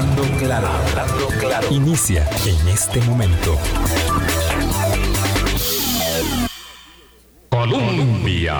Hablando 0.00 0.22
claro, 0.38 0.66
hablando 0.66 1.26
claro. 1.38 1.66
Inicia 1.70 2.26
en 2.46 2.68
este 2.68 3.02
momento. 3.02 3.58
Colombia. 7.50 8.54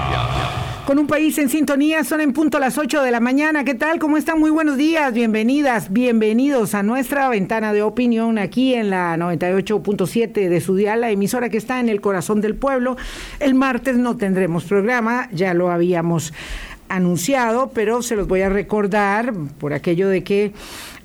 Con 0.84 0.98
un 0.98 1.06
país 1.06 1.38
en 1.38 1.48
sintonía, 1.48 2.04
son 2.04 2.20
en 2.20 2.34
punto 2.34 2.58
las 2.58 2.76
8 2.76 3.00
de 3.00 3.10
la 3.10 3.20
mañana. 3.20 3.64
¿Qué 3.64 3.72
tal? 3.72 3.98
¿Cómo 3.98 4.18
están? 4.18 4.38
Muy 4.38 4.50
buenos 4.50 4.76
días, 4.76 5.14
bienvenidas, 5.14 5.90
bienvenidos 5.90 6.74
a 6.74 6.82
nuestra 6.82 7.30
ventana 7.30 7.72
de 7.72 7.80
opinión 7.80 8.36
aquí 8.36 8.74
en 8.74 8.90
la 8.90 9.16
98.7 9.16 10.46
de 10.46 10.60
su 10.60 10.76
la 10.76 11.10
emisora 11.10 11.48
que 11.48 11.56
está 11.56 11.80
en 11.80 11.88
el 11.88 12.02
corazón 12.02 12.42
del 12.42 12.54
pueblo. 12.54 12.98
El 13.38 13.54
martes 13.54 13.96
no 13.96 14.18
tendremos 14.18 14.64
programa, 14.64 15.30
ya 15.32 15.54
lo 15.54 15.70
habíamos 15.70 16.34
anunciado, 16.90 17.70
pero 17.72 18.02
se 18.02 18.16
los 18.16 18.28
voy 18.28 18.42
a 18.42 18.50
recordar 18.50 19.32
por 19.58 19.72
aquello 19.72 20.08
de 20.08 20.22
que 20.22 20.52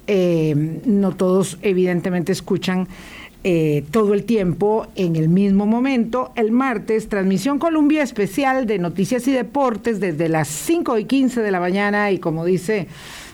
eh, 0.07 0.81
no 0.85 1.15
todos 1.15 1.57
evidentemente 1.61 2.31
escuchan 2.31 2.87
eh, 3.47 3.83
todo 3.91 4.15
el 4.15 4.23
tiempo 4.23 4.87
en 4.95 5.15
el 5.15 5.29
mismo 5.29 5.67
momento. 5.67 6.31
El 6.35 6.51
martes, 6.51 7.09
transmisión 7.09 7.59
Columbia 7.59 8.01
especial 8.01 8.65
de 8.65 8.79
noticias 8.79 9.27
y 9.27 9.31
deportes 9.31 9.99
desde 9.99 10.29
las 10.29 10.47
5 10.47 10.97
y 10.97 11.05
15 11.05 11.41
de 11.41 11.51
la 11.51 11.59
mañana 11.59 12.11
y 12.11 12.17
como 12.17 12.43
dice 12.43 12.87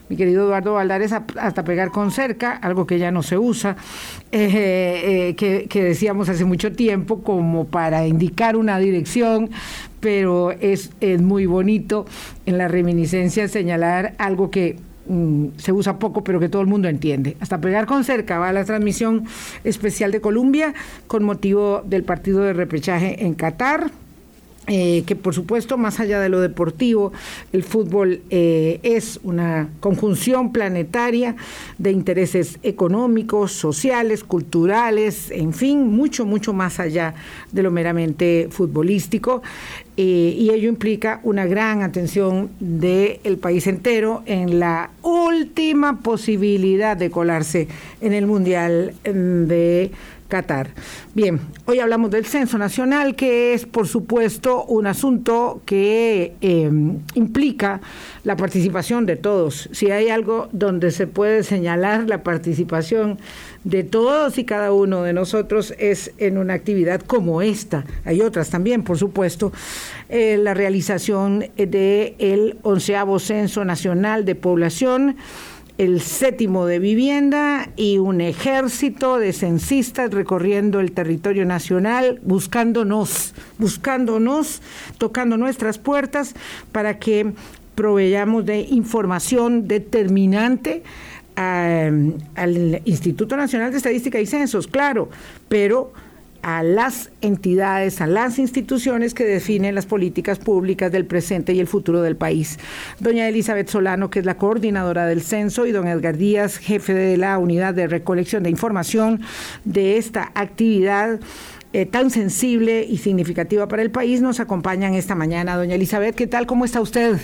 mi 0.09 0.17
querido 0.17 0.43
Eduardo 0.43 0.73
Valdares, 0.73 1.13
hasta 1.13 1.63
pegar 1.63 1.89
con 1.91 2.11
cerca, 2.11 2.51
algo 2.57 2.85
que 2.85 2.99
ya 2.99 3.11
no 3.11 3.23
se 3.23 3.37
usa, 3.37 3.77
eh, 4.33 5.33
que, 5.37 5.67
que, 5.69 5.83
decíamos 5.83 6.27
hace 6.27 6.43
mucho 6.43 6.73
tiempo 6.73 7.23
como 7.23 7.63
para 7.63 8.05
indicar 8.05 8.57
una 8.57 8.77
dirección, 8.79 9.49
pero 10.01 10.51
es, 10.51 10.91
es 10.99 11.21
muy 11.21 11.45
bonito 11.45 12.05
en 12.45 12.57
la 12.57 12.67
reminiscencia 12.67 13.47
señalar 13.47 14.13
algo 14.17 14.51
que 14.51 14.75
Mm, 15.11 15.57
se 15.57 15.73
usa 15.73 15.99
poco, 15.99 16.23
pero 16.23 16.39
que 16.39 16.47
todo 16.47 16.61
el 16.61 16.69
mundo 16.69 16.87
entiende. 16.87 17.35
Hasta 17.41 17.59
pegar 17.59 17.85
con 17.85 18.05
cerca 18.05 18.39
va 18.39 18.53
la 18.53 18.63
transmisión 18.63 19.25
especial 19.65 20.09
de 20.09 20.21
Colombia 20.21 20.73
con 21.07 21.25
motivo 21.25 21.83
del 21.85 22.03
partido 22.03 22.39
de 22.43 22.53
repechaje 22.53 23.25
en 23.25 23.33
Qatar. 23.33 23.91
Eh, 24.67 25.03
que 25.07 25.15
por 25.17 25.33
supuesto, 25.33 25.75
más 25.77 25.99
allá 25.99 26.19
de 26.21 26.29
lo 26.29 26.39
deportivo, 26.39 27.11
el 27.51 27.63
fútbol 27.63 28.21
eh, 28.29 28.79
es 28.83 29.19
una 29.23 29.69
conjunción 29.79 30.53
planetaria 30.53 31.35
de 31.79 31.91
intereses 31.91 32.59
económicos, 32.61 33.51
sociales, 33.51 34.23
culturales, 34.23 35.31
en 35.31 35.53
fin, 35.53 35.87
mucho, 35.87 36.25
mucho 36.25 36.53
más 36.53 36.79
allá 36.79 37.15
de 37.51 37.63
lo 37.63 37.71
meramente 37.71 38.47
futbolístico. 38.51 39.41
Eh, 40.03 40.35
y 40.35 40.49
ello 40.49 40.67
implica 40.67 41.19
una 41.21 41.45
gran 41.45 41.83
atención 41.83 42.49
del 42.59 43.37
país 43.39 43.67
entero 43.67 44.23
en 44.25 44.59
la 44.59 44.89
última 45.03 45.99
posibilidad 45.99 46.97
de 46.97 47.11
colarse 47.11 47.67
en 48.01 48.13
el 48.13 48.25
Mundial 48.25 48.95
mm, 49.05 49.45
de 49.45 49.91
Qatar. 50.31 50.69
Bien, 51.13 51.41
hoy 51.65 51.79
hablamos 51.79 52.09
del 52.09 52.25
censo 52.25 52.57
nacional, 52.57 53.17
que 53.17 53.53
es, 53.53 53.65
por 53.65 53.85
supuesto, 53.85 54.63
un 54.63 54.87
asunto 54.87 55.61
que 55.65 56.35
em, 56.39 56.99
implica 57.15 57.81
la 58.23 58.37
participación 58.37 59.05
de 59.05 59.17
todos. 59.17 59.67
Si 59.73 59.91
hay 59.91 60.07
algo 60.07 60.47
donde 60.53 60.91
se 60.91 61.05
puede 61.05 61.43
señalar 61.43 62.07
la 62.07 62.23
participación 62.23 63.19
de 63.65 63.83
todos 63.83 64.37
y 64.37 64.45
cada 64.45 64.71
uno 64.71 65.03
de 65.03 65.11
nosotros 65.11 65.73
es 65.77 66.13
en 66.17 66.37
una 66.37 66.53
actividad 66.53 67.01
como 67.01 67.41
esta. 67.41 67.83
Hay 68.05 68.21
otras 68.21 68.49
también, 68.49 68.83
por 68.83 68.97
supuesto. 68.97 69.51
Eh, 70.07 70.37
la 70.37 70.53
realización 70.53 71.45
del 71.57 72.15
el 72.19 72.57
onceavo 72.63 73.19
censo 73.19 73.65
nacional 73.65 74.23
de 74.23 74.35
población 74.35 75.17
el 75.81 75.99
séptimo 75.99 76.67
de 76.67 76.77
vivienda 76.77 77.67
y 77.75 77.97
un 77.97 78.21
ejército 78.21 79.17
de 79.17 79.33
censistas 79.33 80.11
recorriendo 80.11 80.79
el 80.79 80.91
territorio 80.91 81.43
nacional, 81.43 82.19
buscándonos, 82.21 83.33
buscándonos, 83.57 84.61
tocando 84.99 85.37
nuestras 85.37 85.79
puertas 85.79 86.35
para 86.71 86.99
que 86.99 87.33
proveyamos 87.73 88.45
de 88.45 88.59
información 88.59 89.67
determinante 89.67 90.83
al 91.35 92.81
Instituto 92.85 93.35
Nacional 93.35 93.71
de 93.71 93.77
Estadística 93.77 94.19
y 94.19 94.27
Censos, 94.27 94.67
claro, 94.67 95.09
pero 95.49 95.93
a 96.41 96.63
las 96.63 97.11
entidades, 97.21 98.01
a 98.01 98.07
las 98.07 98.39
instituciones 98.39 99.13
que 99.13 99.23
definen 99.23 99.75
las 99.75 99.85
políticas 99.85 100.39
públicas 100.39 100.91
del 100.91 101.05
presente 101.05 101.53
y 101.53 101.59
el 101.59 101.67
futuro 101.67 102.01
del 102.01 102.15
país. 102.15 102.57
Doña 102.99 103.27
Elizabeth 103.27 103.69
Solano, 103.69 104.09
que 104.09 104.19
es 104.19 104.25
la 104.25 104.37
coordinadora 104.37 105.05
del 105.05 105.21
censo, 105.21 105.65
y 105.65 105.71
don 105.71 105.87
Edgar 105.87 106.17
Díaz, 106.17 106.57
jefe 106.57 106.93
de 106.93 107.17
la 107.17 107.37
unidad 107.37 107.73
de 107.73 107.87
recolección 107.87 108.43
de 108.43 108.49
información 108.49 109.21
de 109.65 109.97
esta 109.97 110.31
actividad. 110.35 111.19
Eh, 111.73 111.85
tan 111.85 112.09
sensible 112.09 112.83
y 112.83 112.97
significativa 112.97 113.65
para 113.69 113.81
el 113.81 113.91
país, 113.91 114.21
nos 114.21 114.41
acompañan 114.41 114.93
esta 114.93 115.15
mañana. 115.15 115.55
Doña 115.55 115.75
Elizabeth, 115.75 116.15
¿qué 116.15 116.27
tal? 116.27 116.45
¿Cómo 116.45 116.65
está 116.65 116.81
usted? 116.81 117.17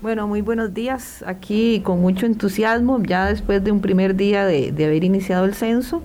Bueno, 0.00 0.26
muy 0.26 0.40
buenos 0.40 0.72
días. 0.72 1.22
Aquí 1.26 1.82
con 1.84 2.00
mucho 2.00 2.24
entusiasmo, 2.24 3.02
ya 3.02 3.26
después 3.26 3.62
de 3.62 3.70
un 3.70 3.82
primer 3.82 4.16
día 4.16 4.46
de, 4.46 4.72
de 4.72 4.84
haber 4.86 5.04
iniciado 5.04 5.44
el 5.44 5.54
censo 5.54 6.02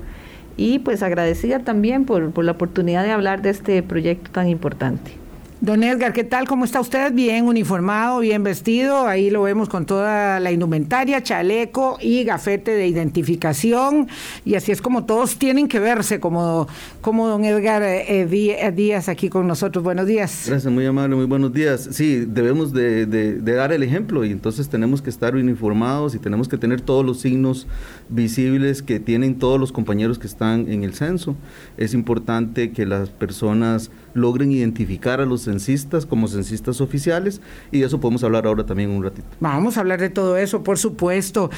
y 0.58 0.80
pues 0.80 1.04
agradecida 1.04 1.60
también 1.60 2.06
por, 2.06 2.32
por 2.32 2.44
la 2.44 2.54
oportunidad 2.54 3.04
de 3.04 3.12
hablar 3.12 3.42
de 3.42 3.52
este 3.52 3.82
proyecto 3.84 4.32
tan 4.32 4.50
importante. 4.50 5.12
Don 5.60 5.84
Edgar, 5.84 6.14
¿qué 6.14 6.24
tal? 6.24 6.48
¿Cómo 6.48 6.66
está 6.66 6.80
usted? 6.80 7.12
Bien 7.14 7.46
uniformado, 7.46 8.20
bien 8.20 8.44
vestido. 8.44 9.08
Ahí 9.08 9.32
lo 9.32 9.42
vemos 9.42 9.70
con 9.70 9.88
toda 9.88 10.40
la 10.40 10.52
indumentaria, 10.52 11.24
chaleco 11.24 11.98
y 12.00 12.24
gafete 12.26 12.72
de 12.76 12.88
identificación. 12.88 14.08
Y 14.46 14.54
así 14.54 14.72
es 14.72 14.84
como 14.84 15.06
todos 15.06 15.40
tienen 15.40 15.68
que 15.68 15.80
verse, 15.80 16.20
como, 16.20 16.68
como 17.02 17.28
don 17.28 17.44
Edgar 17.44 17.82
eh, 17.82 18.06
eh, 18.08 18.72
Díaz 18.72 19.10
aquí 19.10 19.30
con 19.30 19.48
nosotros. 19.48 19.84
Buenos 19.84 20.06
días. 20.06 20.44
Gracias, 20.46 20.72
muy 20.72 20.86
amable, 20.86 21.16
muy 21.16 21.26
buenos 21.26 21.52
días. 21.52 21.90
Sí, 21.92 22.26
debemos 22.28 22.72
de, 22.72 23.08
de, 23.08 23.34
de 23.34 23.54
dar 23.54 23.72
el 23.72 23.82
ejemplo 23.82 24.24
y 24.26 24.32
entonces 24.32 24.70
tenemos 24.70 25.02
que 25.02 25.10
estar 25.10 25.36
uniformados 25.36 26.14
y 26.14 26.20
tenemos 26.20 26.48
que 26.48 26.60
tener 26.60 26.82
todos 26.82 27.04
los 27.04 27.20
signos 27.20 27.66
visibles 28.10 28.84
que 28.84 29.00
tienen 29.00 29.40
todos 29.40 29.60
los 29.60 29.72
compañeros 29.72 30.20
que 30.20 30.28
están 30.28 30.72
en 30.72 30.84
el 30.84 30.94
censo. 30.94 31.36
Es 31.78 31.96
importante 31.96 32.72
que 32.72 32.86
las 32.86 33.10
personas 33.10 33.90
logren 34.18 34.52
identificar 34.52 35.22
a 35.22 35.26
los 35.26 35.44
censistas 35.44 36.06
como 36.06 36.28
censistas 36.28 36.82
oficiales 36.82 37.42
y 37.72 37.80
de 37.80 37.86
eso 37.86 38.00
podemos 38.00 38.24
hablar 38.24 38.48
ahora 38.48 38.66
también 38.66 38.90
un 38.90 39.04
ratito. 39.04 39.28
Vamos 39.40 39.78
a 39.78 39.82
hablar 39.82 40.00
de 40.00 40.10
todo 40.10 40.38
eso, 40.38 40.64
por 40.64 40.78
supuesto. 40.78 41.50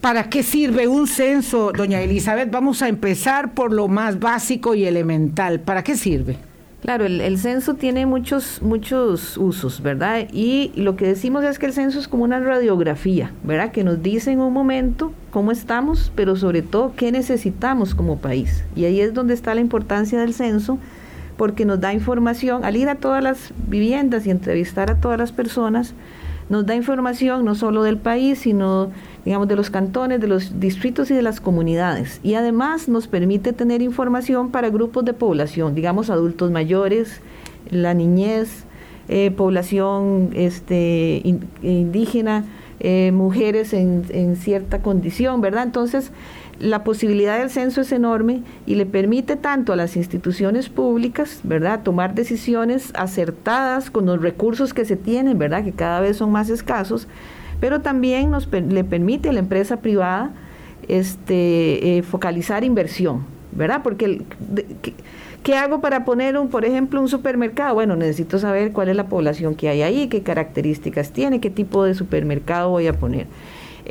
¿Para 0.00 0.28
qué 0.28 0.42
sirve 0.42 0.88
un 0.88 1.06
censo, 1.06 1.72
doña 1.76 2.00
Elizabeth? 2.00 2.50
Vamos 2.50 2.82
a 2.82 2.88
empezar 2.88 3.54
por 3.54 3.72
lo 3.72 3.88
más 3.88 4.18
básico 4.18 4.74
y 4.74 4.84
elemental. 4.84 5.60
¿Para 5.60 5.82
qué 5.82 5.96
sirve? 5.96 6.50
Claro, 6.82 7.04
el, 7.04 7.38
censo 7.38 7.74
tiene 7.74 8.06
muchos, 8.06 8.62
muchos 8.62 9.36
usos, 9.36 9.82
¿verdad? 9.82 10.28
Y 10.32 10.72
lo 10.76 10.96
que 10.96 11.06
decimos 11.06 11.44
es 11.44 11.58
que 11.58 11.66
el 11.66 11.74
censo 11.74 11.98
es 11.98 12.08
como 12.08 12.24
una 12.24 12.40
radiografía, 12.40 13.32
¿verdad? 13.44 13.70
Que 13.70 13.84
nos 13.84 14.02
dice 14.02 14.30
en 14.32 14.40
un 14.40 14.54
momento 14.54 15.12
cómo 15.30 15.52
estamos, 15.52 16.10
pero 16.14 16.36
sobre 16.36 16.62
todo 16.62 16.94
qué 16.96 17.12
necesitamos 17.12 17.94
como 17.94 18.18
país. 18.18 18.64
Y 18.74 18.86
ahí 18.86 19.00
es 19.00 19.12
donde 19.12 19.34
está 19.34 19.54
la 19.54 19.60
importancia 19.60 20.18
del 20.20 20.32
censo, 20.32 20.78
porque 21.40 21.64
nos 21.64 21.80
da 21.80 21.94
información, 21.94 22.66
al 22.66 22.76
ir 22.76 22.90
a 22.90 22.96
todas 22.96 23.22
las 23.22 23.54
viviendas 23.66 24.26
y 24.26 24.30
entrevistar 24.30 24.90
a 24.90 24.96
todas 24.96 25.18
las 25.18 25.32
personas, 25.32 25.94
nos 26.50 26.66
da 26.66 26.74
información 26.74 27.46
no 27.46 27.54
solo 27.54 27.82
del 27.82 27.96
país, 27.96 28.40
sino 28.40 28.90
digamos 29.24 29.48
de 29.48 29.56
los 29.56 29.70
cantones, 29.70 30.20
de 30.20 30.26
los 30.26 30.60
distritos 30.60 31.10
y 31.10 31.14
de 31.14 31.22
las 31.22 31.40
comunidades. 31.40 32.20
Y 32.22 32.34
además 32.34 32.90
nos 32.90 33.06
permite 33.08 33.54
tener 33.54 33.80
información 33.80 34.50
para 34.50 34.68
grupos 34.68 35.06
de 35.06 35.14
población, 35.14 35.74
digamos 35.74 36.10
adultos 36.10 36.50
mayores, 36.50 37.22
la 37.70 37.94
niñez, 37.94 38.64
eh, 39.08 39.30
población 39.30 40.32
este, 40.34 41.22
indígena, 41.62 42.44
eh, 42.80 43.12
mujeres 43.12 43.72
en, 43.72 44.04
en, 44.10 44.36
cierta 44.36 44.82
condición, 44.82 45.40
¿verdad? 45.40 45.62
Entonces, 45.62 46.12
la 46.60 46.84
posibilidad 46.84 47.38
del 47.38 47.50
censo 47.50 47.80
es 47.80 47.90
enorme 47.90 48.42
y 48.66 48.74
le 48.74 48.86
permite 48.86 49.36
tanto 49.36 49.72
a 49.72 49.76
las 49.76 49.96
instituciones 49.96 50.68
públicas, 50.68 51.40
¿verdad?, 51.42 51.82
tomar 51.82 52.14
decisiones 52.14 52.92
acertadas 52.94 53.90
con 53.90 54.06
los 54.06 54.20
recursos 54.20 54.74
que 54.74 54.84
se 54.84 54.96
tienen, 54.96 55.38
¿verdad?, 55.38 55.64
que 55.64 55.72
cada 55.72 56.00
vez 56.00 56.18
son 56.18 56.30
más 56.30 56.50
escasos, 56.50 57.08
pero 57.60 57.80
también 57.80 58.30
nos, 58.30 58.48
le 58.52 58.84
permite 58.84 59.30
a 59.30 59.32
la 59.32 59.40
empresa 59.40 59.78
privada 59.78 60.32
este, 60.86 61.98
eh, 61.98 62.02
focalizar 62.02 62.62
inversión, 62.62 63.24
¿verdad? 63.52 63.80
Porque, 63.82 64.22
¿qué, 65.42 65.56
hago 65.56 65.80
para 65.80 66.04
poner, 66.04 66.36
un, 66.36 66.48
por 66.48 66.66
ejemplo, 66.66 67.00
un 67.00 67.08
supermercado? 67.08 67.74
Bueno, 67.74 67.96
necesito 67.96 68.38
saber 68.38 68.72
cuál 68.72 68.90
es 68.90 68.96
la 68.96 69.06
población 69.06 69.54
que 69.54 69.70
hay 69.70 69.80
ahí, 69.80 70.08
qué 70.08 70.22
características 70.22 71.12
tiene, 71.12 71.40
qué 71.40 71.48
tipo 71.48 71.84
de 71.84 71.94
supermercado 71.94 72.68
voy 72.68 72.86
a 72.86 72.92
poner. 72.92 73.26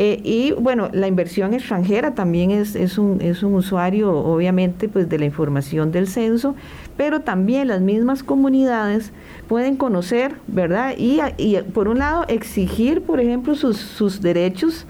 Eh, 0.02 0.22
y 0.24 0.54
bueno, 0.54 0.90
la 0.94 1.08
inversión 1.10 1.54
extranjera 1.54 2.16
también 2.16 2.52
es, 2.52 2.74
es, 2.78 2.98
un, 2.98 3.20
es 3.22 3.44
un 3.44 3.54
usuario, 3.54 4.16
obviamente, 4.16 4.88
pues 4.88 5.10
de 5.10 5.20
la 5.20 5.26
información 5.26 5.92
del 5.92 6.08
censo, 6.08 6.56
pero 6.96 7.20
también 7.20 7.68
las 7.68 7.82
mismas 7.82 8.24
comunidades 8.24 9.12
pueden 9.50 9.76
conocer, 9.76 10.36
¿verdad? 10.48 10.94
Y, 10.98 11.20
y 11.36 11.58
por 11.74 11.90
un 11.90 12.00
lado, 12.00 12.24
exigir, 12.30 13.02
por 13.02 13.20
ejemplo, 13.20 13.56
sus, 13.56 13.76
sus 13.76 14.22
derechos 14.22 14.86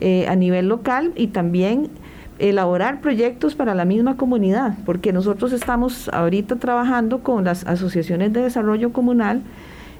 eh, 0.00 0.26
a 0.28 0.34
nivel 0.34 0.68
local 0.68 1.12
y 1.14 1.26
también 1.26 1.90
elaborar 2.38 3.02
proyectos 3.02 3.54
para 3.54 3.74
la 3.74 3.84
misma 3.84 4.16
comunidad, 4.16 4.78
porque 4.86 5.12
nosotros 5.12 5.52
estamos 5.52 6.08
ahorita 6.08 6.56
trabajando 6.56 7.18
con 7.18 7.44
las 7.44 7.66
asociaciones 7.66 8.32
de 8.32 8.40
desarrollo 8.40 8.94
comunal 8.94 9.42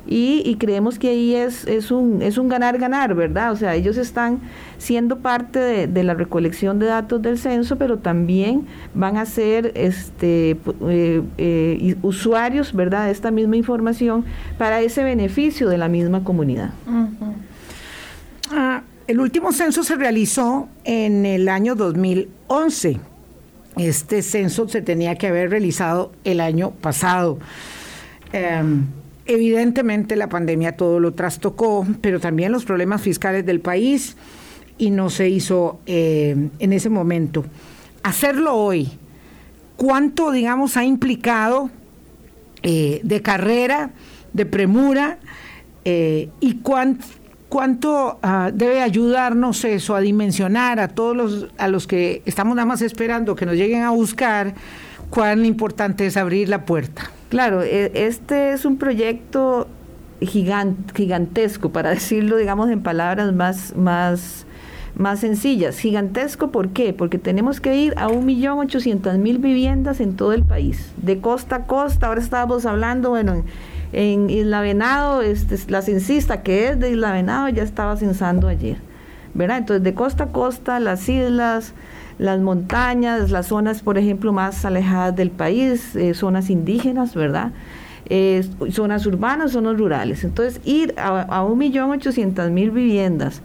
y, 0.06 0.56
creemos 0.56 0.98
que 0.98 1.08
ahí 1.08 1.34
es, 1.34 1.66
es 1.66 1.90
un 1.90 2.20
es 2.20 2.36
un 2.36 2.48
ganar-ganar, 2.48 3.14
¿verdad? 3.14 3.52
O 3.52 3.56
sea, 3.56 3.74
ellos 3.74 3.96
están 3.96 4.40
siendo 4.78 5.18
parte 5.18 5.86
de, 5.86 6.04
la 6.04 6.14
recolección 6.14 6.78
de 6.78 6.86
datos 6.86 7.22
del 7.22 7.38
censo, 7.38 7.76
pero 7.76 7.98
también 7.98 8.66
van 8.94 9.16
a 9.16 9.24
ser 9.24 9.72
este, 9.74 10.58
eh, 10.88 11.22
eh, 11.38 11.96
usuarios, 12.02 12.74
¿verdad?, 12.74 13.06
de 13.06 13.12
esta 13.12 13.30
misma 13.30 13.56
información 13.56 14.24
para 14.58 14.82
ese 14.82 15.02
beneficio 15.04 15.68
de 15.68 15.78
la 15.78 15.88
misma 15.88 16.22
comunidad. 16.22 16.70
Ah, 18.50 18.82
el 19.06 19.20
último 19.20 19.52
censo 19.52 19.84
se 19.84 19.96
realizó 19.96 20.68
en 20.84 21.24
el 21.24 21.48
año 21.48 21.74
2011. 21.74 23.00
Este 23.76 24.22
censo 24.22 24.68
se 24.68 24.82
tenía 24.82 25.16
que 25.16 25.26
haber 25.26 25.50
realizado 25.50 26.12
el 26.24 26.40
año 26.40 26.70
pasado. 26.70 27.38
Em, 28.32 28.86
Evidentemente 29.26 30.16
la 30.16 30.28
pandemia 30.28 30.76
todo 30.76 31.00
lo 31.00 31.14
trastocó, 31.14 31.86
pero 32.02 32.20
también 32.20 32.52
los 32.52 32.64
problemas 32.64 33.00
fiscales 33.00 33.46
del 33.46 33.60
país 33.60 34.16
y 34.76 34.90
no 34.90 35.08
se 35.08 35.30
hizo 35.30 35.80
eh, 35.86 36.50
en 36.58 36.72
ese 36.72 36.90
momento. 36.90 37.44
Hacerlo 38.02 38.54
hoy, 38.54 38.90
¿cuánto, 39.76 40.30
digamos, 40.30 40.76
ha 40.76 40.84
implicado 40.84 41.70
eh, 42.62 43.00
de 43.02 43.22
carrera, 43.22 43.92
de 44.34 44.44
premura 44.44 45.18
eh, 45.86 46.28
y 46.40 46.56
cuánto, 46.58 48.18
ah, 48.22 48.50
debe 48.52 48.82
ayudarnos 48.82 49.64
eso 49.64 49.94
a 49.94 50.00
dimensionar 50.00 50.80
a 50.80 50.88
todos 50.88 51.16
los, 51.16 51.48
a 51.56 51.68
los 51.68 51.86
que 51.86 52.20
estamos 52.26 52.56
nada 52.56 52.66
más 52.66 52.82
esperando 52.82 53.36
que 53.36 53.46
nos 53.46 53.54
lleguen 53.54 53.82
a 53.82 53.90
buscar 53.90 54.54
cuán 55.08 55.46
importante 55.46 56.04
es 56.04 56.18
abrir 56.18 56.50
la 56.50 56.66
puerta? 56.66 57.10
Claro, 57.34 57.64
e, 57.64 57.90
este 57.96 58.52
es 58.52 58.64
un 58.64 58.76
proyecto 58.76 59.66
gigantesco, 60.20 61.70
para 61.70 61.90
decirlo, 61.98 62.36
digamos, 62.36 62.70
en 62.70 62.80
palabras 62.80 63.34
más, 63.34 63.74
más, 63.74 64.46
más 64.94 65.18
sencillas. 65.18 65.76
Gigantesco, 65.80 66.52
¿por 66.52 66.68
qué? 66.68 66.92
Porque 66.92 67.18
tenemos 67.18 67.60
que 67.60 67.74
ir 67.74 67.94
a 67.96 68.06
1.800.000 68.06 69.40
viviendas 69.40 69.98
en 69.98 70.14
todo 70.14 70.32
el 70.32 70.44
país, 70.44 70.92
de 70.96 71.18
costa 71.18 71.56
a 71.56 71.64
costa. 71.64 72.06
Ahora 72.06 72.20
estábamos 72.20 72.66
hablando, 72.66 73.10
bueno, 73.10 73.42
en, 73.92 74.30
Isla 74.30 74.60
Venado, 74.60 75.20
este, 75.20 75.58
la 75.72 75.82
censista 75.82 76.44
que 76.44 76.68
es 76.68 76.78
de 76.78 76.92
Isla 76.92 77.10
Venado 77.10 77.48
ya 77.48 77.64
estaba 77.64 77.96
censando 77.96 78.46
ayer, 78.46 78.76
¿verdad? 79.34 79.58
Entonces, 79.58 79.82
de 79.82 79.92
costa 79.92 80.22
a 80.22 80.28
costa, 80.28 80.78
las 80.78 81.08
islas, 81.08 81.74
las 82.18 82.40
montañas, 82.40 83.30
las 83.30 83.46
zonas, 83.46 83.82
por 83.82 83.98
ejemplo, 83.98 84.32
más 84.32 84.64
alejadas 84.64 85.16
del 85.16 85.30
país, 85.30 85.96
eh, 85.96 86.14
zonas 86.14 86.50
indígenas, 86.50 87.14
¿verdad? 87.14 87.52
Eh, 88.06 88.44
zonas 88.70 89.06
urbanas, 89.06 89.52
zonas 89.52 89.78
rurales. 89.78 90.24
Entonces, 90.24 90.60
ir 90.64 90.94
a, 90.98 91.42
ochocientos 91.42 92.50
mil 92.50 92.70
viviendas, 92.70 93.40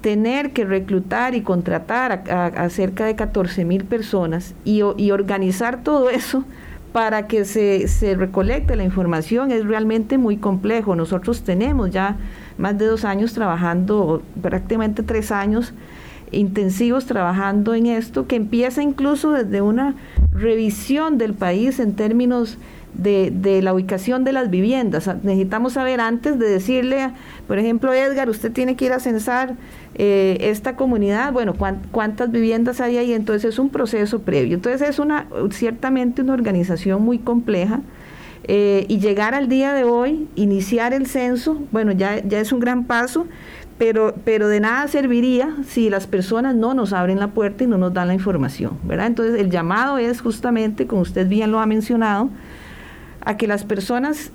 tener 0.00 0.52
que 0.52 0.64
reclutar 0.64 1.34
y 1.34 1.42
contratar 1.42 2.24
a, 2.28 2.68
cerca 2.68 3.06
de 3.06 3.16
14 3.16 3.64
mil 3.64 3.84
personas 3.84 4.54
y, 4.64 4.80
y, 4.96 5.10
organizar 5.12 5.82
todo 5.82 6.10
eso 6.10 6.44
para 6.92 7.26
que 7.26 7.44
se, 7.44 7.88
se 7.88 8.14
recolecte 8.14 8.76
la 8.76 8.84
información 8.84 9.50
es 9.50 9.64
realmente 9.64 10.18
muy 10.18 10.36
complejo. 10.36 10.94
Nosotros 10.94 11.42
tenemos 11.42 11.90
ya 11.90 12.16
más 12.58 12.76
de 12.78 12.86
dos 12.86 13.04
años 13.04 13.32
trabajando, 13.32 14.22
prácticamente 14.42 15.02
tres 15.02 15.32
años, 15.32 15.72
intensivos 16.34 17.06
trabajando 17.06 17.74
en 17.74 17.86
esto, 17.86 18.26
que 18.26 18.36
empieza 18.36 18.82
incluso 18.82 19.32
desde 19.32 19.60
una 19.62 19.94
revisión 20.32 21.18
del 21.18 21.34
país 21.34 21.78
en 21.80 21.94
términos 21.94 22.58
de, 22.94 23.32
de, 23.34 23.60
la 23.62 23.74
ubicación 23.74 24.24
de 24.24 24.32
las 24.32 24.50
viviendas. 24.50 25.08
Necesitamos 25.22 25.74
saber 25.74 26.00
antes 26.00 26.38
de 26.38 26.48
decirle, 26.48 27.10
por 27.46 27.58
ejemplo, 27.58 27.92
Edgar, 27.92 28.28
usted 28.28 28.52
tiene 28.52 28.76
que 28.76 28.86
ir 28.86 28.92
a 28.92 29.00
censar 29.00 29.54
eh, 29.96 30.38
esta 30.40 30.74
comunidad, 30.74 31.32
bueno, 31.32 31.54
cuántas 31.92 32.30
viviendas 32.32 32.80
hay 32.80 32.96
ahí, 32.98 33.12
entonces 33.12 33.54
es 33.54 33.58
un 33.58 33.68
proceso 33.68 34.20
previo. 34.20 34.54
Entonces 34.54 34.88
es 34.88 34.98
una 34.98 35.26
ciertamente 35.50 36.22
una 36.22 36.32
organización 36.32 37.02
muy 37.02 37.18
compleja. 37.18 37.80
Eh, 38.46 38.84
y 38.88 38.98
llegar 38.98 39.34
al 39.34 39.48
día 39.48 39.72
de 39.72 39.84
hoy, 39.84 40.28
iniciar 40.34 40.92
el 40.92 41.06
censo, 41.06 41.62
bueno, 41.72 41.92
ya, 41.92 42.22
ya 42.22 42.40
es 42.40 42.52
un 42.52 42.60
gran 42.60 42.84
paso, 42.84 43.26
pero, 43.78 44.14
pero 44.24 44.48
de 44.48 44.60
nada 44.60 44.86
serviría 44.88 45.54
si 45.66 45.90
las 45.90 46.06
personas 46.06 46.54
no 46.54 46.74
nos 46.74 46.92
abren 46.92 47.18
la 47.18 47.28
puerta 47.28 47.64
y 47.64 47.66
no 47.66 47.78
nos 47.78 47.92
dan 47.92 48.08
la 48.08 48.14
información, 48.14 48.78
¿verdad? 48.84 49.06
Entonces 49.06 49.40
el 49.40 49.50
llamado 49.50 49.98
es 49.98 50.20
justamente, 50.20 50.86
como 50.86 51.02
usted 51.02 51.28
bien 51.28 51.50
lo 51.50 51.60
ha 51.60 51.66
mencionado, 51.66 52.30
a 53.24 53.36
que 53.36 53.46
las 53.46 53.64
personas 53.64 54.30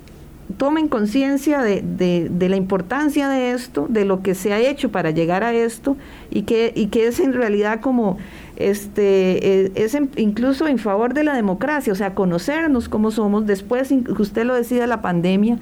tomen 0.58 0.88
conciencia 0.88 1.62
de, 1.62 1.82
de, 1.84 2.50
la 2.50 2.56
importancia 2.56 3.30
de 3.30 3.52
esto, 3.52 3.86
de 3.88 4.04
lo 4.04 4.24
que 4.24 4.34
se 4.34 4.52
ha 4.52 4.60
hecho 4.60 4.90
para 4.90 5.12
llegar 5.12 5.44
a 5.44 5.54
esto 5.54 5.96
y 6.32 6.42
que, 6.42 6.74
y 6.76 6.88
que 6.88 7.08
es 7.08 7.20
en 7.20 7.34
realidad 7.34 7.82
como 7.82 8.18
este 8.56 9.66
eh, 9.66 9.72
es 9.76 9.98
incluso 10.18 10.68
en 10.68 10.80
favor 10.80 11.14
de 11.14 11.24
la 11.24 11.36
democracia, 11.36 11.94
o 11.94 11.96
sea, 11.96 12.16
conocernos 12.16 12.90
cómo 12.90 13.12
somos. 13.12 13.46
Después, 13.46 13.94
usted 14.18 14.44
lo 14.44 14.56
decía, 14.56 14.88
la 14.88 15.02
pandemia, 15.02 15.60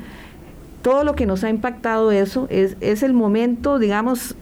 todo 0.87 1.03
lo 1.03 1.15
que 1.15 1.25
nos 1.25 1.43
ha 1.43 1.49
impactado 1.49 2.13
eso 2.13 2.47
es, 2.49 2.77
es 2.79 3.03
el 3.03 3.11
momento, 3.11 3.77
digamos, 3.77 4.37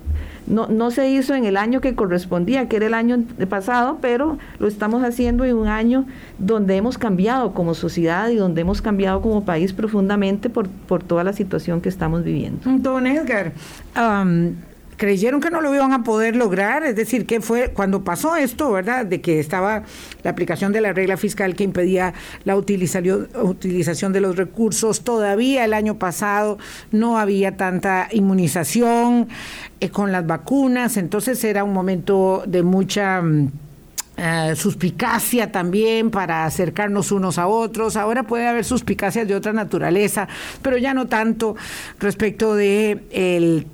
no, 0.46 0.68
no 0.68 0.92
se 0.92 1.10
hizo 1.10 1.34
en 1.34 1.44
el 1.44 1.58
año 1.58 1.82
que 1.82 1.96
correspondía, 1.96 2.70
que 2.70 2.76
era 2.76 2.86
el 2.86 2.94
año 2.94 3.24
pasado, 3.50 3.98
pero 4.00 4.38
lo 4.60 4.68
estamos 4.68 5.04
haciendo 5.04 5.44
en 5.44 5.56
un 5.56 5.68
año 5.68 6.06
donde 6.38 6.76
hemos 6.76 7.00
cambiado 7.00 7.56
como 7.56 7.74
sociedad 7.74 8.30
y 8.30 8.36
donde 8.36 8.62
hemos 8.62 8.84
cambiado 8.84 9.22
como 9.22 9.44
país 9.44 9.74
profundamente 9.74 10.52
por, 10.52 10.70
por 10.70 11.02
toda 11.02 11.24
la 11.24 11.34
situación 11.34 11.82
que 11.82 11.90
estamos 11.90 12.24
viviendo. 12.24 12.60
Don 12.64 13.08
Edgar, 13.08 13.52
creyeron 14.98 15.42
que 15.42 15.50
no 15.50 15.62
lo 15.62 15.74
iban 15.74 15.94
a 15.94 16.04
poder 16.04 16.36
lograr, 16.36 16.84
es 16.84 16.96
decir, 16.96 17.26
que 17.26 17.42
fue 17.42 17.70
cuando 17.70 18.04
pasó 18.04 18.36
esto, 18.36 18.72
¿verdad? 18.72 19.06
De 19.06 19.22
que 19.22 19.40
estaba 19.40 19.84
la 20.24 20.32
aplicación 20.32 20.72
de 20.72 20.82
la 20.82 20.94
regla 20.94 21.18
fiscal 21.18 21.56
que 21.56 21.64
impedía 21.64 22.14
la 22.44 22.56
utilización, 22.56 24.14
de 24.14 24.22
los 24.22 24.36
recursos, 24.36 25.02
todavía 25.02 25.66
el 25.66 25.74
año 25.74 25.96
pasado 25.98 26.58
no 26.92 27.18
había 27.18 27.58
tanta 27.58 28.08
inmunización 28.12 29.28
eh, 29.80 29.90
con 29.90 30.12
las 30.12 30.26
vacunas, 30.26 30.98
entonces 30.98 31.44
era 31.44 31.64
un 31.64 31.74
momento 31.74 32.44
de 32.48 32.64
mucha... 32.64 33.22
Mm, 33.22 33.52
eh, 34.18 34.54
suspicacia 34.56 35.52
también 35.52 36.10
para 36.10 36.46
acercarnos 36.46 37.12
unos 37.12 37.38
a 37.38 37.48
otros. 37.48 37.98
Ahora 37.98 38.24
puede 38.24 38.48
haber 38.48 38.64
suspicacias 38.64 39.28
de 39.28 39.36
otra 39.36 39.52
naturaleza, 39.52 40.30
pero 40.62 40.78
ya 40.78 40.94
no 40.94 41.08
tanto 41.08 41.58
respecto 42.00 42.56
de 42.56 43.04
el 43.12 43.68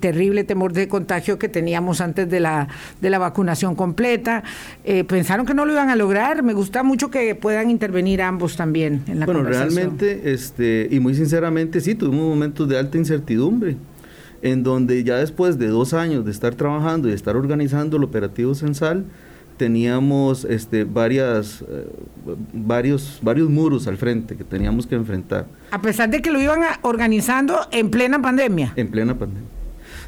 terrible 0.00 0.44
temor 0.44 0.72
de 0.72 0.88
contagio 0.88 1.38
que 1.38 1.48
teníamos 1.48 2.00
antes 2.00 2.28
de 2.28 2.40
la, 2.40 2.68
de 3.00 3.10
la 3.10 3.18
vacunación 3.18 3.74
completa. 3.74 4.42
Eh, 4.84 5.04
pensaron 5.04 5.46
que 5.46 5.54
no 5.54 5.64
lo 5.64 5.72
iban 5.72 5.88
a 5.88 5.96
lograr. 5.96 6.42
Me 6.42 6.52
gusta 6.52 6.82
mucho 6.82 7.10
que 7.10 7.34
puedan 7.34 7.70
intervenir 7.70 8.20
ambos 8.20 8.56
también 8.56 9.02
en 9.06 9.20
la 9.20 9.26
bueno, 9.26 9.42
realmente, 9.44 10.32
este, 10.32 10.88
y 10.90 11.00
muy 11.00 11.14
sinceramente, 11.14 11.80
sí, 11.80 11.94
tuvimos 11.94 12.28
momentos 12.28 12.68
de 12.68 12.78
alta 12.78 12.98
incertidumbre 12.98 13.76
en 14.42 14.62
donde 14.62 15.02
ya 15.04 15.16
después 15.16 15.58
de 15.58 15.68
dos 15.68 15.94
años 15.94 16.26
de 16.26 16.30
estar 16.30 16.54
trabajando 16.54 17.08
y 17.08 17.12
de 17.12 17.16
estar 17.16 17.34
organizando 17.34 17.96
el 17.96 18.04
operativo 18.04 18.54
censal, 18.54 19.06
teníamos 19.56 20.44
este, 20.44 20.84
varias, 20.84 21.62
eh, 21.62 21.88
varios, 22.52 23.18
varios 23.22 23.48
muros 23.48 23.86
al 23.86 23.96
frente 23.96 24.36
que 24.36 24.44
teníamos 24.44 24.86
que 24.86 24.94
enfrentar. 24.94 25.46
A 25.70 25.80
pesar 25.80 26.10
de 26.10 26.20
que 26.20 26.30
lo 26.30 26.40
iban 26.40 26.60
organizando 26.82 27.60
en 27.70 27.90
plena 27.90 28.20
pandemia. 28.20 28.72
En 28.76 28.88
plena 28.88 29.16
pandemia. 29.16 29.48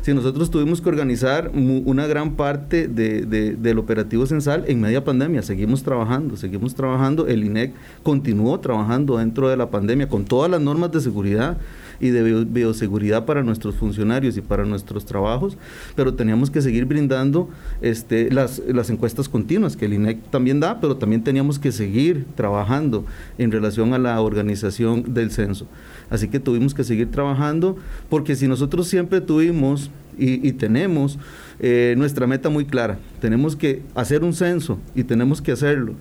Sí, 0.07 0.15
nosotros 0.15 0.53
tuvimos 0.53 0.81
que 0.81 0.89
organizar 0.89 1.51
una 1.53 2.07
gran 2.07 2.37
parte 2.37 2.87
de, 2.87 3.27
del 3.57 3.79
operativo 3.81 4.25
censal 4.25 4.65
en 4.69 4.81
media 4.81 5.03
pandemia. 5.03 5.43
Seguimos 5.43 5.83
trabajando, 5.83 6.37
seguimos 6.37 6.77
trabajando. 6.77 7.27
El 7.27 7.43
INEC 7.43 7.73
continuó 8.05 8.61
trabajando 8.61 9.19
dentro 9.19 9.49
de 9.49 9.57
la 9.57 9.69
pandemia 9.69 10.09
con 10.09 10.25
todas 10.25 10.49
las 10.49 10.61
normas 10.61 10.93
de 10.93 11.01
seguridad 11.01 11.59
y 12.01 12.11
de 12.11 12.45
bioseguridad 12.45 13.25
para 13.25 13.43
nuestros 13.43 13.75
funcionarios 13.75 14.37
y 14.37 14.41
para 14.41 14.65
nuestros 14.65 15.05
trabajos, 15.05 15.57
pero 15.95 16.15
teníamos 16.15 16.51
que 16.51 16.63
seguir 16.63 16.85
brindando 16.85 17.49
este, 17.81 18.31
las, 18.31 18.61
las 18.67 18.91
encuestas 18.91 19.29
continuas 19.29 19.77
que 19.77 19.87
el 19.87 19.95
INEC 19.95 20.31
también 20.31 20.61
da, 20.61 20.81
pero 20.81 20.97
también 20.97 21.23
teníamos 21.23 21.59
que 21.59 21.73
seguir 21.73 22.27
trabajando 22.35 23.05
en 23.39 23.51
relación 23.51 23.95
a 23.95 23.99
la 23.99 24.21
organización 24.21 25.15
del 25.15 25.31
censo. 25.31 25.67
Así 26.11 26.29
que 26.29 26.39
tuvimos 26.39 26.75
que 26.75 26.85
seguir 26.85 27.11
trabajando 27.11 27.77
porque 28.09 28.37
si 28.37 28.47
nosotros 28.47 28.87
siempre 28.87 29.21
tuvimos 29.21 29.91
y, 30.19 30.53
tenemos 30.53 31.19
eh, 31.61 31.95
nuestra 31.97 32.27
meta 32.27 32.49
muy 32.49 32.65
clara. 32.65 32.99
Tenemos 33.21 33.57
que 33.57 33.83
hacer 33.95 34.25
un 34.25 34.33
censo 34.33 34.79
y 34.95 35.05
tenemos 35.05 35.43
que 35.43 35.53
hacerlo. 35.53 35.95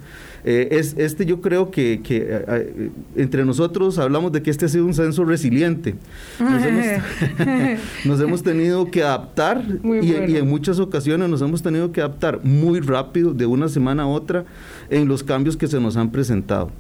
Eh, 0.44 0.70
es, 0.72 0.96
este 0.98 1.26
yo 1.26 1.42
creo 1.42 1.72
que, 1.72 2.02
eh, 2.08 2.92
entre 3.16 3.46
nosotros 3.46 3.98
hablamos 3.98 4.32
de 4.32 4.42
que 4.42 4.52
este 4.52 4.66
ha 4.66 4.70
sido 4.70 4.86
un 4.86 4.94
censo 4.94 5.26
resiliente. 5.26 5.85
Nos, 8.06 8.22
hemos, 8.22 8.44
tenido 8.44 8.90
que 8.90 9.04
adaptar 9.04 9.64
y, 9.84 10.12
y, 10.12 10.38
en 10.38 10.48
muchas 10.48 10.80
ocasiones 10.80 11.30
nos 11.30 11.42
hemos 11.42 11.62
tenido 11.62 11.92
que 11.92 12.02
adaptar 12.02 12.40
muy 12.44 12.80
rápido 12.80 13.34
de 13.34 13.46
una 13.46 13.70
semana 13.70 14.04
a 14.04 14.08
otra 14.08 14.46
en 14.90 15.08
los 15.08 15.24
cambios 15.24 15.58
que 15.58 15.68
se 15.68 15.80
nos 15.80 15.98
han 15.98 16.12
presentado. 16.12 16.72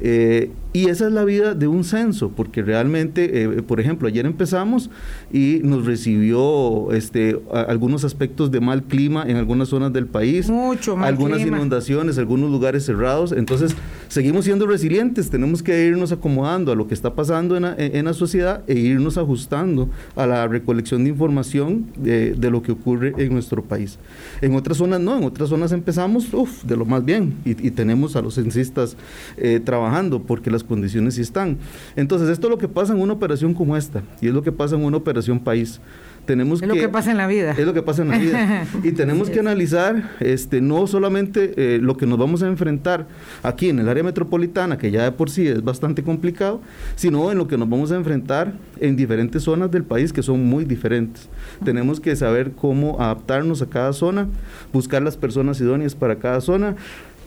Eh, 0.00 0.50
y 0.72 0.88
esa 0.88 1.08
es 1.08 1.12
la 1.12 1.24
vida 1.24 1.54
de 1.54 1.66
un 1.66 1.82
censo, 1.82 2.30
porque 2.30 2.62
realmente, 2.62 3.42
eh, 3.42 3.62
por 3.62 3.80
ejemplo, 3.80 4.06
ayer 4.06 4.24
empezamos 4.24 4.88
y 5.32 5.60
nos 5.64 5.84
recibió 5.84 6.92
este, 6.92 7.40
algunos 7.52 8.04
aspectos 8.04 8.52
de 8.52 8.60
mal 8.60 8.84
clima 8.84 9.24
en 9.26 9.36
algunas 9.36 9.68
zonas 9.68 9.92
del 9.92 10.06
país, 10.06 10.48
Mucho 10.48 10.96
mal 10.96 11.08
algunas 11.08 11.40
inundaciones, 11.40 12.18
algunos 12.18 12.52
lugares 12.52 12.86
cerrados. 12.86 13.32
Entonces, 13.32 13.74
seguimos 14.06 14.44
siendo 14.44 14.66
resilientes, 14.68 15.28
tenemos 15.28 15.60
que 15.60 15.86
irnos 15.86 16.12
acomodando 16.12 16.70
a 16.70 16.76
lo 16.76 16.86
que 16.86 16.94
está 16.94 17.14
pasando 17.14 17.56
en 17.56 17.62
la, 17.62 17.74
en 17.76 18.04
la 18.04 18.14
sociedad 18.14 18.62
e 18.68 18.74
irnos 18.74 19.18
ajustando 19.18 19.90
a 20.14 20.24
la 20.26 20.46
recolección 20.46 21.02
de 21.02 21.10
información 21.10 21.86
de, 21.96 22.34
de, 22.34 22.50
lo 22.50 22.62
que 22.62 22.70
ocurre 22.70 23.12
en 23.18 23.32
nuestro 23.32 23.64
país. 23.64 23.98
En 24.40 24.54
otras 24.54 24.76
zonas 24.76 25.00
no, 25.00 25.18
en 25.18 25.24
otras 25.24 25.48
zonas 25.48 25.72
empezamos 25.72 26.32
uf, 26.32 26.62
de 26.62 26.76
lo 26.76 26.84
más 26.84 27.04
bien 27.04 27.34
y, 27.44 27.50
y 27.66 27.72
tenemos 27.72 28.14
a 28.14 28.22
los 28.22 28.34
censistas 28.34 28.96
eh, 29.36 29.60
trabajando 29.62 29.89
porque 30.22 30.50
las 30.50 30.64
condiciones 30.64 31.14
sí 31.14 31.22
están. 31.22 31.58
Entonces, 31.96 32.28
esto 32.28 32.46
es 32.46 32.50
lo 32.50 32.58
que 32.58 32.68
pasa 32.68 32.92
en 32.92 33.00
una 33.00 33.12
operación 33.12 33.54
como 33.54 33.76
esta 33.76 34.02
y 34.20 34.28
es 34.28 34.34
lo 34.34 34.42
que 34.42 34.52
pasa 34.52 34.76
en 34.76 34.84
una 34.84 34.96
operación 34.96 35.40
país. 35.40 35.80
Tenemos 36.26 36.62
es 36.62 36.68
lo 36.68 36.74
que 36.74 36.88
pasa 36.88 37.10
en 37.10 37.16
la 37.16 37.26
vida. 37.26 37.52
Es 37.52 37.66
lo 37.66 37.72
que 37.72 37.82
pasa 37.82 38.02
en 38.02 38.08
la 38.08 38.18
vida. 38.18 38.64
y 38.84 38.92
tenemos 38.92 39.30
que 39.30 39.40
analizar 39.40 40.10
este, 40.20 40.60
no 40.60 40.86
solamente 40.86 41.54
eh, 41.56 41.78
lo 41.80 41.96
que 41.96 42.06
nos 42.06 42.18
vamos 42.18 42.42
a 42.42 42.46
enfrentar 42.46 43.06
aquí 43.42 43.68
en 43.68 43.78
el 43.78 43.88
área 43.88 44.04
metropolitana, 44.04 44.78
que 44.78 44.90
ya 44.90 45.04
de 45.04 45.12
por 45.12 45.30
sí 45.30 45.48
es 45.48 45.64
bastante 45.64 46.02
complicado, 46.02 46.60
sino 46.94 47.32
en 47.32 47.38
lo 47.38 47.48
que 47.48 47.56
nos 47.56 47.68
vamos 47.68 47.90
a 47.90 47.96
enfrentar 47.96 48.52
en 48.78 48.96
diferentes 48.96 49.42
zonas 49.42 49.70
del 49.70 49.82
país 49.82 50.12
que 50.12 50.22
son 50.22 50.44
muy 50.44 50.64
diferentes. 50.64 51.28
Tenemos 51.64 52.00
que 52.00 52.14
saber 52.14 52.52
cómo 52.52 53.00
adaptarnos 53.00 53.62
a 53.62 53.66
cada 53.66 53.92
zona, 53.92 54.28
buscar 54.72 55.02
las 55.02 55.16
personas 55.16 55.60
idóneas 55.60 55.94
para 55.94 56.16
cada 56.16 56.40
zona 56.40 56.76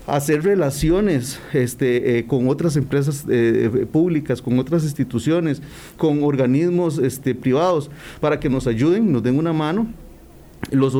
hacer 0.06 0.42
relaciones 0.42 1.38
este, 1.52 2.18
eh, 2.18 2.26
con 2.26 2.48
otras 2.48 2.76
empresas 2.76 3.24
eh, 3.28 3.86
públicas, 3.90 4.42
con 4.42 4.58
otras 4.58 4.84
instituciones, 4.84 5.62
con 5.96 6.22
organismos 6.22 6.98
este, 6.98 7.34
privados, 7.34 7.90
para 8.20 8.38
que 8.38 8.48
nos 8.48 8.66
ayuden, 8.66 9.10
nos 9.10 9.22
den 9.22 9.38
una 9.38 9.52
mano. 9.52 9.86
Los, 10.70 10.94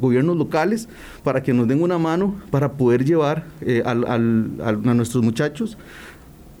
gobiernos 0.00 0.36
locales 0.36 0.86
para 1.24 1.42
que 1.42 1.54
nos 1.54 1.66
den 1.66 1.80
una 1.82 1.96
mano 1.96 2.34
para 2.50 2.72
poder 2.72 3.06
llevar 3.06 3.46
eh, 3.62 3.82
a 3.82 3.94
nuestros 3.96 5.24
muchachos 5.24 5.78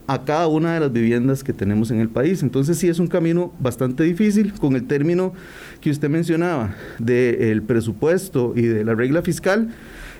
a 0.08 0.24
cada 0.24 0.48
una 0.48 0.72
de 0.72 0.80
las 0.80 0.90
viviendas 0.90 1.44
que 1.44 1.52
tenemos 1.52 1.90
en 1.90 2.00
el 2.00 2.08
país. 2.08 2.42
Entonces 2.42 2.78
sí 2.78 2.88
es 2.88 2.98
un 2.98 3.06
camino 3.06 3.52
bastante 3.60 4.02
difícil 4.04 4.54
con 4.54 4.74
el 4.74 4.86
término 4.86 5.34
que 5.82 5.90
usted 5.90 6.08
mencionaba 6.08 6.74
del 6.98 7.62
presupuesto 7.62 8.54
y 8.56 8.62
de 8.62 8.82
la 8.82 8.94
regla 8.94 9.20
fiscal 9.20 9.68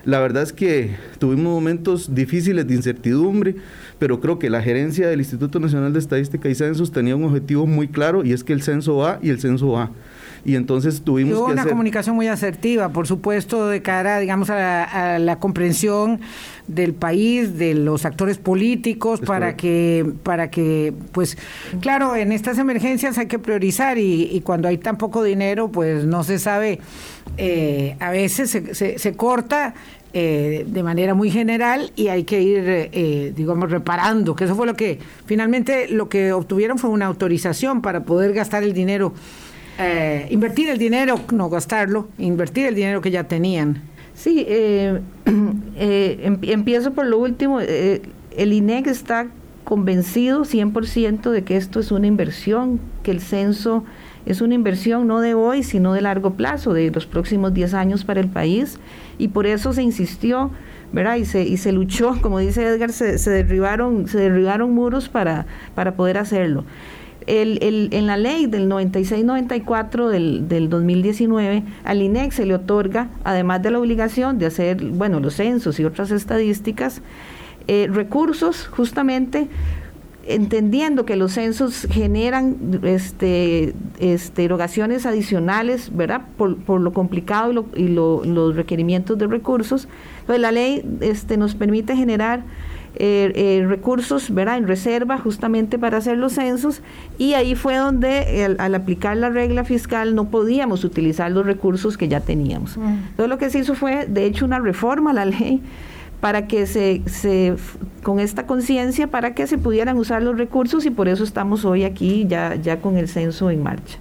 la 0.08 0.20
verdad 0.20 0.42
es 0.42 0.54
que 0.54 0.96
tuvimos 1.18 1.52
momentos 1.52 2.14
difíciles 2.14 2.66
de 2.66 2.74
incertidumbre, 2.74 3.56
pero 3.98 4.20
creo 4.20 4.38
que 4.38 4.48
la 4.48 4.62
gerencia 4.62 5.06
del 5.06 5.18
Instituto 5.18 5.60
Nacional 5.60 5.92
de 5.92 5.98
Estadística 5.98 6.48
y 6.48 6.54
Censos 6.54 6.92
tenía 6.92 7.14
un 7.14 7.24
objetivo 7.24 7.66
muy 7.66 7.88
claro 7.88 8.24
y 8.24 8.32
es 8.32 8.42
que 8.42 8.54
el 8.54 8.62
censo 8.62 8.96
va 8.96 9.18
y 9.20 9.28
el 9.28 9.38
censo 9.38 9.68
va 9.72 9.90
y 10.44 10.56
entonces 10.56 11.02
tuvimos 11.02 11.38
Hubo 11.38 11.46
que 11.46 11.52
una 11.52 11.66
comunicación 11.66 12.16
muy 12.16 12.28
asertiva, 12.28 12.88
por 12.90 13.06
supuesto, 13.06 13.68
de 13.68 13.82
cara, 13.82 14.18
digamos, 14.18 14.50
a, 14.50 15.18
la 15.18 15.38
comprensión 15.38 16.20
del 16.66 16.94
país, 16.94 17.58
de 17.58 17.74
los 17.74 18.04
actores 18.04 18.38
políticos, 18.38 19.20
para 19.20 19.56
que, 19.56 20.10
para 20.22 20.50
que, 20.50 20.92
pues, 21.12 21.36
claro, 21.80 22.16
en 22.16 22.32
estas 22.32 22.58
emergencias 22.58 23.18
hay 23.18 23.26
que 23.26 23.38
priorizar 23.38 23.98
y, 23.98 24.40
cuando 24.44 24.68
hay 24.68 24.78
tan 24.78 24.96
poco 24.96 25.22
dinero, 25.22 25.70
pues 25.70 26.04
no 26.04 26.24
se 26.24 26.38
sabe, 26.38 26.80
eh, 27.36 27.96
a 28.00 28.10
veces 28.10 28.50
se, 28.50 28.98
se 28.98 29.12
corta 29.14 29.74
eh, 30.14 30.64
de 30.66 30.82
manera 30.82 31.12
muy 31.12 31.30
general 31.30 31.92
y 31.94 32.08
hay 32.08 32.24
que 32.24 32.40
ir, 32.40 32.62
eh, 32.66 33.32
digamos, 33.36 33.70
reparando, 33.70 34.34
que 34.34 34.44
eso 34.44 34.54
fue 34.54 34.66
lo 34.66 34.74
que 34.74 34.98
finalmente 35.26 35.86
lo 35.88 36.08
que 36.08 36.32
obtuvieron 36.32 36.78
fue 36.78 36.88
una 36.88 37.04
autorización 37.04 37.82
para 37.82 38.04
poder 38.04 38.32
gastar 38.32 38.62
el 38.62 38.72
dinero, 38.72 39.12
eh, 39.78 40.26
invertir 40.30 40.70
el 40.70 40.78
dinero, 40.78 41.20
no 41.32 41.50
gastarlo, 41.50 42.08
invertir 42.16 42.66
el 42.66 42.74
dinero 42.74 43.02
que 43.02 43.10
ya 43.10 43.24
tenían. 43.24 43.82
Sí, 44.14 44.46
em, 44.48 46.38
empiezo 46.42 46.94
por 46.94 47.04
lo 47.04 47.18
último. 47.18 47.60
el 47.60 48.52
INEC 48.52 48.86
está 48.86 49.26
convencido 49.64 50.44
100% 50.44 51.30
de 51.30 51.44
que 51.44 51.58
esto 51.58 51.80
es 51.80 51.92
una 51.92 52.06
inversión, 52.06 52.80
que 53.02 53.10
el 53.10 53.20
censo 53.20 53.84
es 54.24 54.40
una 54.40 54.54
inversión 54.54 55.06
no 55.06 55.20
de 55.20 55.34
hoy, 55.34 55.62
sino 55.62 55.92
de 55.92 56.00
largo 56.00 56.34
plazo, 56.34 56.72
de 56.72 56.90
los 56.90 57.06
próximos 57.06 57.54
10 57.54 57.74
años 57.74 58.04
para 58.04 58.20
el 58.20 58.28
país, 58.28 58.78
y 59.18 59.28
por 59.28 59.46
eso 59.46 59.72
se 59.72 59.82
insistió, 59.82 60.50
¿verdad? 60.92 61.16
Y 61.16 61.25
se, 61.25 61.42
y 61.42 61.56
se 61.56 61.72
luchó, 61.72 62.16
como 62.22 62.38
dice 62.38 62.64
Edgar, 62.64 62.92
se, 62.92 63.18
derribaron, 63.30 64.08
se 64.08 64.18
derribaron 64.18 64.72
muros 64.75 65.08
para, 65.08 65.46
para 65.75 65.94
poder 65.94 66.18
hacerlo. 66.18 66.64
El, 67.26 67.58
el, 67.62 67.90
en 67.92 68.06
la 68.06 68.16
ley 68.16 68.46
del 68.46 68.70
96-94 68.70 70.08
del, 70.08 70.48
del 70.48 70.70
2019, 70.70 71.62
al 71.84 72.00
INEX 72.00 72.37
se 72.37 72.46
le 72.46 72.54
otorga, 72.54 73.08
además 73.22 73.62
de 73.62 73.70
la 73.70 73.80
obligación 73.80 74.38
de 74.38 74.46
hacer, 74.46 74.82
bueno, 74.82 75.20
los 75.20 75.34
censos 75.34 75.78
y 75.78 75.84
otras 75.84 76.10
estadísticas, 76.10 77.02
eh, 77.66 77.87
recursos 77.92 78.66
justamente 78.66 79.46
entendiendo 80.28 81.04
que 81.04 81.16
los 81.16 81.32
censos 81.32 81.87
generan 81.90 82.80
este, 82.82 83.75
este, 83.99 84.44
erogaciones 84.44 85.06
adicionales, 85.06 85.90
¿verdad? 85.94 86.23
Por, 86.37 86.56
por 86.56 86.80
lo 86.80 86.92
complicado 86.92 87.66
y, 87.75 87.88
los 87.88 88.56
requerimientos 88.56 89.18
de 89.18 89.26
recursos, 89.26 89.88
pues 90.26 90.38
la 90.38 90.52
ley 90.52 90.85
este, 91.00 91.37
nos 91.37 91.54
permite 91.54 91.97
generar 91.97 92.42
eh, 92.94 93.32
eh, 93.35 93.66
recursos, 93.66 94.32
¿verdad? 94.32 94.58
En 94.58 94.66
reserva 94.66 95.18
justamente 95.18 95.78
para 95.78 95.99
hacer 95.99 96.18
los 96.18 96.32
censos 96.32 96.82
y 97.16 97.35
ahí 97.35 97.54
fue 97.54 97.76
donde 97.76 98.56
al 98.58 98.75
aplicar 98.75 99.16
la 99.16 99.30
regla 99.30 99.64
fiscal 99.64 100.14
no 100.14 100.30
podíamos 100.30 100.85
utilizar 100.85 101.30
los 101.30 101.47
recursos 101.47 101.97
que 101.97 102.08
ya 102.08 102.20
teníamos. 102.20 102.76
Entonces 102.76 103.28
lo 103.28 103.38
que 103.38 103.50
se 103.50 103.61
hizo 103.61 103.75
fue, 103.75 104.06
de 104.06 104.26
hecho, 104.26 104.44
una 104.44 104.58
reforma 104.58 105.11
a 105.11 105.14
la 105.14 105.25
ley 105.26 105.62
para 106.20 106.46
que 106.46 106.66
se, 106.66 107.02
se 107.06 107.54
con 108.02 108.20
esta 108.20 108.46
conciencia, 108.46 109.08
para 109.08 109.34
que 109.34 109.46
se 109.46 109.58
pudieran 109.58 109.96
usar 109.98 110.22
los 110.22 110.37
recursos 110.37 110.84
y 110.87 110.90
por 110.90 111.08
eso 111.08 111.25
estamos 111.25 111.64
hoy 111.64 111.84
aquí 111.84 112.26
ya, 112.28 112.54
ya 112.56 112.80
con 112.80 112.96
el 112.96 113.08
censo 113.08 113.50
en 113.50 113.62
marcha. 113.62 113.98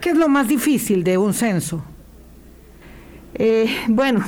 ¿Qué 0.00 0.10
es 0.10 0.16
lo 0.16 0.28
más 0.28 0.48
difícil 0.48 1.04
de 1.04 1.18
un 1.18 1.34
censo? 1.34 1.82
Eh, 3.34 3.66
bueno, 3.88 4.20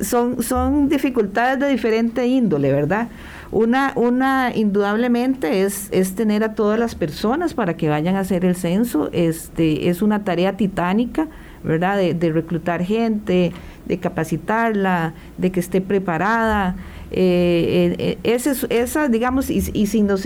son, 0.00 0.42
son 0.42 0.88
dificultades 0.88 1.58
de 1.58 1.68
diferente 1.68 2.26
índole, 2.26 2.72
¿verdad? 2.72 3.08
Una, 3.50 3.92
una 3.96 4.52
indudablemente 4.54 5.62
es, 5.62 5.88
es 5.90 6.14
tener 6.14 6.42
a 6.42 6.54
todas 6.54 6.78
las 6.78 6.94
personas 6.94 7.52
para 7.52 7.76
que 7.76 7.88
vayan 7.88 8.16
a 8.16 8.20
hacer 8.20 8.44
el 8.44 8.56
censo. 8.56 9.10
Este, 9.12 9.90
es 9.90 10.00
una 10.00 10.24
tarea 10.24 10.56
titánica, 10.56 11.28
¿verdad? 11.62 11.98
De, 11.98 12.32
reclutar 12.32 12.82
gente, 12.82 13.52
de 13.86 13.98
capacitarla, 13.98 15.14
de 15.38 15.50
que 15.50 15.60
esté 15.60 15.80
preparada. 15.80 16.76
Eh, 17.10 17.94
eh, 17.98 18.18
esa, 18.22 18.54
esa, 18.70 19.08
digamos, 19.08 19.50
y, 19.50 19.62
y 19.72 19.86
sin 19.86 20.08
los 20.08 20.24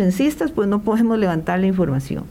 pues 0.52 0.68
no 0.68 0.82
podemos 0.82 1.18
levantar 1.18 1.60
la 1.60 1.66
información. 1.66 2.24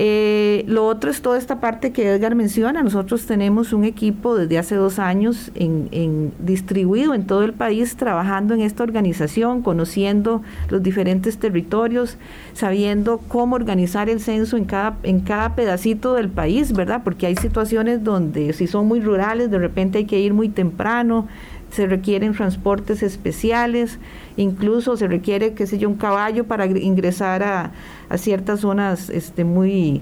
Eh, 0.00 0.64
lo 0.68 0.86
otro 0.86 1.10
es 1.10 1.22
toda 1.22 1.38
esta 1.38 1.58
parte 1.58 1.90
que 1.90 2.08
Edgar 2.08 2.36
menciona. 2.36 2.84
Nosotros 2.84 3.26
tenemos 3.26 3.72
un 3.72 3.82
equipo 3.82 4.36
desde 4.36 4.56
hace 4.56 4.76
dos 4.76 5.00
años 5.00 5.50
en, 5.56 6.32
distribuido 6.38 7.14
en 7.14 7.26
todo 7.26 7.42
el 7.42 7.52
país 7.52 7.96
trabajando 7.96 8.54
en 8.54 8.60
esta 8.60 8.84
organización, 8.84 9.60
conociendo 9.60 10.40
los 10.68 10.84
diferentes 10.84 11.38
territorios, 11.38 12.16
sabiendo 12.52 13.18
cómo 13.26 13.56
organizar 13.56 14.08
el 14.08 14.20
censo 14.20 14.56
en 14.56 14.66
cada, 14.66 14.96
en 15.02 15.18
cada 15.18 15.56
pedacito 15.56 16.14
del 16.14 16.28
país, 16.28 16.72
¿verdad? 16.72 17.02
Porque 17.02 17.26
hay 17.26 17.34
situaciones 17.34 18.04
donde 18.04 18.52
si 18.52 18.68
son 18.68 18.86
muy 18.86 19.00
rurales, 19.00 19.50
de 19.50 19.58
repente 19.58 19.98
hay 19.98 20.04
que 20.04 20.20
ir 20.20 20.32
muy 20.32 20.48
temprano, 20.48 21.26
se 21.70 21.86
requieren 21.86 22.32
transportes 22.32 23.02
especiales, 23.02 23.98
incluso 24.36 24.96
se 24.96 25.06
requiere, 25.06 25.54
qué 25.54 25.66
sé 25.66 25.78
yo, 25.78 25.88
un 25.88 25.96
caballo 25.96 26.44
para 26.44 26.66
ingresar 26.66 27.42
a, 27.42 27.72
ciertas 28.16 28.60
zonas 28.60 29.10
este, 29.10 29.44
muy, 29.44 30.00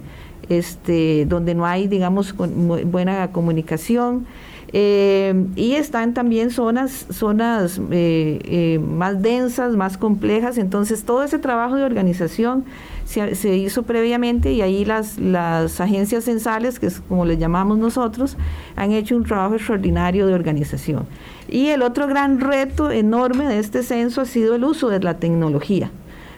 este, 0.49 1.26
donde 1.26 1.54
no 1.54 1.66
hay, 1.66 1.88
digamos, 1.88 2.35
buena 2.37 3.32
comunicación. 3.32 4.26
Eh, 4.73 5.46
y 5.54 5.75
están 5.75 6.12
también 6.12 6.50
zonas, 6.50 7.06
zonas 7.11 7.80
eh, 7.90 8.40
eh, 8.44 8.78
más 8.78 9.23
densas, 9.23 9.76
más 9.76 9.96
complejas. 9.96 10.58
Entonces, 10.58 11.04
todo 11.04 11.23
ese 11.23 11.38
trabajo 11.38 11.76
de 11.76 11.85
organización 11.85 12.64
se, 13.04 13.56
hizo 13.56 13.85
previamente 13.85 14.52
y 14.52 14.62
ahí 14.62 14.85
las, 14.85 15.18
las 15.18 15.80
agencias 15.80 16.25
censales, 16.25 16.80
que 16.80 16.87
es 16.87 17.00
como 17.08 17.25
les 17.25 17.38
llamamos 17.38 17.78
nosotros, 17.78 18.37
han 18.75 18.90
hecho 18.90 19.16
un 19.16 19.25
trabajo 19.25 19.54
extraordinario 19.54 20.26
de 20.26 20.35
organización. 20.35 21.06
Y 21.49 21.68
el 21.68 21.82
otro 21.82 22.08
gran 22.08 22.40
reto 22.40 22.90
enorme 22.90 23.46
de 23.46 23.61
este 23.61 23.85
censo 23.85 24.20
ha 24.20 24.26
sido 24.26 24.56
el 24.56 24.64
uso 24.64 24.88
de 24.88 25.00
la 25.00 25.14
tecnología. 25.14 25.90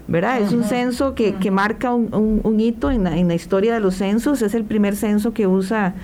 ¿verdad? 0.07 0.41
Es 0.41 0.53
un 0.53 0.65
censo 0.65 1.15
que, 1.15 1.35
que 1.35 1.51
marca 1.51 1.93
un, 1.93 2.41
un, 2.43 2.61
hito 2.61 2.91
en 2.91 3.05
la, 3.05 3.19
en 3.19 3.29
la 3.29 3.35
historia 3.35 3.75
de 3.75 3.81
los 3.81 3.95
censos, 3.97 4.41
es 4.41 4.55
el 4.55 4.65
primer 4.65 4.97
censo 4.97 5.35
que 5.35 5.47
usa 5.47 5.95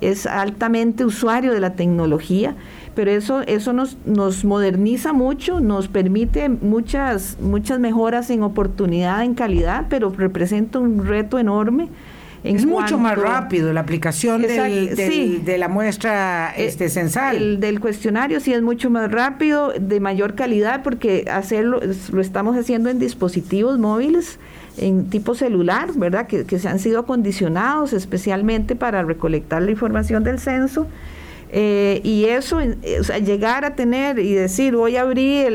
es 0.00 0.26
altamente 0.26 1.04
usuario 1.04 1.52
de 1.52 1.60
la 1.60 1.74
tecnología, 1.74 2.54
pero 2.94 3.10
eso, 3.10 3.42
eso 3.42 3.72
nos, 3.72 3.96
nos 4.04 4.44
moderniza 4.44 5.12
mucho, 5.12 5.60
nos 5.60 5.88
permite 5.88 6.48
muchas, 6.48 7.38
muchas 7.40 7.78
mejoras 7.78 8.30
en 8.30 8.42
oportunidad, 8.42 9.22
en 9.22 9.34
calidad, 9.34 9.86
pero 9.88 10.10
representa 10.10 10.78
un 10.78 11.06
reto 11.06 11.38
enorme. 11.38 11.88
es 12.42 12.66
mucho 12.66 12.98
más 12.98 13.16
rápido 13.16 13.72
la 13.72 13.80
aplicación 13.80 14.42
de 14.42 15.56
la 15.58 15.68
muestra 15.68 16.54
eh, 16.56 16.66
este, 16.66 16.88
censal. 16.88 17.36
El 17.36 17.60
del 17.60 17.78
cuestionario 17.78 18.40
sí 18.40 18.52
es 18.52 18.62
mucho 18.62 18.90
más 18.90 19.10
rápido, 19.12 19.72
de 19.78 20.00
mayor 20.00 20.34
calidad, 20.34 20.82
porque 20.82 21.24
hacerlo 21.30 21.80
lo 22.12 22.20
estamos 22.20 22.56
haciendo 22.56 22.90
en 22.90 22.98
dispositivos 22.98 23.78
móviles 23.78 24.38
en 24.78 25.10
tipo 25.10 25.34
celular, 25.34 25.90
¿verdad? 25.94 26.26
Que, 26.26 26.44
se 26.58 26.68
han 26.68 26.78
sido 26.78 27.00
acondicionados 27.00 27.92
especialmente 27.92 28.76
para 28.76 29.02
recolectar 29.02 29.62
la 29.62 29.70
información 29.70 30.24
del 30.24 30.38
censo. 30.38 30.86
Eh, 31.50 32.02
y 32.04 32.26
eso, 32.26 32.58
o 32.58 33.04
sea, 33.04 33.18
llegar 33.18 33.64
a 33.64 33.74
tener 33.74 34.18
y 34.18 34.34
decir, 34.34 34.76
voy 34.76 34.96
a 34.96 35.02
abrir 35.02 35.46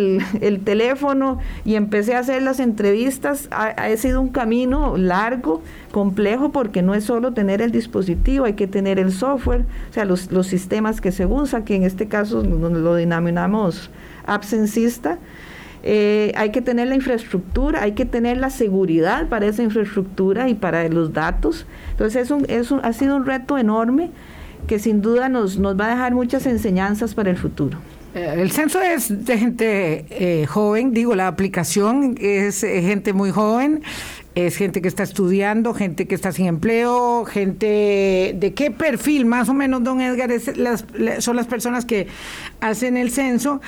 el, 0.42 0.60
teléfono 0.62 1.38
y 1.66 1.76
empecé 1.76 2.16
a 2.16 2.20
hacer 2.20 2.42
las 2.42 2.60
entrevistas, 2.60 3.48
ha, 3.52 3.96
sido 3.98 4.20
un 4.20 4.30
camino 4.30 4.98
largo, 4.98 5.62
complejo, 5.92 6.52
porque 6.52 6.82
no 6.82 6.96
es 6.96 7.04
solo 7.04 7.34
tener 7.34 7.62
el 7.62 7.72
dispositivo, 7.72 8.46
hay 8.46 8.54
que 8.54 8.66
tener 8.66 8.98
el 8.98 9.12
software, 9.12 9.66
o 9.92 9.94
sea, 9.94 10.06
los, 10.06 10.32
los 10.32 10.48
sistemas 10.48 11.00
que 11.00 11.12
se 11.12 11.28
usan, 11.28 11.64
que 11.64 11.76
en 11.76 11.84
este 11.84 12.08
caso 12.08 12.42
lo 12.44 12.96
denominamos 12.96 13.92
absencista, 14.26 15.20
eh, 15.86 16.32
hay 16.36 16.52
que 16.52 16.62
tener 16.62 16.88
la 16.88 16.96
infraestructura, 16.96 17.84
hay 17.84 17.92
que 17.92 18.06
tener 18.06 18.38
la 18.38 18.50
seguridad 18.50 19.28
para 19.28 19.48
esa 19.48 19.64
infraestructura 19.64 20.48
y 20.48 20.54
para 20.54 20.88
los 20.88 21.12
datos. 21.12 21.66
Entonces 21.92 22.32
es 22.48 22.72
un, 22.72 22.80
ha 22.84 22.94
sido 22.94 23.18
un 23.18 23.26
reto 23.26 23.58
enorme 23.58 24.12
que 24.66 24.80
sin 24.80 25.02
duda 25.02 25.28
nos, 25.28 25.60
nos 25.60 25.78
va 25.78 25.88
a 25.88 25.90
dejar 25.90 26.14
muchas 26.14 26.46
enseñanzas 26.46 27.14
para 27.14 27.30
el 27.30 27.38
futuro. 27.38 27.78
Eh, 28.16 28.36
el 28.38 28.52
censo 28.52 28.82
es 28.82 29.26
de 29.26 29.38
gente 29.38 30.06
eh, 30.10 30.46
joven, 30.46 30.94
digo, 30.94 31.16
la 31.16 31.28
aplicación 31.28 32.16
es 32.18 32.62
gente 32.62 33.12
muy 33.12 33.32
joven, 33.32 33.82
es 34.36 34.56
gente 34.56 34.82
que 34.82 34.88
está 34.88 35.04
estudiando, 35.04 35.74
gente 35.74 36.08
que 36.08 36.16
está 36.16 36.32
sin 36.32 36.46
empleo, 36.46 37.26
gente 37.26 38.36
de 38.36 38.54
qué 38.56 38.72
perfil 38.72 39.26
más 39.26 39.50
o 39.50 39.54
menos, 39.54 39.84
don 39.84 40.00
Edgar, 40.00 40.32
son 41.20 41.36
las 41.36 41.48
personas 41.48 41.86
que 41.86 42.08
hacen 42.62 42.98
el 42.98 43.12
censo. 43.12 43.62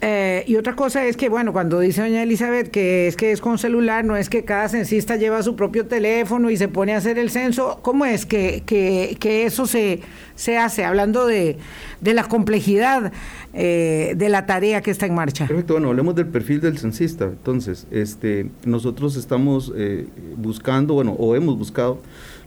Eh, 0.00 0.44
y 0.46 0.56
otra 0.56 0.76
cosa 0.76 1.06
es 1.06 1.16
que, 1.16 1.28
bueno, 1.28 1.52
cuando 1.52 1.80
dice 1.80 2.02
doña 2.02 2.22
Elizabeth 2.22 2.70
que 2.70 3.06
es 3.08 3.16
que 3.16 3.32
es 3.32 3.40
con 3.40 3.58
celular, 3.58 4.04
no 4.04 4.16
es 4.16 4.28
que 4.28 4.44
cada 4.44 4.68
censista 4.68 5.16
lleva 5.16 5.42
su 5.42 5.56
propio 5.56 5.86
teléfono 5.86 6.50
y 6.50 6.56
se 6.56 6.68
pone 6.68 6.94
a 6.94 6.98
hacer 6.98 7.18
el 7.18 7.30
censo. 7.30 7.78
¿Cómo 7.82 8.04
es 8.04 8.26
que, 8.26 8.62
que, 8.66 9.46
eso 9.46 9.66
se, 9.66 10.00
se 10.34 10.58
hace? 10.58 10.84
Hablando 10.84 11.26
de, 11.26 11.56
de 12.00 12.14
la 12.14 12.24
complejidad 12.24 13.12
eh, 13.54 14.14
de 14.16 14.28
la 14.28 14.44
tarea 14.44 14.82
que 14.82 14.90
está 14.90 15.06
en 15.06 15.14
marcha. 15.14 15.46
Perfecto, 15.46 15.74
bueno, 15.74 15.88
hablemos 15.88 16.14
del 16.14 16.26
perfil 16.26 16.60
del 16.60 16.78
censista. 16.78 17.24
Entonces, 17.24 17.86
este, 17.90 18.50
nosotros 18.64 19.16
estamos 19.16 19.72
eh, 19.76 20.06
buscando, 20.36 20.94
bueno, 20.94 21.12
o 21.12 21.34
hemos 21.34 21.56
buscado 21.56 22.00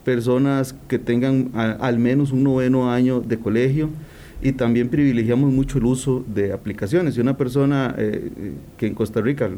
personas 0.04 0.76
que 0.88 1.00
tengan 1.00 1.52
al 1.54 2.00
menos 2.00 2.32
un 2.32 2.44
noveno 2.44 2.92
año 2.92 3.22
de 3.22 3.38
colegio 3.38 3.90
y 4.42 4.54
también 4.54 4.88
privilegiamos 4.90 5.52
mucho 5.52 5.80
el 5.80 5.86
uso 5.86 6.24
de 6.28 6.54
aplicaciones. 6.54 7.16
Si 7.16 7.22
una 7.22 7.36
persona 7.36 7.94
eh, 7.98 8.32
que 8.78 8.88
en 8.88 8.96
Costa 8.96 9.20
Rica, 9.20 9.50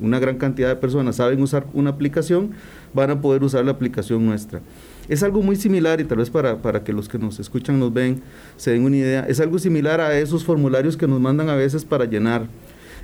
una 0.00 0.18
gran 0.18 0.36
cantidad 0.36 0.68
de 0.68 0.76
personas 0.76 1.16
saben 1.16 1.40
usar 1.40 1.66
una 1.72 1.90
aplicación, 1.90 2.50
van 2.92 3.10
a 3.10 3.20
poder 3.20 3.42
usar 3.42 3.64
la 3.64 3.72
aplicación 3.72 4.26
nuestra. 4.26 4.60
Es 5.08 5.22
algo 5.22 5.40
muy 5.40 5.56
similar, 5.56 6.00
y 6.00 6.04
tal 6.04 6.18
vez 6.18 6.30
para, 6.30 6.60
para 6.60 6.84
que 6.84 6.92
los 6.92 7.08
que 7.08 7.18
nos 7.18 7.38
escuchan 7.38 7.78
nos 7.78 7.94
ven, 7.94 8.20
se 8.56 8.72
den 8.72 8.84
una 8.84 8.96
idea, 8.96 9.20
es 9.28 9.40
algo 9.40 9.58
similar 9.58 10.00
a 10.00 10.18
esos 10.18 10.44
formularios 10.44 10.96
que 10.96 11.06
nos 11.06 11.20
mandan 11.20 11.48
a 11.48 11.54
veces 11.54 11.84
para 11.84 12.04
llenar. 12.04 12.46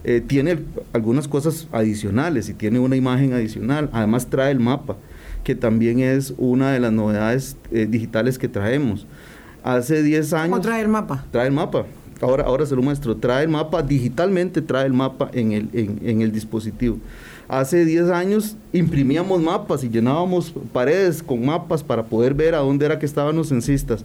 Eh, 0.04 0.20
tiene 0.20 0.58
algunas 0.92 1.28
cosas 1.28 1.68
adicionales 1.70 2.48
y 2.48 2.54
tiene 2.54 2.80
una 2.80 2.96
imagen 2.96 3.32
adicional, 3.32 3.88
además 3.92 4.28
trae 4.28 4.50
el 4.50 4.58
mapa, 4.58 4.96
que 5.44 5.54
también 5.54 6.00
es 6.00 6.34
una 6.38 6.72
de 6.72 6.80
las 6.80 6.92
novedades 6.92 7.56
eh, 7.70 7.86
digitales 7.88 8.36
que 8.36 8.48
traemos 8.48 9.06
hace 9.62 10.02
10 10.02 10.32
años... 10.32 10.50
¿Cómo 10.50 10.62
trae 10.62 10.82
el 10.82 10.88
mapa? 10.88 11.24
Trae 11.30 11.46
el 11.46 11.52
mapa. 11.52 11.84
Ahora, 12.22 12.44
ahora 12.44 12.64
se 12.64 12.76
lo 12.76 12.82
muestro. 12.82 13.16
Trae 13.16 13.42
el 13.42 13.48
mapa, 13.48 13.82
digitalmente 13.82 14.62
trae 14.62 14.86
el 14.86 14.92
mapa 14.92 15.28
en 15.32 15.52
el, 15.52 15.68
en, 15.72 16.22
el 16.22 16.30
dispositivo. 16.30 16.98
Hace 17.48 17.84
10 17.84 18.10
años 18.10 18.56
imprimíamos 18.72 19.42
mapas 19.42 19.82
y 19.82 19.90
llenábamos 19.90 20.54
paredes 20.72 21.22
con 21.22 21.44
mapas 21.44 21.82
para 21.82 22.04
poder 22.04 22.32
ver 22.32 22.54
a 22.54 22.58
dónde 22.58 22.86
era 22.86 22.98
que 22.98 23.04
estaban 23.04 23.36
los 23.36 23.48
censistas. 23.48 24.04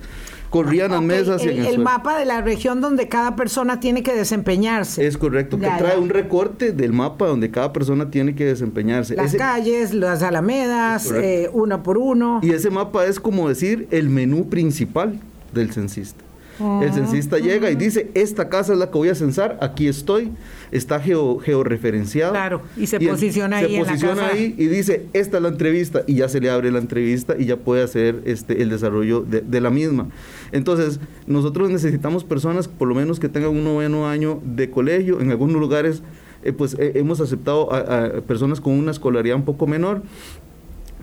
Corrían 0.50 0.92
las 0.92 1.02
mesas 1.02 1.46
y 1.46 1.50
en 1.50 1.66
el, 1.66 1.78
mapa 1.78 2.18
de 2.18 2.26
la 2.26 2.42
región 2.42 2.82
donde 2.82 3.08
cada 3.08 3.36
persona 3.36 3.80
tiene 3.80 4.02
que 4.02 4.14
desempeñarse. 4.14 5.06
Es 5.06 5.18
correcto, 5.18 5.60
que 5.60 5.68
trae 5.78 5.98
un 5.98 6.10
recorte 6.10 6.72
del 6.72 6.94
mapa 6.94 7.28
donde 7.28 7.52
cada 7.52 7.72
persona 7.72 8.10
tiene 8.10 8.34
que 8.34 8.46
desempeñarse. 8.46 9.16
Las 9.16 9.36
calles, 9.36 9.94
las 9.94 10.24
alamedas, 10.24 11.12
eh, 11.12 11.50
uno 11.54 11.84
por 11.84 11.98
uno. 11.98 12.40
Y 12.42 12.52
ese 12.52 12.70
mapa 12.70 13.06
es 13.06 13.20
como 13.20 13.48
decir 13.48 13.88
el 13.92 14.10
menú 14.10 14.50
principal 14.50 15.20
del 15.58 15.72
censista. 15.72 16.24
El 16.60 16.92
censista 16.92 17.38
llega 17.38 17.70
y 17.70 17.76
dice, 17.76 18.10
esta 18.16 18.50
casa 18.50 18.74
es 18.74 18.80
la 18.80 18.90
que 18.90 18.98
voy 18.98 19.10
a 19.10 19.16
censar, 19.16 19.60
aquí 19.62 19.88
estoy, 19.88 20.32
está 20.72 21.00
geo, 21.00 21.38
georreferenciado. 21.38 22.32
Claro, 22.32 22.62
y 22.76 22.88
se 22.88 23.00
posiciona 23.00 23.58
ahí. 23.58 23.76
Se 23.76 23.84
posiciona 23.84 24.28
ahí 24.28 24.56
y 24.58 24.66
dice, 24.66 25.06
esta 25.14 25.38
es 25.38 25.44
la 25.44 25.50
entrevista, 25.50 26.04
y 26.08 26.16
ya 26.16 26.30
se 26.30 26.40
le 26.40 26.50
abre 26.50 26.72
la 26.72 26.80
entrevista 26.80 27.36
y 27.38 27.46
ya 27.46 27.58
puede 27.58 27.84
hacer 27.84 28.22
este, 28.26 28.62
el 28.64 28.70
desarrollo 28.70 29.22
de, 29.22 29.62
la 29.62 29.70
misma. 29.70 30.10
Entonces, 30.52 31.00
nosotros 31.28 31.70
necesitamos 31.70 32.24
personas, 32.24 32.68
por 32.68 32.88
lo 32.88 32.96
menos 32.96 33.20
que 33.20 33.30
tengan 33.30 33.52
un 33.52 33.64
noveno 33.64 34.08
año 34.08 34.42
de 34.44 34.70
colegio, 34.72 35.20
en 35.22 35.30
algunos 35.30 35.60
lugares, 35.60 36.02
eh, 36.44 36.54
pues 36.54 36.76
eh, 36.80 36.94
hemos 36.96 37.22
aceptado 37.22 37.72
a, 37.74 38.22
personas 38.22 38.62
con 38.62 38.74
una 38.74 38.92
escolaridad 38.92 39.36
un 39.36 39.46
poco 39.46 39.68
menor, 39.68 40.02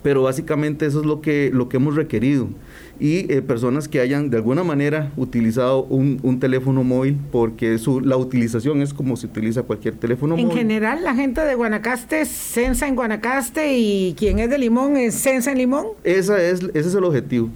pero 0.03 0.23
básicamente 0.23 0.85
eso 0.85 1.01
es 1.01 1.07
lo 1.07 1.21
que, 1.21 1.51
lo 1.53 1.69
que 1.69 1.77
hemos 1.77 1.95
requerido 1.95 2.49
y 3.01 3.33
eh, 3.33 3.43
personas 3.43 3.89
que 3.89 4.01
hayan 4.01 4.31
de 4.31 4.37
alguna 4.37 4.65
manera 4.65 5.13
utilizado 5.17 5.85
un, 5.85 6.39
teléfono 6.41 6.83
móvil, 6.83 7.17
porque 7.31 7.79
su, 7.79 8.01
la 8.01 8.17
utilización 8.17 8.83
es 8.83 8.93
como 8.93 9.17
se 9.17 9.27
utiliza 9.27 9.63
cualquier 9.63 9.95
teléfono 9.95 10.37
móvil. 10.37 10.51
En 10.51 10.57
general, 10.57 11.03
la 11.03 11.15
gente 11.15 11.41
de 11.41 11.55
Guanacaste 11.55 12.25
censa 12.25 12.89
en 12.89 12.97
Guanacaste 12.97 13.79
y 13.79 14.15
quien 14.15 14.39
es 14.41 14.51
de 14.51 14.59
Limón 14.59 14.97
es 14.97 15.15
censa 15.15 15.53
en 15.53 15.59
Limón. 15.59 15.87
Esa 16.03 16.43
es, 16.43 16.63
ese 16.75 16.89
es 16.89 16.95
el 16.95 17.05
objetivo. 17.05 17.51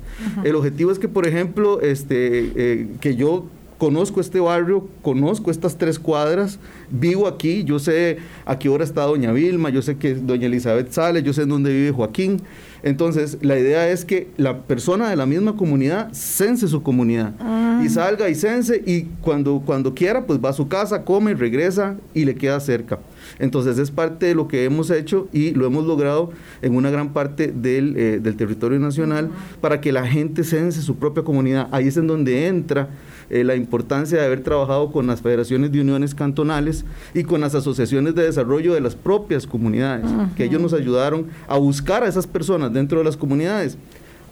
El 0.44 0.54
objetivo 0.54 0.92
es 0.92 0.98
que, 0.98 1.08
por 1.08 1.26
ejemplo, 1.26 1.80
este, 1.80 2.52
eh, 2.54 2.86
que 3.00 3.16
yo 3.16 3.46
conozco 3.78 4.20
este 4.20 4.40
barrio, 4.40 4.88
conozco 5.02 5.50
estas 5.50 5.78
tres 5.78 5.98
cuadras, 5.98 6.58
vivo 6.90 7.28
aquí, 7.28 7.64
yo 7.64 7.78
sé 7.78 8.18
a 8.44 8.58
qué 8.58 8.68
hora 8.68 8.84
está 8.84 9.02
doña 9.02 9.32
Vilma, 9.32 9.70
yo 9.70 9.80
sé 9.82 9.96
que 9.96 10.14
doña 10.14 10.46
Elizabeth 10.46 10.90
sale, 10.90 11.22
yo 11.22 11.32
sé 11.32 11.42
en 11.42 11.48
dónde 11.48 11.72
vive 11.72 11.92
Joaquín. 11.92 12.42
Entonces, 12.82 13.38
la 13.40 13.58
idea 13.58 13.88
es 13.88 14.04
que 14.04 14.28
la 14.36 14.62
persona 14.62 15.10
de 15.10 15.16
la 15.16 15.26
misma 15.26 15.56
comunidad 15.56 16.12
sense 16.12 16.68
su 16.68 16.82
comunidad 16.82 17.32
y 17.32 17.40
ah. 17.40 17.86
salga 17.90 18.28
y 18.28 18.36
sense 18.36 18.82
y 18.86 19.02
cuando, 19.20 19.62
cuando 19.64 19.94
quiera, 19.94 20.26
pues 20.26 20.38
va 20.38 20.50
a 20.50 20.52
su 20.52 20.68
casa, 20.68 21.04
come, 21.04 21.34
regresa 21.34 21.96
y 22.14 22.24
le 22.24 22.36
queda 22.36 22.60
cerca. 22.60 23.00
Entonces, 23.40 23.78
es 23.78 23.90
parte 23.90 24.26
de 24.26 24.34
lo 24.34 24.46
que 24.46 24.64
hemos 24.64 24.90
hecho 24.90 25.28
y 25.32 25.50
lo 25.52 25.66
hemos 25.66 25.86
logrado 25.86 26.30
en 26.62 26.76
una 26.76 26.90
gran 26.90 27.12
parte 27.12 27.48
del, 27.48 27.96
eh, 27.96 28.20
del 28.20 28.36
territorio 28.36 28.78
nacional 28.78 29.30
para 29.60 29.80
que 29.80 29.90
la 29.90 30.06
gente 30.06 30.44
sense 30.44 30.80
su 30.80 30.96
propia 30.96 31.24
comunidad. 31.24 31.68
Ahí 31.72 31.88
es 31.88 31.96
en 31.96 32.06
donde 32.06 32.46
entra 32.46 32.90
eh, 33.30 33.44
la 33.44 33.56
importancia 33.56 34.18
de 34.18 34.24
haber 34.24 34.42
trabajado 34.42 34.90
con 34.90 35.06
las 35.06 35.20
federaciones 35.20 35.70
de 35.70 35.82
uniones 35.82 36.14
cantonales 36.14 36.86
y 37.12 37.24
con 37.24 37.42
las 37.42 37.54
asociaciones 37.54 38.14
de 38.14 38.24
desarrollo 38.24 38.72
de 38.72 38.80
las 38.80 38.94
propias 38.94 39.46
comunidades, 39.46 40.06
que 40.34 40.44
ellos 40.44 40.62
nos 40.62 40.72
ayudaron 40.72 41.26
a 41.46 41.58
buscar 41.58 42.02
a 42.04 42.08
esas 42.08 42.26
personas 42.26 42.72
dentro 42.72 42.98
de 42.98 43.04
las 43.04 43.16
comunidades. 43.16 43.76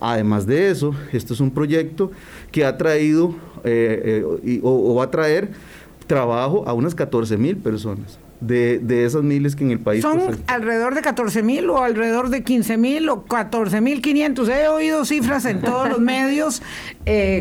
Además 0.01 0.47
de 0.47 0.71
eso, 0.71 0.95
esto 1.13 1.35
es 1.35 1.41
un 1.41 1.51
proyecto 1.51 2.11
que 2.53 2.65
ha 2.65 2.77
traído 2.77 3.35
eh, 3.65 4.23
eh, 4.45 4.61
o, 4.63 4.95
va 4.95 5.05
a 5.05 5.11
traer 5.11 5.51
trabajo 6.07 6.65
a 6.67 6.73
unas 6.73 6.95
14 6.95 7.37
mil 7.37 7.57
personas. 7.57 8.19
De, 8.41 9.05
esas 9.05 9.23
miles 9.23 9.57
que 9.57 9.65
en 9.65 9.71
el 9.71 9.81
país... 9.81 10.03
¿Son 10.03 10.21
alrededor 10.47 10.95
de 10.95 11.01
14 11.01 11.43
mil 11.43 11.71
o 11.71 11.83
alrededor 11.83 12.29
de 12.29 12.45
15 12.45 12.77
mil 12.77 13.09
o 13.09 13.25
14 13.25 13.81
mil 13.81 14.03
500? 14.03 14.49
He 14.49 14.69
oído 14.69 15.05
cifras 15.07 15.47
en 15.47 15.63
todos 15.63 15.89
los 15.89 16.01
medios, 16.01 16.63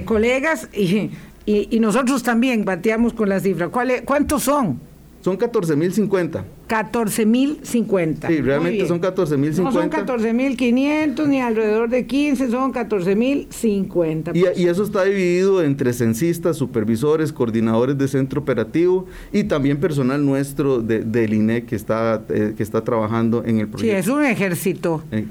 colegas, 0.05 0.69
y 0.73 1.11
y, 1.45 1.79
nosotros 1.79 2.23
también 2.23 2.65
bateamos 2.65 3.13
con 3.13 3.29
la 3.29 3.39
cifra. 3.39 3.69
¿Cuántos 3.69 4.43
son? 4.43 4.79
Son 5.25 5.39
14.050. 5.39 6.43
14.050. 6.67 8.27
Sí, 8.27 8.41
realmente 8.41 8.88
son 8.88 9.01
14.050. 9.01 9.63
No 9.63 9.71
son 9.71 9.89
14.500 9.89 11.27
ni 11.27 11.41
alrededor 11.41 11.89
de 11.89 12.05
15, 12.05 12.51
son 12.51 12.71
14.050. 12.71 14.36
Y, 14.36 14.62
y 14.62 14.67
eso 14.67 14.84
está 14.84 15.03
dividido 15.03 15.63
entre 15.63 15.93
censistas, 15.93 16.58
supervisores, 16.58 17.34
coordinadores 17.34 17.97
de 17.97 18.08
centro 18.08 18.41
operativo 18.41 19.08
y 19.34 19.45
también 19.45 19.79
personal 19.79 20.23
nuestro 20.23 20.79
de, 20.79 20.99
del 20.99 21.34
INE 21.34 21.65
que 21.65 21.75
está, 21.75 22.23
eh, 22.29 22.53
que 22.55 22.62
está 22.62 22.84
trabajando 22.84 23.43
en 23.43 23.62
el 23.62 23.67
proyecto. 23.67 23.79
Sí, 23.79 23.89
es 23.89 24.08
un 24.08 24.23
ejército. 24.23 25.03
Eh, 25.12 25.25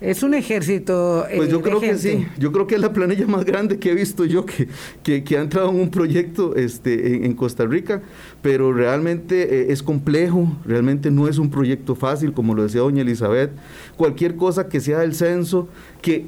es 0.00 0.22
un 0.22 0.34
ejército. 0.34 1.26
pues 1.34 1.48
yo 1.48 1.62
creo 1.62 1.80
que 1.80 1.96
sí. 1.96 2.26
Yo 2.38 2.52
creo 2.52 2.66
que 2.66 2.74
es 2.74 2.80
la 2.80 2.92
planilla 2.92 3.26
más 3.26 3.44
grande 3.44 3.78
que 3.78 3.90
he 3.90 3.94
visto 3.94 4.24
yo 4.24 4.44
que, 4.44 4.68
que, 5.02 5.38
ha 5.38 5.40
entrado 5.40 5.70
en 5.70 5.80
un 5.80 5.90
proyecto 5.90 6.54
este, 6.54 7.24
en, 7.24 7.34
Costa 7.34 7.64
Rica, 7.64 8.02
pero 8.42 8.72
realmente 8.72 9.42
eh, 9.42 9.72
es 9.72 9.82
complejo, 9.82 10.54
realmente 10.64 11.10
no 11.10 11.28
es 11.28 11.38
un 11.38 11.50
proyecto 11.50 11.94
fácil, 11.94 12.32
como 12.32 12.54
lo 12.54 12.62
decía 12.62 12.82
doña 12.82 13.02
Elizabeth. 13.02 13.50
Cualquier 13.96 14.36
cosa 14.36 14.68
que 14.68 14.80
sea 14.80 14.98
del 14.98 15.14
censo, 15.14 15.68
que 16.02 16.26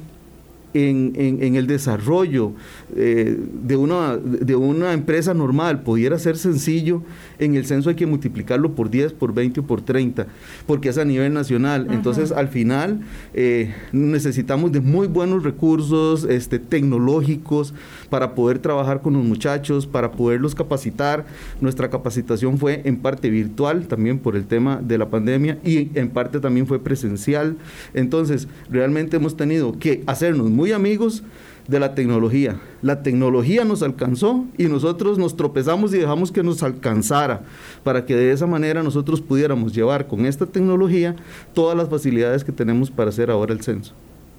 en, 0.73 1.13
en, 1.15 1.55
el 1.55 1.67
desarrollo 1.67 2.53
eh, 2.95 3.37
de, 3.63 3.75
una, 3.75 4.17
de 4.17 4.55
una 4.55 4.93
empresa 4.93 5.33
normal 5.33 5.81
pudiera 5.81 6.17
ser 6.17 6.37
sencillo, 6.37 7.03
en 7.37 7.55
el 7.55 7.65
censo 7.65 7.89
hay 7.89 7.95
que 7.95 8.05
multiplicarlo 8.05 8.73
por 8.75 8.89
10, 8.89 9.13
por 9.13 9.33
20 9.33 9.59
o 9.59 9.63
por 9.63 9.81
30, 9.81 10.27
porque 10.65 10.89
es 10.89 10.97
a 10.97 11.05
nivel 11.05 11.33
nacional. 11.33 11.87
Entonces, 11.91 12.31
al 12.31 12.47
final, 12.47 13.01
eh, 13.33 13.73
necesitamos 13.91 14.71
de 14.71 14.81
muy 14.81 15.07
buenos 15.07 15.43
recursos 15.43 16.23
este, 16.23 16.59
tecnológicos 16.59 17.73
para 18.09 18.35
poder 18.35 18.59
trabajar 18.59 19.01
con 19.01 19.13
los 19.13 19.23
muchachos, 19.23 19.85
para 19.85 20.11
poderlos 20.11 20.55
capacitar. 20.55 21.25
Nuestra 21.61 21.89
capacitación 21.89 22.57
fue 22.57 22.81
en 22.85 22.97
parte 22.97 23.29
virtual, 23.29 23.87
también 23.87 24.19
por 24.19 24.35
el 24.35 24.45
tema 24.45 24.81
de 24.81 24.97
la 24.97 25.09
pandemia, 25.09 25.59
y 25.63 25.89
en 25.97 26.09
parte 26.09 26.39
también 26.39 26.67
fue 26.67 26.79
presencial. 26.79 27.57
Entonces, 27.93 28.47
realmente 28.69 29.17
hemos 29.17 29.37
tenido 29.37 29.77
que 29.77 30.03
hacernos 30.07 30.49
muy 30.49 30.71
amigos 30.71 31.23
de 31.69 31.79
la 31.79 31.93
tecnología. 31.93 32.55
La 32.81 33.03
tecnología 33.03 33.63
nos 33.63 33.83
alcanzó 33.83 34.45
y 34.57 34.65
nosotros 34.65 35.17
nos 35.19 35.37
tropezamos 35.37 35.93
y 35.93 35.99
dejamos 35.99 36.31
que 36.31 36.41
nos 36.41 36.63
alcanzara 36.63 37.41
para 37.83 38.05
que 38.05 38.15
de 38.15 38.31
esa 38.31 38.47
manera 38.47 38.81
nosotros 38.81 39.21
pudiéramos 39.21 39.73
llevar 39.73 40.07
con 40.07 40.25
esta 40.25 40.45
tecnología 40.45 41.15
todas 41.53 41.77
las 41.77 41.89
facilidades 41.89 42.43
que 42.43 42.51
tenemos 42.51 42.89
para 42.89 43.09
hacer 43.09 43.29
ahora 43.29 43.53
el 43.53 43.61
censo. 43.61 43.93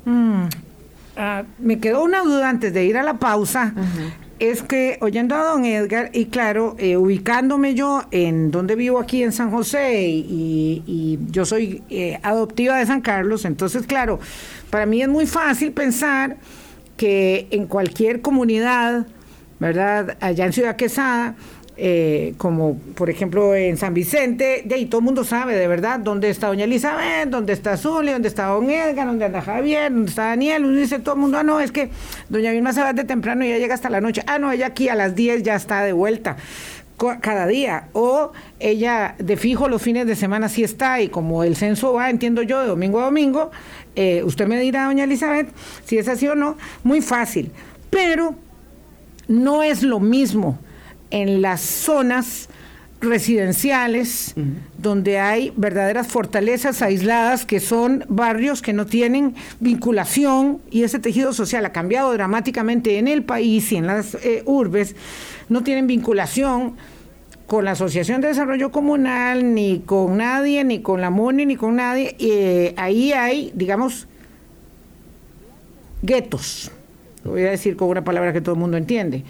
Mm. 0.05 0.45
Ah, 1.17 1.45
me 1.59 1.79
quedó 1.79 2.03
una 2.03 2.23
duda 2.23 2.49
antes 2.49 2.73
de 2.73 2.85
ir 2.85 2.97
a 2.97 3.03
la 3.03 3.19
pausa. 3.19 3.75
Es 4.39 4.63
que 4.63 4.97
oyendo 5.03 5.35
a 5.35 5.45
don 5.45 5.67
Edgar, 5.67 6.11
y 6.15 6.27
claro, 6.27 6.75
eh, 6.79 6.97
ubicándome 6.97 7.75
yo 7.75 8.05
en 8.11 8.51
donde 8.51 8.75
vivo 8.75 8.99
aquí 8.99 9.23
en 9.23 9.33
San 9.33 9.51
José, 9.51 10.03
y, 10.03 11.19
yo 11.31 11.45
soy 11.45 11.83
eh, 11.91 12.19
adoptiva 12.23 12.79
de 12.79 12.87
San 12.87 13.03
Carlos, 13.03 13.45
entonces, 13.45 13.87
claro, 13.87 14.19
para 14.71 14.87
mí 14.87 15.03
es 15.03 15.09
muy 15.09 15.27
fácil 15.27 15.73
pensar 15.73 16.39
que 17.01 17.47
en 17.51 17.65
cualquier 17.65 18.21
comunidad, 18.21 19.07
¿verdad? 19.59 20.19
Allá 20.21 20.45
en 20.45 20.53
Ciudad 20.53 20.77
Quesada, 20.77 21.35
eh, 21.79 22.35
como 22.37 22.77
por 22.95 23.09
ejemplo 23.09 23.55
en 23.55 23.79
San 23.79 23.95
Vicente, 23.95 24.61
de 24.67 24.75
ahí 24.75 24.85
todo 24.85 24.99
el 24.99 25.07
mundo 25.07 25.25
sabe 25.25 25.57
de 25.57 25.67
verdad 25.67 25.99
dónde 25.99 26.29
está 26.29 26.49
doña 26.49 26.65
Elizabeth, 26.65 27.31
dónde 27.31 27.55
está 27.55 27.79
Zully, 27.79 28.13
dónde 28.13 28.29
está 28.29 28.49
don 28.49 28.69
Edgar, 28.69 29.07
dónde 29.07 29.25
anda 29.25 29.41
Javier, 29.41 29.91
dónde 29.91 30.11
está 30.11 30.27
Daniel, 30.27 30.67
uno 30.67 30.79
dice 30.79 30.99
todo 30.99 31.15
el 31.15 31.23
mundo, 31.23 31.39
ah 31.39 31.43
no, 31.43 31.59
es 31.59 31.73
que 31.73 31.89
doña 32.29 32.51
Vilma 32.51 32.75
se 32.75 32.83
va 32.83 32.93
de 32.93 33.05
temprano 33.05 33.47
y 33.47 33.49
ya 33.49 33.57
llega 33.57 33.73
hasta 33.73 33.89
la 33.89 34.03
noche, 34.03 34.23
ah 34.27 34.39
no, 34.39 34.53
ella 34.53 34.67
aquí 34.67 34.91
a 34.91 34.95
las 34.95 35.15
10 35.15 35.43
ya 35.43 35.57
está 35.57 35.83
de 35.83 35.95
vuelta 35.95 36.37
cada 37.21 37.47
día 37.47 37.89
o 37.95 38.33
ella 38.59 39.15
de 39.19 39.39
fijo 39.39 39.69
los 39.69 39.81
fines 39.81 40.07
de 40.07 40.15
semana 40.17 40.51
sí 40.51 40.63
está 40.63 41.01
y 41.01 41.09
como 41.09 41.45
el 41.45 41.57
censo 41.57 41.95
va, 41.95 42.11
entiendo 42.11 42.43
yo, 42.43 42.61
de 42.61 42.67
domingo 42.67 43.01
a 43.01 43.05
domingo, 43.05 43.51
eh, 44.03 44.25
usted 44.25 44.47
me 44.47 44.59
dirá, 44.59 44.87
doña 44.87 45.05
Elizabeth, 45.05 45.53
si 45.85 45.99
es 45.99 46.09
así 46.09 46.27
o 46.27 46.35
no, 46.35 46.57
muy 46.85 47.03
fácil, 47.03 47.51
pero 47.91 48.35
no 49.29 49.63
es 49.63 49.83
lo 49.83 50.01
mismo 50.01 50.59
en 51.11 51.43
las 51.43 51.61
zonas 51.61 52.49
residenciales 53.03 54.35
donde 54.79 55.19
hay 55.19 55.53
verdaderas 55.55 56.07
fortalezas 56.07 56.81
aisladas 56.81 57.45
que 57.45 57.61
son 57.61 58.07
barrios 58.09 58.63
que 58.63 58.73
no 58.73 58.87
tienen 58.87 59.35
vinculación 59.59 60.63
y 60.71 60.85
ese 60.85 60.99
tejido 60.99 61.35
social 61.35 61.67
ha 61.67 61.73
cambiado 61.73 62.11
dramáticamente 62.15 62.97
en 62.97 63.07
el 63.07 63.23
país 63.23 63.71
y 63.71 63.77
en 63.77 63.87
las 63.87 64.15
eh, 64.15 64.43
urbes, 64.47 64.97
no 65.51 65.63
tienen 65.63 65.87
vinculación 65.87 66.77
con 67.51 67.65
la 67.65 67.73
Asociación 67.73 68.21
de 68.21 68.29
Desarrollo 68.29 68.71
Comunal, 68.71 69.57
ni 69.57 69.81
con 69.81 70.19
nadie, 70.19 70.63
ni 70.63 70.83
con 70.83 71.01
la 71.01 71.11
MONI, 71.11 71.47
ni 71.47 71.57
con 71.57 71.75
nadie. 71.75 72.15
Eh, 72.21 72.75
ahí 72.77 73.13
hay, 73.13 73.51
digamos, 73.57 74.07
guetos, 76.01 76.71
voy 77.25 77.43
a 77.43 77.51
decir 77.51 77.75
con 77.75 77.89
una 77.89 78.05
palabra 78.05 78.33
que 78.33 78.41
todo 78.41 78.55
el 78.55 78.61
mundo 78.61 78.77
entiende. 78.77 79.25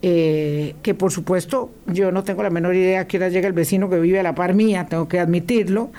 Eh, 0.00 0.76
que 0.80 0.94
por 0.94 1.12
supuesto 1.12 1.70
yo 1.86 2.10
no 2.10 2.24
tengo 2.24 2.42
la 2.42 2.48
menor 2.48 2.74
idea 2.74 3.00
a 3.00 3.06
qué 3.06 3.18
hora 3.18 3.28
llega 3.28 3.46
el 3.46 3.52
vecino 3.52 3.90
que 3.90 4.00
vive 4.00 4.18
a 4.18 4.22
la 4.22 4.34
par 4.34 4.54
mía, 4.54 4.86
tengo 4.88 5.06
que 5.06 5.20
admitirlo. 5.20 5.90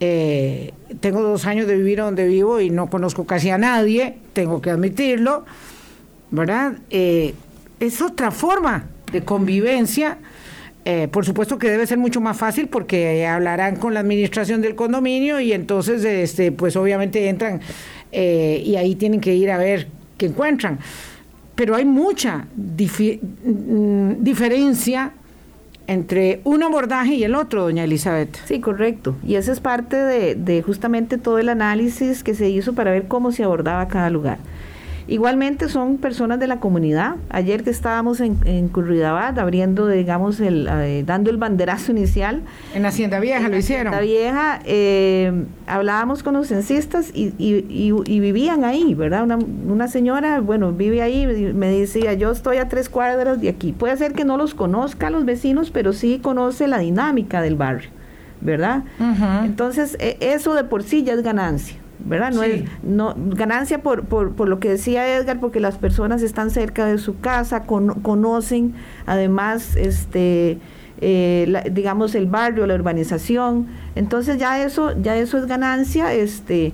Eh, 0.00 0.72
tengo 0.98 1.22
dos 1.22 1.46
años 1.46 1.68
de 1.68 1.76
vivir 1.76 1.98
donde 1.98 2.26
vivo 2.26 2.60
y 2.60 2.68
no 2.70 2.90
conozco 2.90 3.26
casi 3.26 3.48
a 3.50 3.58
nadie, 3.58 4.16
tengo 4.32 4.60
que 4.60 4.70
admitirlo, 4.70 5.44
¿verdad? 6.32 6.78
es 6.90 8.02
otra 8.02 8.32
forma 8.32 8.86
de 9.12 9.22
convivencia 9.22 10.18
eh, 10.84 11.06
por 11.08 11.24
supuesto 11.24 11.58
que 11.58 11.70
debe 11.70 11.86
ser 11.86 11.98
mucho 11.98 12.20
más 12.20 12.36
fácil 12.36 12.66
porque 12.66 13.24
hablarán 13.26 13.76
con 13.76 13.94
la 13.94 14.00
administración 14.00 14.60
del 14.62 14.74
condominio 14.74 15.38
y 15.38 15.52
entonces, 15.52 16.04
este, 16.04 16.50
pues 16.50 16.74
obviamente 16.74 17.28
entran 17.28 17.60
eh, 18.10 18.60
y 18.64 18.74
ahí 18.74 18.96
tienen 18.96 19.20
que 19.20 19.34
ir 19.34 19.50
a 19.50 19.58
ver 19.58 19.86
qué 20.18 20.26
encuentran. 20.26 20.80
Pero 21.54 21.76
hay 21.76 21.84
mucha 21.84 22.46
mm, 22.56 24.14
diferencia 24.18 25.12
entre 25.86 26.40
un 26.44 26.64
abordaje 26.64 27.14
y 27.14 27.24
el 27.24 27.36
otro, 27.36 27.62
doña 27.62 27.84
Elizabeth. 27.84 28.36
Sí, 28.46 28.60
correcto. 28.60 29.16
Y 29.24 29.36
esa 29.36 29.52
es 29.52 29.60
parte 29.60 29.96
de, 29.96 30.34
de 30.34 30.62
justamente 30.62 31.16
todo 31.16 31.38
el 31.38 31.48
análisis 31.48 32.24
que 32.24 32.34
se 32.34 32.48
hizo 32.48 32.72
para 32.72 32.90
ver 32.90 33.06
cómo 33.06 33.30
se 33.30 33.44
abordaba 33.44 33.86
cada 33.86 34.10
lugar. 34.10 34.38
Igualmente 35.12 35.68
son 35.68 35.98
personas 35.98 36.40
de 36.40 36.46
la 36.46 36.58
comunidad. 36.58 37.16
Ayer 37.28 37.62
que 37.62 37.68
estábamos 37.68 38.18
en, 38.20 38.38
en 38.46 38.68
Curridabat 38.68 39.38
abriendo, 39.38 39.86
digamos, 39.86 40.40
el, 40.40 40.66
eh, 40.70 41.04
dando 41.04 41.28
el 41.28 41.36
banderazo 41.36 41.92
inicial. 41.96 42.40
En 42.74 42.86
Hacienda 42.86 43.20
Vieja 43.20 43.46
lo 43.50 43.58
hicieron. 43.58 43.88
En 43.88 43.98
Hacienda 43.98 44.00
Vieja 44.00 44.60
eh, 44.64 45.44
hablábamos 45.66 46.22
con 46.22 46.32
los 46.32 46.48
censistas 46.48 47.10
y, 47.12 47.34
y, 47.38 48.20
vivían 48.20 48.64
ahí, 48.64 48.94
¿verdad? 48.94 49.24
Una, 49.24 49.36
una, 49.36 49.86
señora, 49.86 50.40
bueno, 50.40 50.72
vive 50.72 51.02
ahí, 51.02 51.26
me 51.26 51.68
decía, 51.68 52.14
yo 52.14 52.30
estoy 52.30 52.56
a 52.56 52.70
tres 52.70 52.88
cuadras 52.88 53.38
de 53.38 53.50
aquí. 53.50 53.72
Puede 53.72 53.94
ser 53.98 54.14
que 54.14 54.24
no 54.24 54.38
los 54.38 54.54
conozca 54.54 55.08
a 55.08 55.10
los 55.10 55.26
vecinos, 55.26 55.70
pero 55.70 55.92
sí 55.92 56.20
conoce 56.22 56.68
la 56.68 56.78
dinámica 56.78 57.42
del 57.42 57.56
barrio, 57.56 57.90
¿verdad? 58.40 58.84
Entonces, 59.44 59.94
e, 60.00 60.16
eso 60.20 60.54
de 60.54 60.64
por 60.64 60.84
sí 60.84 61.02
ya 61.02 61.12
es 61.12 61.22
ganancia. 61.22 61.81
¿Verdad? 62.04 62.32
No 62.32 62.42
es 62.42 62.64
no, 62.82 63.14
ganancia 63.16 63.82
por, 63.82 64.04
por, 64.04 64.32
por, 64.32 64.48
lo 64.48 64.58
que 64.58 64.68
decía 64.68 65.16
Edgar, 65.16 65.40
porque 65.40 65.60
las 65.60 65.78
personas 65.78 66.22
están 66.22 66.50
cerca 66.50 66.86
de 66.86 66.98
su 66.98 67.18
casa, 67.20 67.64
conocen 67.64 68.74
además, 69.06 69.76
este, 69.76 70.58
eh, 71.00 71.62
digamos, 71.70 72.14
el 72.14 72.26
barrio, 72.26 72.66
la 72.66 72.74
urbanización. 72.74 73.66
Entonces 73.94 74.38
ya 74.38 74.62
eso, 74.62 74.92
ya 75.00 75.16
eso 75.16 75.38
es 75.38 75.46
ganancia, 75.46 76.12
este, 76.12 76.72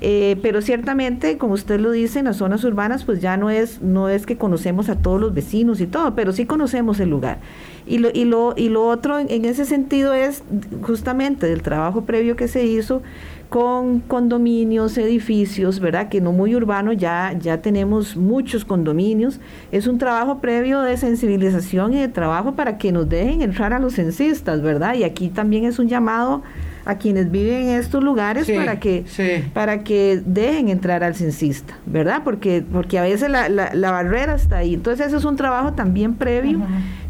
eh, 0.00 0.36
pero 0.42 0.62
ciertamente, 0.62 1.38
como 1.38 1.54
usted 1.54 1.80
lo 1.80 1.90
dice, 1.90 2.20
en 2.20 2.26
las 2.26 2.36
zonas 2.36 2.62
urbanas, 2.64 3.04
pues 3.04 3.20
ya 3.20 3.36
no 3.36 3.50
es, 3.50 3.82
no 3.82 4.08
es 4.08 4.26
que 4.26 4.36
conocemos 4.36 4.88
a 4.88 4.96
todos 4.96 5.20
los 5.20 5.34
vecinos 5.34 5.80
y 5.80 5.86
todo, 5.86 6.14
pero 6.14 6.32
sí 6.32 6.46
conocemos 6.46 7.00
el 7.00 7.10
lugar. 7.10 7.38
Y 7.86 7.98
lo, 7.98 8.10
y 8.12 8.24
lo, 8.24 8.54
y 8.56 8.68
lo 8.68 8.86
otro 8.86 9.18
en 9.18 9.44
ese 9.44 9.64
sentido 9.64 10.12
es 10.12 10.42
justamente 10.82 11.46
del 11.46 11.62
trabajo 11.62 12.02
previo 12.02 12.36
que 12.36 12.46
se 12.46 12.64
hizo, 12.64 13.02
con 13.48 14.00
condominios, 14.00 14.98
edificios, 14.98 15.80
¿verdad? 15.80 16.08
Que 16.08 16.20
no 16.20 16.32
muy 16.32 16.54
urbano, 16.54 16.92
ya, 16.92 17.34
ya 17.38 17.62
tenemos 17.62 18.16
muchos 18.16 18.64
condominios. 18.64 19.40
Es 19.72 19.86
un 19.86 19.98
trabajo 19.98 20.38
previo 20.38 20.82
de 20.82 20.96
sensibilización 20.96 21.94
y 21.94 22.00
de 22.00 22.08
trabajo 22.08 22.52
para 22.52 22.76
que 22.76 22.92
nos 22.92 23.08
dejen 23.08 23.42
entrar 23.42 23.72
a 23.72 23.78
los 23.78 23.94
censistas, 23.94 24.60
¿verdad? 24.60 24.94
Y 24.94 25.04
aquí 25.04 25.28
también 25.28 25.64
es 25.64 25.78
un 25.78 25.88
llamado 25.88 26.42
a 26.88 26.96
quienes 26.96 27.30
viven 27.30 27.68
en 27.68 27.78
estos 27.78 28.02
lugares 28.02 28.50
para 28.50 28.80
que 28.80 29.04
para 29.52 29.84
que 29.84 30.22
dejen 30.24 30.70
entrar 30.70 31.04
al 31.04 31.14
censista, 31.14 31.74
¿verdad? 31.84 32.22
Porque 32.24 32.64
porque 32.72 32.98
a 32.98 33.02
veces 33.02 33.28
la, 33.28 33.50
la, 33.50 33.90
barrera 33.90 34.34
está 34.34 34.56
ahí. 34.56 34.72
Entonces 34.72 35.08
eso 35.08 35.18
es 35.18 35.26
un 35.26 35.36
trabajo 35.36 35.74
también 35.74 36.14
previo 36.14 36.60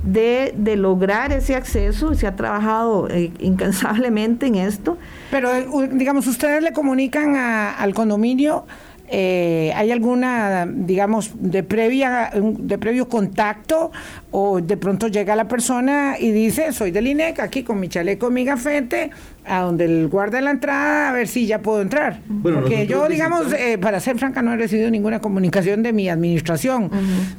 de, 0.02 0.52
de, 0.56 0.74
lograr 0.74 1.30
ese 1.30 1.54
acceso. 1.54 2.12
Se 2.14 2.26
ha 2.26 2.34
trabajado 2.34 3.08
eh, 3.08 3.30
incansablemente 3.38 4.46
en 4.46 4.56
esto. 4.56 4.98
Pero 5.30 5.54
eh, 5.54 5.68
digamos, 5.92 6.26
ustedes 6.26 6.60
le 6.60 6.72
comunican 6.72 7.36
al 7.36 7.94
condominio 7.94 8.66
eh, 9.10 9.72
¿hay 9.74 9.90
alguna, 9.90 10.66
digamos, 10.66 11.32
de, 11.34 11.62
previa, 11.62 12.30
de 12.34 12.78
previo 12.78 13.08
contacto 13.08 13.90
o 14.30 14.60
de 14.60 14.76
pronto 14.76 15.08
llega 15.08 15.34
la 15.36 15.48
persona 15.48 16.16
y 16.18 16.30
dice, 16.30 16.72
soy 16.72 16.90
del 16.90 17.06
INEC, 17.06 17.40
aquí 17.40 17.62
con 17.62 17.80
mi 17.80 17.88
chaleco, 17.88 18.30
mi 18.30 18.44
gafete, 18.44 19.10
a 19.46 19.60
donde 19.60 19.86
el 19.86 20.08
guarda 20.08 20.40
la 20.40 20.50
entrada, 20.50 21.08
a 21.08 21.12
ver 21.12 21.26
si 21.26 21.46
ya 21.46 21.62
puedo 21.62 21.80
entrar? 21.80 22.20
Porque 22.42 22.86
yo, 22.86 23.08
digamos, 23.08 23.52
eh, 23.52 23.78
para 23.78 24.00
ser 24.00 24.18
franca, 24.18 24.42
no 24.42 24.52
he 24.52 24.56
recibido 24.56 24.90
ninguna 24.90 25.20
comunicación 25.20 25.82
de 25.82 25.92
mi 25.92 26.08
administración 26.08 26.90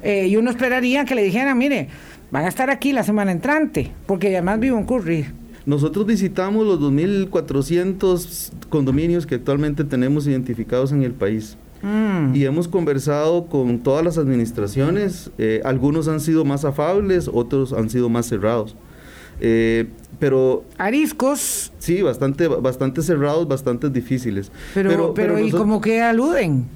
eh, 0.01 0.27
y 0.27 0.35
uno 0.35 0.49
esperaría 0.49 1.05
que 1.05 1.15
le 1.15 1.23
dijeran, 1.23 1.57
mire, 1.57 1.87
van 2.31 2.45
a 2.45 2.47
estar 2.47 2.69
aquí 2.69 2.93
la 2.93 3.03
semana 3.03 3.31
entrante, 3.31 3.91
porque 4.05 4.27
además 4.29 4.59
vivo 4.59 4.77
en 4.77 4.85
Curry. 4.85 5.25
Nosotros 5.65 6.05
visitamos 6.05 6.65
los 6.65 6.79
2.400 6.79 8.51
condominios 8.69 9.25
que 9.25 9.35
actualmente 9.35 9.83
tenemos 9.83 10.27
identificados 10.27 10.91
en 10.91 11.03
el 11.03 11.13
país. 11.13 11.57
Mm. 11.81 12.35
Y 12.35 12.43
hemos 12.45 12.67
conversado 12.67 13.45
con 13.45 13.79
todas 13.79 14.03
las 14.03 14.17
administraciones, 14.17 15.31
eh, 15.37 15.61
algunos 15.63 16.07
han 16.07 16.19
sido 16.19 16.43
más 16.43 16.65
afables, 16.65 17.29
otros 17.31 17.73
han 17.73 17.89
sido 17.89 18.09
más 18.09 18.25
cerrados. 18.25 18.75
Eh, 19.41 19.87
pero 20.19 20.65
ariscos 20.77 21.71
sí 21.79 22.01
bastante 22.01 22.49
bastante 22.49 23.01
cerrados 23.01 23.47
bastante 23.47 23.89
difíciles 23.89 24.51
pero 24.73 25.13
pero, 25.13 25.39
y 25.39 25.49
como 25.49 25.79
que 25.79 26.01
aluden 26.01 26.67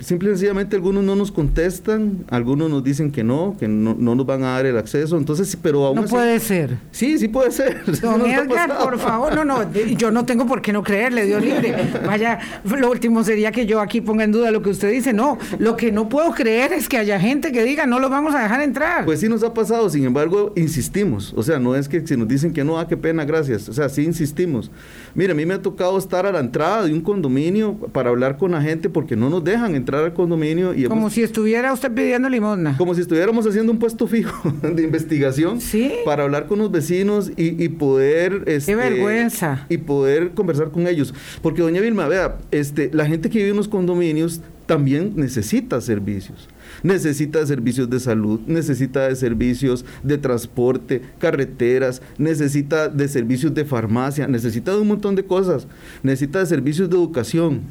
simple 0.00 0.28
y 0.28 0.32
sencillamente 0.32 0.76
algunos 0.76 1.04
no 1.04 1.16
nos 1.16 1.32
contestan, 1.32 2.24
algunos 2.30 2.70
nos 2.70 2.84
dicen 2.84 3.10
que 3.10 3.24
no, 3.24 3.56
que 3.58 3.68
no, 3.68 3.94
nos 3.94 4.26
van 4.26 4.42
a 4.44 4.52
dar 4.54 4.66
el 4.66 4.76
acceso, 4.76 5.16
entonces, 5.16 5.56
pero 5.60 5.86
aún 5.86 5.96
No 5.96 6.04
puede 6.04 6.40
ser. 6.40 6.78
Sí, 6.90 7.18
sí 7.18 7.28
puede 7.28 7.50
ser. 7.50 7.82
Don 8.02 8.24
Edgar, 8.26 8.78
por 8.78 8.98
favor, 8.98 9.34
no, 9.34 9.44
no, 9.44 9.72
yo 9.72 10.10
no 10.10 10.24
tengo 10.24 10.46
por 10.46 10.62
qué 10.62 10.72
no 10.72 10.82
creerle, 10.82 11.26
Dios 11.26 11.42
libre. 11.42 11.74
Vaya, 12.06 12.38
lo 12.64 12.90
último 12.90 13.24
sería 13.24 13.52
que 13.52 13.66
yo 13.66 13.80
aquí 13.80 14.00
ponga 14.00 14.24
en 14.24 14.32
duda 14.32 14.50
lo 14.50 14.62
que 14.62 14.70
usted 14.70 14.90
dice. 14.90 15.12
No, 15.12 15.38
lo 15.58 15.76
que 15.76 15.92
no 15.92 16.08
puedo 16.08 16.32
creer 16.32 16.72
es 16.72 16.88
que 16.88 16.98
haya 16.98 17.20
gente 17.20 17.52
que 17.52 17.62
diga, 17.62 17.86
no 17.86 17.98
lo 17.98 18.08
vamos 18.08 18.34
a 18.34 18.42
dejar 18.42 18.62
entrar. 18.62 19.04
Pues 19.04 19.20
sí 19.20 19.28
nos 19.28 19.42
ha 19.42 19.54
pasado, 19.54 19.88
sin 19.90 20.04
embargo, 20.04 20.52
insistimos. 20.56 21.32
O 21.36 21.42
sea, 21.42 21.58
no 21.58 21.74
es 21.74 21.88
que 21.88 22.06
si 22.06 22.16
nos 22.16 22.28
dicen 22.28 22.52
que 22.52 22.64
no, 22.64 22.78
ah, 22.78 22.88
qué 22.88 22.96
pena, 22.96 23.24
gracias. 23.24 23.68
O 23.68 23.72
sea, 23.72 23.88
sí 23.88 24.04
insistimos. 24.04 24.70
Mire, 25.14 25.32
a 25.32 25.34
mí 25.34 25.46
me 25.46 25.54
ha 25.54 25.62
tocado 25.62 25.98
estar 25.98 26.26
a 26.26 26.32
la 26.32 26.40
entrada 26.40 26.84
de 26.84 26.92
un 26.92 27.00
condominio 27.00 27.74
para 27.74 28.10
hablar 28.10 28.36
con 28.36 28.52
la 28.52 28.62
gente 28.62 28.88
porque 28.88 29.16
no 29.18 29.30
nos 29.30 29.44
dejan 29.44 29.74
entrar 29.74 30.04
al 30.04 30.14
condominio. 30.14 30.74
Y 30.74 30.84
como 30.84 31.10
si 31.10 31.22
estuviera 31.22 31.72
usted 31.72 31.92
pidiendo 31.92 32.28
limosna. 32.28 32.76
Como 32.76 32.94
si 32.94 33.02
estuviéramos 33.02 33.46
haciendo 33.46 33.72
un 33.72 33.78
puesto 33.78 34.06
fijo 34.06 34.52
de 34.62 34.82
investigación 34.82 35.58
para 36.04 36.24
hablar 36.24 36.46
con 36.46 36.58
los 36.58 36.70
vecinos 36.70 37.30
y, 37.36 37.68
poder... 37.68 38.44
Este, 38.46 38.72
Qué 38.72 38.76
vergüenza. 38.76 39.66
Y 39.68 39.78
poder 39.78 40.30
conversar 40.30 40.70
con 40.70 40.86
ellos. 40.86 41.14
Porque 41.42 41.62
doña 41.62 41.80
Vilma, 41.80 42.08
vea, 42.08 42.38
este, 42.50 42.90
la 42.92 43.06
gente 43.06 43.30
que 43.30 43.38
vive 43.38 43.50
en 43.50 43.56
los 43.56 43.68
condominios 43.68 44.40
también 44.66 45.14
necesita 45.16 45.80
servicios 45.80 46.48
necesita 46.82 47.40
de 47.40 47.46
servicios 47.46 47.90
de 47.90 48.00
salud, 48.00 48.40
necesita 48.46 49.08
de 49.08 49.16
servicios 49.16 49.84
de 50.02 50.18
transporte, 50.18 51.02
carreteras, 51.18 52.02
necesita 52.18 52.88
de 52.88 53.08
servicios 53.08 53.54
de 53.54 53.64
farmacia, 53.64 54.28
necesita 54.28 54.72
de 54.72 54.80
un 54.80 54.88
montón 54.88 55.14
de 55.14 55.24
cosas, 55.24 55.66
necesita 56.02 56.40
de 56.40 56.46
servicios 56.46 56.88
de 56.90 56.96
educación. 56.96 57.62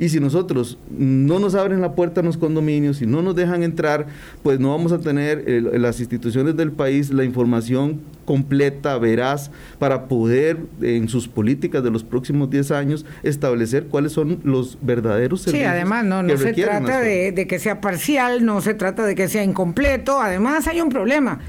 Y 0.00 0.08
si 0.08 0.18
nosotros 0.18 0.78
no 0.88 1.38
nos 1.38 1.54
abren 1.54 1.82
la 1.82 1.92
puerta 1.92 2.20
en 2.20 2.26
los 2.26 2.38
condominios, 2.38 3.02
y 3.02 3.06
no 3.06 3.20
nos 3.20 3.36
dejan 3.36 3.62
entrar, 3.62 4.06
pues 4.42 4.58
no 4.58 4.70
vamos 4.70 4.92
a 4.92 4.98
tener 4.98 5.44
las 5.78 6.00
instituciones 6.00 6.56
del 6.56 6.72
país 6.72 7.10
la 7.10 7.22
información 7.22 8.00
completa, 8.24 8.96
veraz, 8.96 9.50
para 9.78 10.08
poder 10.08 10.56
en 10.80 11.06
sus 11.10 11.28
políticas 11.28 11.84
de 11.84 11.90
los 11.90 12.02
próximos 12.02 12.48
10 12.48 12.70
años 12.70 13.04
establecer 13.22 13.88
cuáles 13.88 14.12
son 14.12 14.40
los 14.42 14.78
verdaderos 14.80 15.42
servicios. 15.42 15.68
Sí, 15.68 15.70
además 15.70 16.06
no, 16.06 16.22
no 16.22 16.34
se 16.38 16.54
trata 16.54 17.00
de, 17.00 17.32
de 17.32 17.46
que 17.46 17.58
sea 17.58 17.82
parcial, 17.82 18.42
no 18.46 18.62
se 18.62 18.72
trata 18.72 19.04
de 19.04 19.14
que 19.14 19.28
sea 19.28 19.44
incompleto, 19.44 20.18
además 20.18 20.66
hay 20.66 20.80
un 20.80 20.88
problema, 20.88 21.40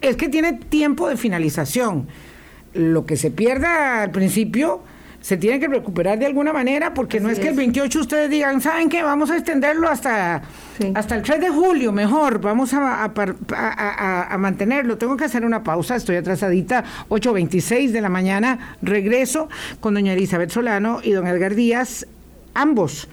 es 0.00 0.14
que 0.14 0.28
tiene 0.28 0.52
tiempo 0.52 1.08
de 1.08 1.16
finalización. 1.16 2.06
Lo 2.74 3.06
que 3.06 3.16
se 3.16 3.32
pierda 3.32 4.02
al 4.02 4.12
principio 4.12 4.82
se 5.28 5.36
tiene 5.36 5.60
que 5.60 5.68
recuperar 5.68 6.18
de 6.18 6.24
alguna 6.24 6.54
manera 6.54 6.94
porque 6.94 7.20
no 7.20 7.28
es 7.28 7.38
que 7.38 7.48
el 7.48 7.54
28 7.54 8.00
ustedes 8.00 8.30
digan, 8.30 8.62
¿saben 8.62 8.88
qué? 8.88 9.02
Vamos 9.02 9.30
a 9.30 9.36
extenderlo 9.36 9.86
hasta, 9.86 10.40
hasta 10.94 11.16
el 11.16 11.22
3 11.22 11.38
de 11.42 11.50
julio, 11.50 11.92
mejor, 11.92 12.40
vamos 12.40 12.72
a, 12.72 13.04
a, 13.04 14.38
mantenerlo. 14.38 14.96
Tengo 14.96 15.18
que 15.18 15.26
hacer 15.26 15.44
una 15.44 15.62
pausa, 15.62 15.96
estoy 15.96 16.16
atrasadita, 16.16 16.82
8.26 17.10 17.90
de 17.90 18.00
la 18.00 18.08
mañana, 18.08 18.78
regreso 18.80 19.50
con 19.80 19.92
doña 19.92 20.14
Elizabeth 20.14 20.48
Solano 20.48 21.00
y 21.02 21.10
don 21.10 21.26
Edgar 21.26 21.54
Díaz, 21.54 22.06
ambos 22.54 23.06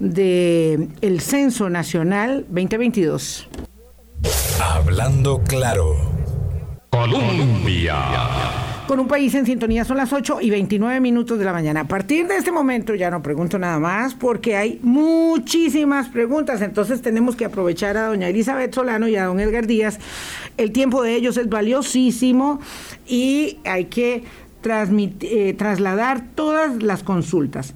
de 0.00 0.88
el 1.02 1.20
Censo 1.20 1.70
Nacional 1.70 2.46
2022. 2.48 3.48
Hablando 4.60 5.40
claro. 5.44 5.94
Colombia 6.90 8.59
con 8.90 8.98
un 8.98 9.06
país 9.06 9.32
en 9.36 9.46
sintonía. 9.46 9.84
Son 9.84 9.96
las 9.96 10.12
8 10.12 10.38
y 10.40 10.50
29 10.50 10.98
minutos 10.98 11.38
de 11.38 11.44
la 11.44 11.52
mañana. 11.52 11.82
A 11.82 11.84
partir 11.84 12.26
de 12.26 12.36
este 12.36 12.50
momento 12.50 12.92
ya 12.96 13.08
no 13.08 13.22
pregunto 13.22 13.56
nada 13.56 13.78
más 13.78 14.16
porque 14.16 14.56
hay 14.56 14.80
muchísimas 14.82 16.08
preguntas. 16.08 16.60
Entonces 16.60 17.00
tenemos 17.00 17.36
que 17.36 17.44
aprovechar 17.44 17.96
a 17.96 18.08
doña 18.08 18.26
Elizabeth 18.26 18.74
Solano 18.74 19.06
y 19.06 19.14
a 19.14 19.26
don 19.26 19.38
Edgar 19.38 19.68
Díaz. 19.68 20.00
El 20.56 20.72
tiempo 20.72 21.04
de 21.04 21.14
ellos 21.14 21.36
es 21.36 21.48
valiosísimo 21.48 22.58
y 23.06 23.58
hay 23.64 23.84
que 23.84 24.24
eh, 24.64 25.54
trasladar 25.56 26.24
todas 26.34 26.82
las 26.82 27.04
consultas. 27.04 27.74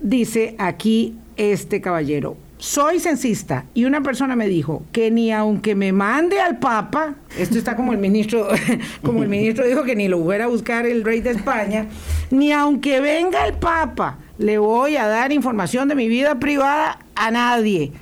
Dice 0.00 0.56
aquí 0.58 1.14
este 1.36 1.80
caballero, 1.80 2.36
soy 2.64 2.98
censista 2.98 3.66
y 3.74 3.84
una 3.84 4.00
persona 4.00 4.36
me 4.36 4.48
dijo 4.48 4.84
que 4.90 5.10
ni 5.10 5.30
aunque 5.30 5.74
me 5.74 5.92
mande 5.92 6.40
al 6.40 6.58
Papa, 6.58 7.14
esto 7.38 7.58
está 7.58 7.76
como 7.76 7.92
el 7.92 7.98
ministro, 7.98 8.48
como 9.02 9.22
el 9.22 9.28
ministro 9.28 9.66
dijo 9.66 9.82
que 9.82 9.94
ni 9.94 10.08
lo 10.08 10.24
fuera 10.24 10.46
a 10.46 10.48
buscar 10.48 10.86
el 10.86 11.04
rey 11.04 11.20
de 11.20 11.32
España, 11.32 11.88
ni 12.30 12.52
aunque 12.52 13.02
venga 13.02 13.46
el 13.46 13.52
Papa, 13.52 14.16
le 14.38 14.56
voy 14.56 14.96
a 14.96 15.06
dar 15.06 15.30
información 15.30 15.88
de 15.88 15.94
mi 15.94 16.08
vida 16.08 16.40
privada 16.40 17.00
a 17.14 17.30
nadie. 17.30 17.92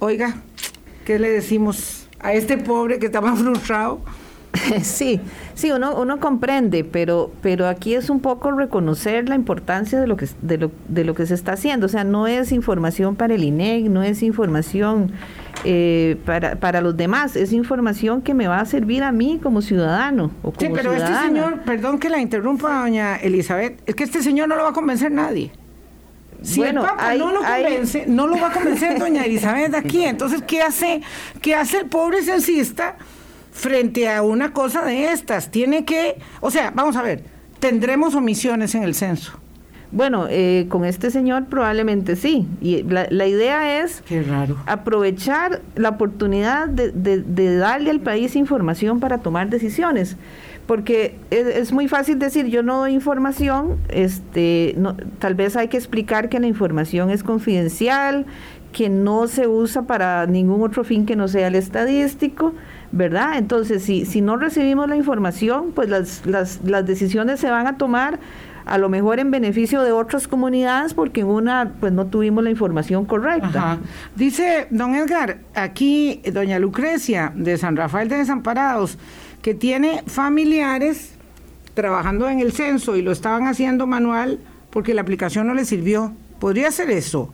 Oiga, 0.00 0.34
¿qué 1.04 1.20
le 1.20 1.30
decimos 1.30 2.08
a 2.18 2.32
este 2.32 2.58
pobre 2.58 2.98
que 2.98 3.06
está 3.06 3.20
más 3.20 3.38
frustrado? 3.38 4.00
Sí, 4.82 5.20
sí, 5.54 5.70
uno, 5.70 5.94
uno 5.96 6.20
comprende, 6.20 6.84
pero, 6.84 7.32
pero 7.40 7.68
aquí 7.68 7.94
es 7.94 8.10
un 8.10 8.20
poco 8.20 8.52
reconocer 8.52 9.28
la 9.28 9.34
importancia 9.34 10.00
de 10.00 10.06
lo, 10.06 10.16
que, 10.16 10.28
de, 10.42 10.58
lo, 10.58 10.70
de 10.88 11.04
lo 11.04 11.14
que 11.14 11.26
se 11.26 11.34
está 11.34 11.52
haciendo. 11.52 11.86
O 11.86 11.88
sea, 11.88 12.04
no 12.04 12.26
es 12.26 12.52
información 12.52 13.16
para 13.16 13.34
el 13.34 13.44
INEC, 13.44 13.86
no 13.86 14.02
es 14.02 14.22
información 14.22 15.12
eh, 15.64 16.16
para, 16.24 16.56
para 16.56 16.80
los 16.80 16.96
demás, 16.96 17.36
es 17.36 17.52
información 17.52 18.22
que 18.22 18.34
me 18.34 18.48
va 18.48 18.60
a 18.60 18.66
servir 18.66 19.02
a 19.02 19.12
mí 19.12 19.40
como 19.42 19.62
ciudadano. 19.62 20.30
O 20.42 20.52
como 20.52 20.60
sí, 20.60 20.68
pero 20.74 20.92
este 20.92 21.14
señor, 21.14 21.60
perdón 21.60 21.98
que 21.98 22.10
la 22.10 22.20
interrumpa, 22.20 22.80
doña 22.80 23.16
Elizabeth, 23.16 23.80
es 23.86 23.94
que 23.94 24.04
este 24.04 24.22
señor 24.22 24.48
no 24.48 24.56
lo 24.56 24.64
va 24.64 24.70
a 24.70 24.74
convencer 24.74 25.10
nadie. 25.10 25.52
Si 26.42 26.58
bueno, 26.58 26.82
el 26.82 26.88
Papa 26.88 27.14
no 27.14 27.32
lo 27.32 27.40
convence, 27.40 28.04
no 28.08 28.26
lo 28.26 28.36
va 28.36 28.48
a 28.48 28.52
convencer 28.52 28.98
doña 28.98 29.24
Elizabeth 29.24 29.74
aquí. 29.74 30.04
Entonces, 30.04 30.42
¿qué 30.44 30.60
hace, 30.60 31.00
qué 31.40 31.54
hace 31.54 31.78
el 31.78 31.86
pobre 31.86 32.22
censista? 32.22 32.96
Frente 33.52 34.08
a 34.08 34.22
una 34.22 34.52
cosa 34.52 34.82
de 34.84 35.12
estas. 35.12 35.50
Tiene 35.50 35.84
que, 35.84 36.18
o 36.40 36.50
sea, 36.50 36.72
vamos 36.74 36.96
a 36.96 37.02
ver, 37.02 37.22
¿tendremos 37.60 38.14
omisiones 38.16 38.74
en 38.74 38.82
el 38.82 38.94
censo? 38.94 39.38
Bueno, 39.92 40.26
eh, 40.30 40.66
con 40.70 40.86
este 40.86 41.10
señor 41.10 41.44
probablemente 41.46 42.16
sí. 42.16 42.48
Y 42.62 42.82
la, 42.82 43.26
idea 43.26 43.82
es 43.82 44.02
aprovechar 44.66 45.60
la 45.76 45.90
oportunidad 45.90 46.66
de, 46.68 47.56
darle 47.58 47.90
al 47.90 48.00
país 48.00 48.34
información 48.34 49.00
para 49.00 49.18
tomar 49.18 49.50
decisiones. 49.50 50.16
Porque 50.66 51.16
es, 51.30 51.72
muy 51.72 51.88
fácil 51.88 52.18
decir, 52.18 52.46
yo 52.46 52.62
no 52.62 52.78
doy 52.78 52.94
información, 52.94 53.78
este, 53.88 54.74
no, 54.78 54.96
tal 55.18 55.34
vez 55.34 55.56
hay 55.56 55.68
que 55.68 55.76
explicar 55.76 56.28
que 56.30 56.40
la 56.40 56.46
información 56.46 57.10
es 57.10 57.22
confidencial, 57.22 58.24
que 58.72 58.88
no 58.88 59.26
se 59.26 59.48
usa 59.48 59.82
para 59.82 60.26
ningún 60.26 60.62
otro 60.62 60.84
fin 60.84 61.04
que 61.04 61.16
no 61.16 61.28
sea 61.28 61.48
el 61.48 61.56
estadístico 61.56 62.54
¿verdad? 62.92 63.38
Entonces, 63.38 63.82
si, 63.82 64.04
si 64.04 64.20
no 64.20 64.36
recibimos 64.36 64.88
la 64.88 64.96
información, 64.96 65.72
pues 65.74 65.88
las, 65.88 66.24
las, 66.26 66.60
las 66.64 66.86
decisiones 66.86 67.40
se 67.40 67.50
van 67.50 67.66
a 67.66 67.78
tomar 67.78 68.20
a 68.64 68.78
lo 68.78 68.88
mejor 68.88 69.18
en 69.18 69.30
beneficio 69.30 69.82
de 69.82 69.92
otras 69.92 70.28
comunidades 70.28 70.94
porque 70.94 71.22
en 71.22 71.26
una 71.26 71.72
pues 71.80 71.92
no 71.92 72.06
tuvimos 72.06 72.44
la 72.44 72.50
información 72.50 73.04
correcta. 73.04 73.78
Dice 74.14 74.68
don 74.70 74.94
Edgar, 74.94 75.38
aquí 75.54 76.22
doña 76.32 76.58
Lucrecia 76.58 77.32
de 77.34 77.56
San 77.58 77.76
Rafael 77.76 78.08
de 78.08 78.18
Desamparados, 78.18 78.98
que 79.40 79.54
tiene 79.54 80.04
familiares 80.06 81.14
trabajando 81.74 82.28
en 82.28 82.40
el 82.40 82.52
censo 82.52 82.96
y 82.96 83.02
lo 83.02 83.10
estaban 83.12 83.46
haciendo 83.46 83.86
manual 83.86 84.38
porque 84.70 84.94
la 84.94 85.02
aplicación 85.02 85.46
no 85.46 85.54
le 85.54 85.64
sirvió. 85.64 86.12
¿Podría 86.38 86.70
ser 86.70 86.90
eso? 86.90 87.32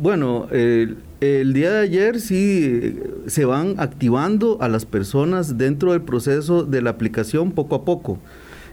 Bueno, 0.00 0.48
el 0.50 1.52
día 1.52 1.70
de 1.70 1.80
ayer 1.80 2.20
sí 2.20 2.96
se 3.26 3.44
van 3.44 3.74
activando 3.78 4.56
a 4.60 4.68
las 4.68 4.86
personas 4.86 5.58
dentro 5.58 5.92
del 5.92 6.02
proceso 6.02 6.64
de 6.64 6.80
la 6.80 6.90
aplicación 6.90 7.52
poco 7.52 7.74
a 7.74 7.84
poco. 7.84 8.18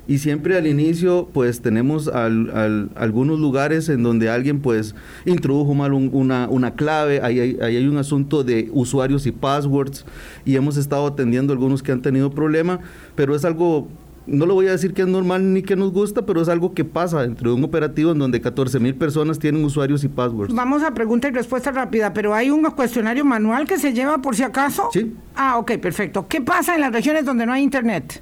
y 0.07 0.17
siempre 0.17 0.57
al 0.57 0.65
inicio 0.65 1.29
pues 1.31 1.61
tenemos 1.61 2.07
algunos 2.07 3.39
lugares 3.39 3.89
en 3.89 4.01
donde 4.01 4.29
alguien 4.29 4.59
pues 4.59 4.95
introdujo 5.25 5.75
mal 5.75 5.93
una, 5.93 6.47
una, 6.49 6.73
clave, 6.73 7.21
ahí 7.21 7.39
hay, 7.39 7.57
ahí 7.61 7.75
hay 7.75 7.87
un 7.87 7.97
asunto 7.97 8.43
de 8.43 8.69
usuarios 8.73 9.27
y 9.27 9.31
passwords 9.31 10.05
y 10.45 10.55
hemos 10.55 10.77
estado 10.77 11.05
atendiendo 11.05 11.53
algunos 11.53 11.83
que 11.83 11.91
han 11.91 12.01
tenido 12.01 12.31
problema, 12.31 12.79
pero 13.15 13.35
es 13.35 13.45
algo 13.45 13.87
no 14.29 14.45
lo 14.45 14.53
voy 14.53 14.67
a 14.67 14.71
decir 14.71 14.93
que 14.93 15.01
es 15.01 15.07
normal 15.07 15.53
ni 15.53 15.61
que 15.61 15.75
nos 15.75 15.91
gusta, 15.91 16.25
pero 16.25 16.41
es 16.41 16.49
algo 16.49 16.73
que 16.73 16.85
pasa 16.85 17.21
dentro 17.21 17.51
de 17.51 17.57
un 17.57 17.63
operativo 17.63 18.11
en 18.11 18.19
donde 18.19 18.41
14 18.41 18.79
mil 18.79 18.95
personas 18.95 19.39
tienen 19.39 19.63
usuarios 19.63 20.03
y 20.03 20.07
passwords. 20.07 20.53
Vamos 20.53 20.83
a 20.83 20.93
pregunta 20.93 21.27
y 21.27 21.31
respuesta 21.31 21.71
rápida, 21.71 22.13
pero 22.13 22.33
hay 22.33 22.49
un 22.49 22.63
cuestionario 22.71 23.25
manual 23.25 23.67
que 23.67 23.77
se 23.77 23.93
lleva 23.93 24.19
por 24.19 24.35
si 24.35 24.43
acaso. 24.43 24.89
Sí. 24.93 25.13
Ah, 25.35 25.57
ok, 25.57 25.77
perfecto. 25.77 26.27
¿Qué 26.27 26.41
pasa 26.41 26.75
en 26.75 26.81
las 26.81 26.91
regiones 26.91 27.25
donde 27.25 27.45
no 27.45 27.53
hay 27.53 27.63
internet? 27.63 28.21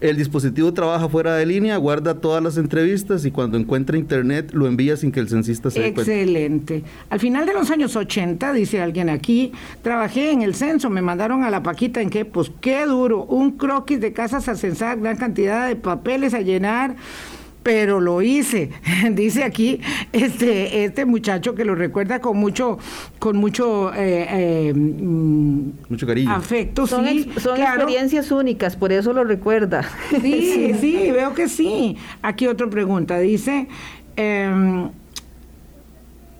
El 0.00 0.16
dispositivo 0.16 0.72
trabaja 0.72 1.10
fuera 1.10 1.34
de 1.34 1.44
línea, 1.44 1.76
guarda 1.76 2.14
todas 2.20 2.42
las 2.42 2.56
entrevistas 2.56 3.26
y 3.26 3.30
cuando 3.30 3.58
encuentra 3.58 3.98
internet 3.98 4.50
lo 4.52 4.66
envía 4.66 4.96
sin 4.96 5.12
que 5.12 5.20
el 5.20 5.28
censista 5.28 5.70
se 5.70 5.80
cuenta. 5.80 6.00
Excelente. 6.00 6.82
Al 7.10 7.20
final 7.20 7.44
de 7.44 7.52
los 7.52 7.70
años 7.70 7.94
80, 7.96 8.54
dice 8.54 8.80
alguien 8.80 9.10
aquí, 9.10 9.52
trabajé 9.82 10.30
en 10.30 10.40
el 10.40 10.54
censo, 10.54 10.88
me 10.88 11.02
mandaron 11.02 11.44
a 11.44 11.50
la 11.50 11.62
Paquita 11.62 12.00
en 12.00 12.08
que, 12.08 12.24
pues 12.24 12.50
qué 12.62 12.86
duro, 12.86 13.24
un 13.24 13.58
croquis 13.58 14.00
de 14.00 14.14
casas 14.14 14.48
a 14.48 14.54
censar, 14.54 14.98
gran 14.98 15.18
cantidad 15.18 15.68
de 15.68 15.76
papeles 15.76 16.32
a 16.32 16.40
llenar 16.40 16.96
pero 17.62 18.00
lo 18.00 18.22
hice. 18.22 18.70
Dice 19.12 19.44
aquí 19.44 19.80
este, 20.12 20.84
este 20.84 21.04
muchacho 21.04 21.54
que 21.54 21.64
lo 21.64 21.74
recuerda 21.74 22.20
con 22.20 22.36
mucho, 22.36 22.78
con 23.18 23.36
mucho, 23.36 23.92
eh, 23.94 24.26
eh, 24.30 24.72
mm, 24.74 25.70
mucho 25.88 26.06
cariño. 26.06 26.32
Afecto, 26.32 26.86
son 26.86 27.06
sí. 27.06 27.30
son 27.38 27.60
experiencias 27.60 28.30
únicas, 28.30 28.76
por 28.76 28.92
eso 28.92 29.12
lo 29.12 29.24
recuerda. 29.24 29.82
Sí, 30.10 30.74
sí, 30.80 31.10
veo 31.10 31.34
que 31.34 31.48
sí. 31.48 31.96
Aquí 32.22 32.46
otra 32.46 32.68
pregunta. 32.68 33.18
Dice, 33.18 33.68
em, 34.16 34.88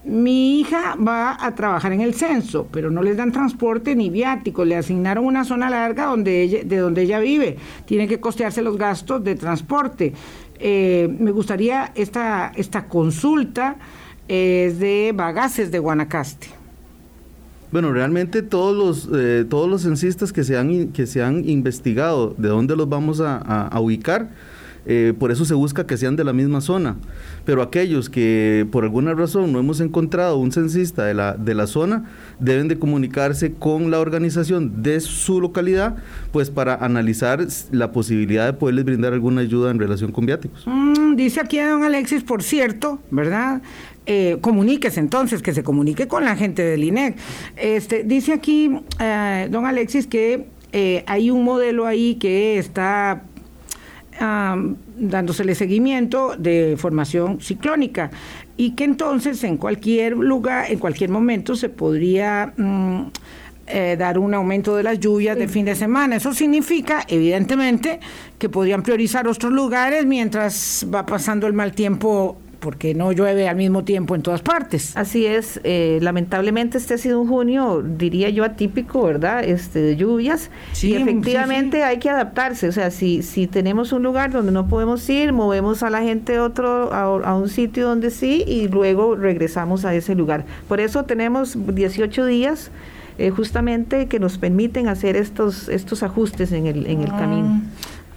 mi 0.05 0.61
hija 0.61 0.97
va 0.97 1.37
a 1.39 1.55
trabajar 1.55 1.93
en 1.93 2.01
el 2.01 2.15
censo, 2.15 2.67
pero 2.71 2.91
no 2.91 3.03
les 3.03 3.17
dan 3.17 3.33
transporte 3.33 3.95
ni 3.95 4.09
viático. 4.09 4.65
Le 4.65 4.77
asignaron 4.77 5.27
una 5.27 5.45
zona 5.45 5.69
larga 5.69 6.07
donde 6.07 6.43
ella, 6.43 6.61
de 6.65 6.79
donde 6.79 7.03
ella 7.03 7.21
vive. 7.21 7.59
Tiene 7.85 8.09
que 8.09 8.19
costearse 8.19 8.63
los 8.63 8.79
gastos 8.79 9.23
de 9.23 9.35
transporte. 9.35 10.15
Eh, 10.61 11.09
me 11.19 11.31
gustaría 11.31 11.93
esta, 11.95 12.53
esta 12.55 12.87
consulta 12.87 13.77
es 14.29 14.79
de 14.79 15.13
Bagaces 15.15 15.71
de 15.71 15.79
Guanacaste. 15.79 16.49
Bueno, 17.73 17.93
realmente 17.93 18.43
todos 18.43 18.77
los, 18.77 19.09
eh, 19.19 19.45
todos 19.49 19.71
los 19.71 19.83
censistas 19.83 20.33
que 20.33 20.45
se, 20.45 20.57
han, 20.57 20.89
que 20.89 21.07
se 21.07 21.23
han 21.23 21.49
investigado 21.49 22.35
de 22.37 22.49
dónde 22.49 22.77
los 22.77 22.89
vamos 22.89 23.21
a 23.21 23.79
ubicar, 23.81 24.29
eh, 24.87 25.15
por 25.19 25.31
eso 25.31 25.45
se 25.45 25.55
busca 25.55 25.87
que 25.87 25.97
sean 25.97 26.17
de 26.17 26.25
la 26.25 26.33
misma 26.33 26.61
zona. 26.61 26.97
Pero 27.45 27.63
aquellos 27.63 28.09
que 28.09 28.67
por 28.71 28.85
alguna 28.85 29.15
razón 29.15 29.53
no 29.53 29.59
hemos 29.59 29.81
encontrado 29.81 30.39
un 30.39 30.53
censista 30.53 31.05
de 31.05 31.15
la, 31.15 31.35
de 31.35 31.55
la 31.55 31.67
zona, 31.67 32.05
deben 32.39 32.69
de 32.69 32.79
comunicarse 32.79 33.53
con 33.53 33.91
la 33.91 34.01
organización 34.01 34.83
de 34.83 35.01
su 35.01 35.41
localidad, 35.41 35.97
pues 36.33 36.51
para 36.51 36.75
analizar 36.75 37.47
la 37.71 37.93
posibilidad 37.93 38.47
de 38.47 38.53
poderles 38.53 38.85
brindar 38.85 39.13
alguna 39.13 39.43
ayuda 39.43 39.71
en 39.71 39.79
relación 39.79 40.13
con 40.13 40.27
viáticos. 40.27 40.65
Mm, 40.67 41.17
dice 41.17 41.41
aquí 41.41 41.59
don 41.59 41.85
Alexis, 41.85 42.23
por 42.23 42.43
cierto, 42.43 43.01
¿verdad? 43.11 43.63
Eh, 44.07 44.39
comuníquese 44.41 44.99
entonces, 44.99 45.43
que 45.43 45.53
se 45.55 45.63
comunique 45.63 46.09
con 46.09 46.25
la 46.25 46.37
gente 46.37 46.63
del 46.63 46.83
INEC. 46.83 47.17
Este, 47.57 48.03
dice 48.03 48.33
aquí 48.33 48.71
eh, 48.99 49.49
don 49.51 49.67
Alexis 49.67 50.07
que 50.07 50.47
hay 51.07 51.31
un 51.33 51.43
modelo 51.43 51.85
ahí 51.85 52.15
que 52.15 52.57
está 52.57 53.25
dándosele 54.21 55.55
seguimiento 55.55 56.35
de 56.37 56.77
formación 56.79 57.41
ciclónica 57.41 58.11
y 58.57 58.73
que 58.73 58.85
entonces 58.85 59.43
en 59.45 59.57
cualquier 59.57 60.17
lugar, 60.17 60.71
en 60.71 60.79
cualquier 60.79 61.09
momento 61.09 61.57
se 61.57 61.71
podría 61.71 62.53
mm, 62.57 63.07
eh, 63.67 63.97
dar 63.99 64.19
un 64.19 64.35
aumento 64.35 64.77
de 64.77 64.83
las 64.83 64.99
lluvias 64.99 65.39
de 65.39 65.49
fin 65.49 65.65
de 65.65 65.75
semana. 65.75 66.17
Eso 66.17 66.35
significa, 66.35 67.05
evidentemente, 67.09 68.01
que 68.39 68.49
podrían 68.49 68.83
priorizar 68.83 69.27
otros 69.29 69.53
lugares 69.53 70.05
mientras 70.05 70.87
va 70.93 71.07
pasando 71.07 71.47
el 71.47 71.53
mal 71.53 71.73
tiempo 71.73 72.37
porque 72.61 72.95
no 72.95 73.11
llueve 73.13 73.49
al 73.49 73.57
mismo 73.57 73.85
tiempo 73.85 74.15
en 74.15 74.23
todas 74.23 74.43
partes. 74.43 74.97
Así 74.97 75.27
es, 75.27 75.61
eh, 75.65 75.99
lamentablemente 76.03 76.79
este 76.79 76.95
ha 76.95 76.99
sido 76.99 77.21
un 77.21 77.29
junio, 77.29 77.83
diría 77.83 78.29
yo, 78.29 78.45
atípico, 78.45 79.03
¿verdad? 79.03 79.43
Este, 79.43 79.81
de 79.81 79.97
lluvias. 79.97 80.51
y 80.83 80.95
efectivamente 80.95 81.83
hay 81.83 81.99
que 81.99 82.11
adaptarse, 82.11 82.69
o 82.69 82.73
sea, 82.73 82.91
si, 82.91 83.23
si 83.23 83.47
tenemos 83.47 83.93
un 83.93 84.03
lugar 84.03 84.31
donde 84.31 84.53
no 84.53 84.69
podemos 84.69 85.09
ir, 85.09 85.33
movemos 85.33 85.83
a 85.83 85.91
la 85.91 86.03
gente 86.03 86.39
otro, 86.39 86.93
a, 86.93 87.35
un 87.37 87.49
sitio 87.49 87.89
donde 87.89 88.11
sí 88.11 88.45
y 88.47 88.69
luego 88.69 89.17
regresamos 89.17 89.85
a 89.85 89.95
ese 89.95 90.15
lugar. 90.15 90.45
Por 90.69 90.81
eso 90.81 91.05
tenemos 91.05 91.57
18 91.75 92.27
días. 92.27 92.71
Eh, 93.19 93.29
justamente 93.29 94.07
que 94.07 94.19
nos 94.19 94.39
permiten 94.39 94.89
hacer 94.89 95.15
estos 95.15 95.69
estos 95.69 96.03
ajustes 96.03 96.53
en 96.53 96.67
el, 96.67 96.87
en 96.87 97.03
el 97.03 97.11
ah. 97.11 97.19
camino. 97.19 97.63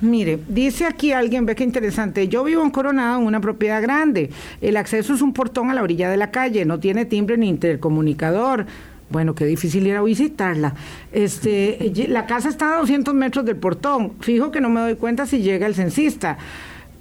Mire, 0.04 0.38
dice 0.50 0.86
aquí 0.86 1.14
alguien, 1.14 1.46
ve 1.46 1.56
qué 1.56 1.64
interesante, 1.64 2.28
yo 2.28 2.44
vivo 2.44 2.62
en 2.62 2.72
Coronado 2.72 3.22
en 3.22 3.26
una 3.26 3.40
propiedad 3.40 3.82
grande, 3.82 4.30
el 4.60 4.76
acceso 4.76 5.14
es 5.14 5.22
un 5.22 5.32
portón 5.32 5.70
a 5.70 5.74
la 5.74 5.82
orilla 5.82 6.10
de 6.10 6.18
la 6.18 6.30
calle, 6.30 6.66
no 6.66 6.78
tiene 6.78 7.06
timbre 7.06 7.38
ni 7.38 7.48
intercomunicador. 7.48 8.66
Bueno, 9.10 9.34
qué 9.34 9.46
difícil 9.46 9.88
ir 9.88 9.96
a 9.96 10.02
visitarla. 10.02 10.76
Este, 11.12 11.94
la 12.10 12.26
casa 12.26 12.50
está 12.50 12.76
a 12.76 12.80
200 12.80 13.14
metros 13.14 13.46
del 13.46 13.58
portón. 13.58 14.14
Fijo 14.20 14.52
que 14.52 14.60
no 14.60 14.70
me 14.70 14.82
doy 14.82 14.96
cuenta 14.96 15.26
si 15.26 15.42
llega 15.42 15.68
el 15.68 15.76
censista. 15.76 16.38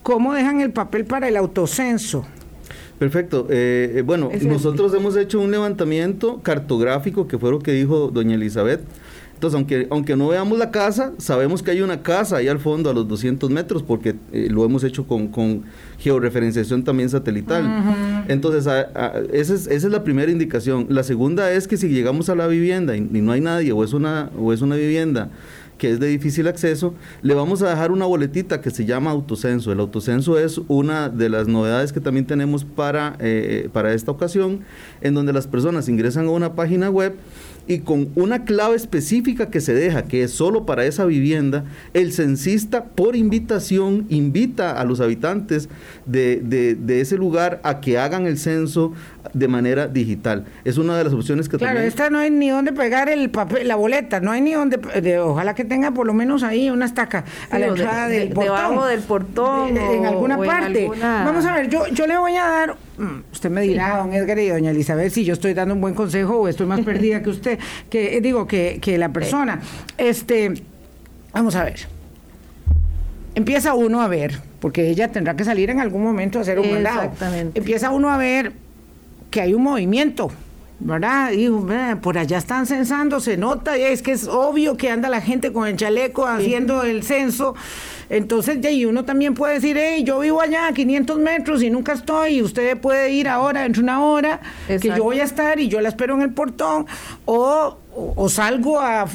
¿Cómo 0.02 0.34
dejan 0.34 0.60
el 0.60 0.72
papel 0.72 1.04
para 1.04 1.26
el 1.26 1.36
autocenso? 1.36 2.26
Perfecto. 2.98 3.46
Eh, 3.50 3.94
eh, 3.96 4.02
bueno, 4.02 4.30
nosotros 4.42 4.94
hemos 4.94 5.16
hecho 5.16 5.40
un 5.40 5.50
levantamiento 5.50 6.40
cartográfico, 6.42 7.26
que 7.26 7.38
fue 7.38 7.50
lo 7.50 7.60
que 7.60 7.72
dijo 7.72 8.12
doña 8.12 8.34
Elizabeth, 8.34 8.82
entonces, 9.42 9.56
aunque, 9.56 9.88
aunque 9.90 10.14
no 10.14 10.28
veamos 10.28 10.56
la 10.56 10.70
casa, 10.70 11.14
sabemos 11.18 11.64
que 11.64 11.72
hay 11.72 11.80
una 11.80 12.00
casa 12.00 12.36
ahí 12.36 12.46
al 12.46 12.60
fondo 12.60 12.90
a 12.90 12.94
los 12.94 13.08
200 13.08 13.50
metros 13.50 13.82
porque 13.82 14.14
eh, 14.32 14.46
lo 14.48 14.64
hemos 14.64 14.84
hecho 14.84 15.04
con, 15.04 15.26
con 15.26 15.64
georreferenciación 15.98 16.84
también 16.84 17.08
satelital. 17.10 18.24
Entonces, 18.28 18.60
esa, 18.60 18.82
es, 19.32 19.50
esa, 19.50 19.68
es, 19.72 19.82
la 19.82 20.04
primera 20.04 20.30
indicación. 20.30 20.86
La 20.90 21.02
segunda 21.02 21.50
es 21.50 21.66
que 21.66 21.76
si 21.76 21.88
llegamos 21.88 22.28
a 22.28 22.36
la 22.36 22.46
vivienda 22.46 22.96
y, 22.96 23.00
no 23.00 23.32
hay 23.32 23.40
nadie 23.40 23.72
o 23.72 23.82
es 23.82 23.92
una, 23.94 24.30
o 24.38 24.52
es 24.52 24.60
una 24.60 24.76
vivienda 24.76 25.28
que 25.76 25.90
es 25.90 25.98
de 25.98 26.06
difícil 26.06 26.46
acceso, 26.46 26.94
le 27.22 27.34
vamos 27.34 27.60
a 27.62 27.70
dejar 27.70 27.90
una 27.90 28.06
boletita 28.06 28.60
que 28.60 28.70
se 28.70 28.84
llama 28.84 29.10
autocenso. 29.10 29.72
El 29.72 29.80
autocenso 29.80 30.38
es 30.38 30.60
una 30.68 31.08
de 31.08 31.28
las 31.28 31.48
novedades 31.48 31.92
que 31.92 31.98
también 31.98 32.26
tenemos 32.26 32.64
para, 32.64 33.16
eh, 33.18 33.68
para 33.72 33.92
esta 33.92 34.12
ocasión, 34.12 34.60
en 35.00 35.14
donde 35.14 35.32
las 35.32 35.48
personas 35.48 35.88
ingresan 35.88 36.26
a 36.26 36.30
una 36.30 36.54
página 36.54 36.88
web 36.90 37.16
y 37.66 37.80
con 37.80 38.10
una 38.14 38.44
clave 38.44 38.76
específica 38.76 39.50
que 39.50 39.60
se 39.60 39.74
deja, 39.74 40.02
que 40.02 40.22
es 40.22 40.32
solo 40.32 40.66
para 40.66 40.84
esa 40.84 41.04
vivienda, 41.04 41.64
el 41.94 42.12
censista 42.12 42.84
por 42.84 43.16
invitación 43.16 44.06
invita 44.08 44.80
a 44.80 44.84
los 44.84 45.00
habitantes 45.00 45.68
de, 46.06 47.00
ese 47.00 47.16
lugar 47.16 47.60
a 47.62 47.80
que 47.80 47.98
hagan 47.98 48.26
el 48.26 48.38
censo 48.38 48.92
de 49.32 49.48
manera 49.48 49.86
digital. 49.86 50.44
Es 50.64 50.78
una 50.78 50.96
de 50.96 51.04
las 51.04 51.12
opciones 51.12 51.48
que 51.48 51.56
Claro, 51.56 51.80
esta 51.80 52.10
no 52.10 52.18
hay 52.18 52.30
ni 52.30 52.50
dónde 52.50 52.72
pegar 52.72 53.08
el 53.08 53.30
papel, 53.30 53.68
la 53.68 53.76
boleta, 53.76 54.20
no 54.20 54.30
hay 54.30 54.40
ni 54.40 54.52
dónde, 54.52 54.78
de, 55.00 55.18
ojalá 55.18 55.54
que 55.54 55.64
tenga 55.64 55.92
por 55.92 56.06
lo 56.06 56.14
menos 56.14 56.42
ahí 56.42 56.70
una 56.70 56.86
estaca 56.86 57.24
a 57.50 57.58
la 57.58 57.66
entrada 57.66 58.08
del 58.08 58.30
portón. 58.30 58.44
Debajo 58.44 58.86
del 58.86 59.00
portón. 59.00 59.76
en 59.76 60.06
alguna 60.06 60.38
parte. 60.38 60.90
Vamos 61.00 61.44
a 61.46 61.54
ver, 61.54 61.68
yo, 61.68 61.86
yo 61.88 62.06
le 62.06 62.18
voy 62.18 62.34
a 62.36 62.44
dar 62.44 62.76
usted 63.32 63.50
me 63.50 63.62
dirá, 63.62 63.98
don 63.98 64.12
Edgar 64.12 64.38
y 64.38 64.48
doña 64.48 64.70
Elizabeth, 64.70 65.12
si 65.12 65.24
yo 65.24 65.34
estoy 65.34 65.54
dando 65.54 65.74
un 65.74 65.80
buen 65.80 65.94
consejo 65.94 66.40
o 66.40 66.48
estoy 66.48 66.66
más 66.66 66.80
perdida 66.84 67.22
que 67.22 67.30
usted, 67.30 67.58
que 67.90 68.16
eh, 68.16 68.20
digo, 68.20 68.46
que, 68.46 68.78
que 68.80 68.98
la 68.98 69.10
persona. 69.10 69.60
Este, 69.98 70.54
vamos 71.32 71.54
a 71.56 71.64
ver. 71.64 71.80
Empieza 73.34 73.74
uno 73.74 74.02
a 74.02 74.08
ver, 74.08 74.40
porque 74.60 74.88
ella 74.90 75.08
tendrá 75.08 75.34
que 75.36 75.44
salir 75.44 75.70
en 75.70 75.80
algún 75.80 76.02
momento 76.02 76.38
a 76.38 76.42
hacer 76.42 76.58
un 76.58 76.70
mandado. 76.70 77.02
Exactamente. 77.02 77.58
Empieza 77.58 77.90
uno 77.90 78.10
a 78.10 78.18
ver 78.18 78.52
que 79.30 79.40
hay 79.40 79.54
un 79.54 79.62
movimiento, 79.62 80.30
¿verdad? 80.84 81.32
Y 81.32 81.48
por 82.00 82.18
allá 82.18 82.38
están 82.38 82.66
censando, 82.66 83.20
se 83.20 83.36
nota, 83.36 83.78
y 83.78 83.82
es 83.82 84.02
que 84.02 84.12
es 84.12 84.26
obvio 84.26 84.76
que 84.76 84.90
anda 84.90 85.08
la 85.08 85.20
gente 85.20 85.52
con 85.52 85.66
el 85.68 85.76
chaleco 85.76 86.26
haciendo 86.26 86.82
el 86.82 87.02
censo. 87.02 87.54
Entonces, 88.08 88.58
y 88.70 88.84
uno 88.84 89.04
también 89.04 89.34
puede 89.34 89.54
decir, 89.54 89.78
hey, 89.78 90.04
yo 90.04 90.18
vivo 90.18 90.40
allá 90.40 90.66
a 90.66 90.72
500 90.72 91.18
metros 91.18 91.62
y 91.62 91.70
nunca 91.70 91.92
estoy, 91.92 92.38
y 92.38 92.42
usted 92.42 92.78
puede 92.78 93.10
ir 93.10 93.28
ahora, 93.28 93.62
dentro 93.62 93.80
de 93.80 93.84
una 93.84 94.04
hora, 94.04 94.40
que 94.66 94.88
yo 94.94 95.04
voy 95.04 95.20
a 95.20 95.24
estar 95.24 95.58
y 95.60 95.68
yo 95.68 95.80
la 95.80 95.88
espero 95.88 96.14
en 96.14 96.22
el 96.22 96.32
portón, 96.32 96.86
o 97.24 97.78
o, 97.94 98.28
salgo 98.28 98.80
a, 98.80 99.06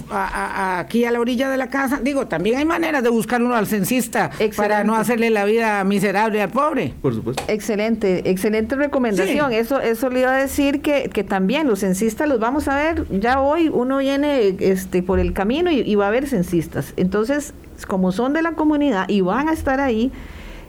aquí 0.79 1.05
a 1.05 1.11
la 1.11 1.19
orilla 1.19 1.49
de 1.49 1.57
la 1.57 1.67
casa. 1.67 1.99
Digo, 2.01 2.27
también 2.27 2.57
hay 2.57 2.65
maneras 2.65 3.03
de 3.03 3.09
buscar 3.09 3.41
uno 3.41 3.55
al 3.55 3.67
censista 3.67 4.29
para 4.55 4.83
no 4.83 4.95
hacerle 4.95 5.29
la 5.29 5.45
vida 5.45 5.83
miserable 5.83 6.41
al 6.41 6.49
pobre. 6.49 6.93
Por 7.01 7.13
supuesto. 7.13 7.43
Excelente, 7.47 8.29
excelente 8.29 8.75
recomendación. 8.75 9.51
Eso, 9.51 9.79
eso 9.79 10.09
le 10.09 10.21
iba 10.21 10.33
a 10.33 10.37
decir 10.37 10.81
que, 10.81 11.09
que, 11.11 11.23
también 11.23 11.67
los 11.67 11.79
censistas 11.79 12.29
los 12.29 12.39
vamos 12.39 12.67
a 12.67 12.75
ver. 12.75 13.05
Ya 13.19 13.41
hoy 13.41 13.69
uno 13.69 13.97
viene 13.97 14.55
este, 14.59 15.01
por 15.01 15.19
el 15.19 15.33
camino 15.33 15.71
y, 15.71 15.79
y 15.81 15.95
va 15.95 16.05
a 16.05 16.07
haber 16.09 16.27
censistas. 16.27 16.93
Entonces, 16.97 17.53
como 17.87 18.11
son 18.11 18.33
de 18.33 18.41
la 18.41 18.53
comunidad 18.53 19.09
y 19.09 19.21
van 19.21 19.49
a 19.49 19.53
estar 19.53 19.79
ahí, 19.79 20.11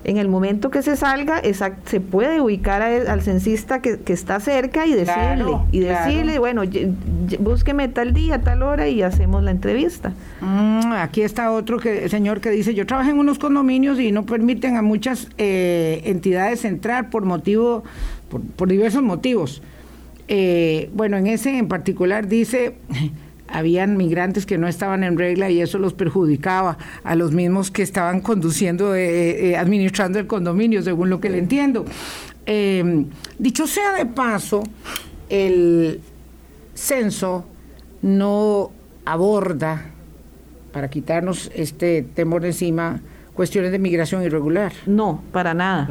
en 0.05 0.17
el 0.17 0.29
momento 0.29 0.71
que 0.71 0.83
se 0.83 0.97
salga, 0.97 1.43
se 1.85 2.01
puede 2.01 2.41
ubicar 2.41 2.83
al 2.83 3.23
censista 3.23 3.83
que, 3.83 3.99
está 4.07 4.41
cerca 4.41 4.87
y 4.87 4.93
decirle, 4.93 5.53
y 5.73 5.81
decirle, 5.81 6.39
bueno, 6.39 6.63
búsqueme 7.39 7.89
tal 7.89 8.15
día, 8.15 8.41
tal 8.41 8.63
hora 8.63 8.89
y 8.89 9.03
hacemos 9.03 9.43
la 9.43 9.51
entrevista. 9.51 10.13
Mm, 10.41 10.93
aquí 10.93 11.23
está 11.23 11.53
otro 11.53 11.79
que, 11.79 12.09
señor 12.09 12.41
que 12.41 12.51
dice, 12.51 12.75
yo 12.75 12.87
trabajo 12.87 13.11
en 13.11 13.19
unos 13.19 13.39
condominios 13.39 13.99
y 14.01 14.13
no 14.13 14.25
permiten 14.25 14.77
a 14.77 14.83
muchas 14.83 15.29
eh, 15.39 16.01
entidades 16.05 16.65
entrar 16.65 17.11
por 17.11 17.25
motivo, 17.25 17.85
por, 18.57 18.69
diversos 18.69 19.03
motivos. 19.03 19.63
Eh, 20.29 20.91
bueno, 20.95 21.17
en 21.17 21.27
ese 21.27 21.57
en 21.57 21.69
particular 21.69 22.29
dice 22.29 22.75
habían 23.49 23.97
migrantes 23.97 24.47
que 24.47 24.59
no 24.59 24.69
estaban 24.69 25.05
en 25.05 25.19
regla 25.19 25.51
y 25.51 25.61
eso 25.61 25.79
los 25.79 25.95
perjudicaba 25.95 26.79
a 27.03 27.15
los 27.15 27.33
mismos 27.33 27.71
que 27.71 27.83
estaban 27.83 28.21
conduciendo, 28.21 28.95
eh, 28.95 29.51
eh, 29.51 29.57
administrando 29.57 30.19
el 30.19 30.27
condominio, 30.27 30.83
según 30.83 31.11
lo 31.11 31.21
que 31.21 31.31
le 31.31 31.39
entiendo. 31.39 31.85
Eh, 32.47 33.05
dicho 33.39 33.67
sea 33.67 33.93
de 33.95 34.07
paso, 34.07 34.63
el 35.29 36.01
censo 36.75 37.45
no 38.03 38.71
aborda, 39.05 39.91
para 40.73 40.89
quitarnos 40.89 41.51
este 41.55 42.03
temor 42.03 42.43
de 42.43 42.49
encima, 42.49 43.01
cuestiones 43.35 43.73
de 43.73 43.79
migración 43.79 44.23
irregular. 44.23 44.73
No, 44.87 45.23
para 45.33 45.55
nada 45.55 45.89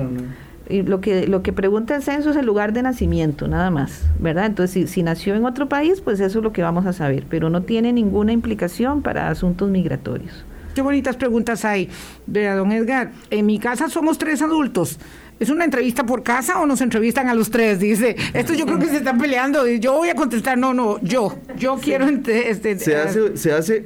y 0.70 0.82
lo 0.82 1.01
que 1.01 1.28
lo 1.28 1.43
que 1.43 1.53
pregunta 1.53 1.95
el 1.95 2.03
censo 2.03 2.32
es 2.32 2.36
el 2.36 2.45
lugar 2.45 2.74
de 2.74 2.82
nacimiento, 2.82 3.47
nada 3.47 3.72
más, 3.72 4.03
¿verdad? 4.20 4.45
Entonces, 4.45 4.89
si, 4.89 5.03
nació 5.03 5.36
en 5.36 5.45
otro 5.45 5.70
país, 5.70 6.01
pues 6.01 6.20
eso 6.20 6.39
es 6.39 6.43
lo 6.43 6.51
que 6.51 6.61
vamos 6.61 6.86
a 6.86 6.93
saber, 6.93 7.26
pero 7.30 7.49
no 7.49 7.63
tiene 7.63 7.93
ninguna 7.93 8.32
implicación 8.32 9.01
para 9.01 9.30
asuntos 9.30 9.70
migratorios. 9.70 10.45
Qué 10.76 10.82
bonitas 10.82 11.15
preguntas 11.15 11.65
hay. 11.65 11.89
Vea, 12.28 12.55
don 12.55 12.72
Edgar, 12.72 13.11
en 13.32 13.45
mi 13.45 13.57
casa 13.57 13.89
somos 13.89 14.18
tres 14.18 14.41
adultos. 14.41 14.99
¿Es 15.39 15.49
una 15.49 15.65
entrevista 15.65 16.05
por 16.05 16.24
casa 16.24 16.59
o 16.59 16.65
nos 16.65 16.82
entrevistan 16.82 17.30
a 17.30 17.36
los 17.36 17.49
tres? 17.49 17.80
Dice, 17.80 18.15
esto 18.34 18.53
yo 18.53 18.65
creo 18.65 18.80
que 18.80 18.88
se 18.88 18.97
están 18.97 19.18
peleando. 19.18 19.68
Y 19.68 19.80
yo 19.80 19.93
voy 19.93 20.09
a 20.09 20.15
contestar, 20.15 20.57
no, 20.57 20.74
no, 20.74 20.99
yo, 21.01 21.36
yo 21.57 21.78
quiero... 21.82 22.07
Este, 22.07 22.78
se, 22.78 22.95
hace, 22.95 23.38
se 23.38 23.53
hace 23.53 23.86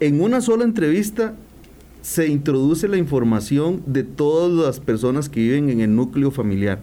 en 0.00 0.20
una 0.20 0.40
sola 0.40 0.64
entrevista 0.64 1.34
se 2.06 2.28
introduce 2.28 2.86
la 2.86 2.98
información 2.98 3.82
de 3.84 4.04
todas 4.04 4.52
las 4.52 4.78
personas 4.78 5.28
que 5.28 5.40
viven 5.40 5.70
en 5.70 5.80
el 5.80 5.96
núcleo 5.96 6.30
familiar. 6.30 6.78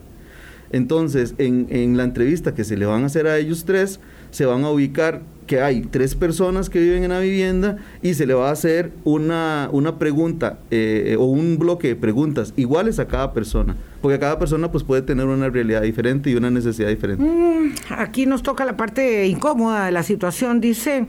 Entonces, 0.70 1.34
en, 1.38 1.96
la 1.96 2.04
entrevista 2.04 2.54
que 2.54 2.66
se 2.66 2.76
le 2.76 2.86
van 2.86 3.04
a 3.04 3.06
hacer 3.06 3.28
a 3.28 3.38
ellos 3.38 3.64
tres, 3.64 4.02
se 4.32 4.46
van 4.46 4.66
a 4.66 4.70
ubicar 4.70 5.22
que 5.48 5.62
hay 5.62 5.84
tres 5.84 6.16
personas 6.16 6.70
que 6.70 6.82
viven 6.82 7.06
en 7.06 7.12
la 7.12 7.20
vivienda 7.20 7.78
y 8.02 8.16
se 8.16 8.26
le 8.26 8.34
va 8.34 8.50
a 8.50 8.52
hacer 8.52 8.92
una, 9.06 9.70
una 9.72 9.98
pregunta 9.98 10.60
eh, 10.72 11.16
o 11.18 11.24
un 11.24 11.58
bloque 11.58 11.88
de 11.88 11.96
preguntas 11.96 12.54
iguales 12.58 13.00
a 13.00 13.08
cada 13.08 13.32
persona, 13.32 13.78
porque 14.02 14.20
cada 14.20 14.38
persona 14.38 14.72
pues 14.72 14.84
puede 14.84 15.04
tener 15.04 15.26
una 15.26 15.50
realidad 15.50 15.84
diferente 15.84 16.32
y 16.32 16.36
una 16.36 16.52
necesidad 16.52 16.90
diferente. 16.90 17.24
Mm, 17.24 17.76
aquí 17.98 18.26
nos 18.26 18.44
toca 18.44 18.66
la 18.66 18.76
parte 18.76 19.26
incómoda 19.28 19.86
de 19.86 19.94
la 19.94 20.04
situación. 20.04 20.60
Dice, 20.60 21.06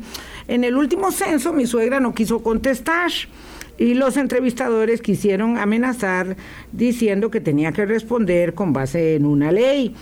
en 0.47 0.63
el 0.63 0.77
último 0.77 1.11
censo 1.11 1.53
mi 1.53 1.67
suegra 1.67 1.99
no 1.99 2.15
quiso 2.15 2.45
contestar 2.45 3.11
y 3.79 3.95
los 3.95 4.17
entrevistadores 4.17 5.03
quisieron 5.03 5.59
amenazar 5.59 6.37
diciendo 6.73 7.31
que 7.31 7.41
tenía 7.41 7.73
que 7.73 7.87
responder 7.87 8.55
con 8.55 8.73
base 8.73 9.17
en 9.17 9.27
una 9.27 9.53
ley. 9.53 9.95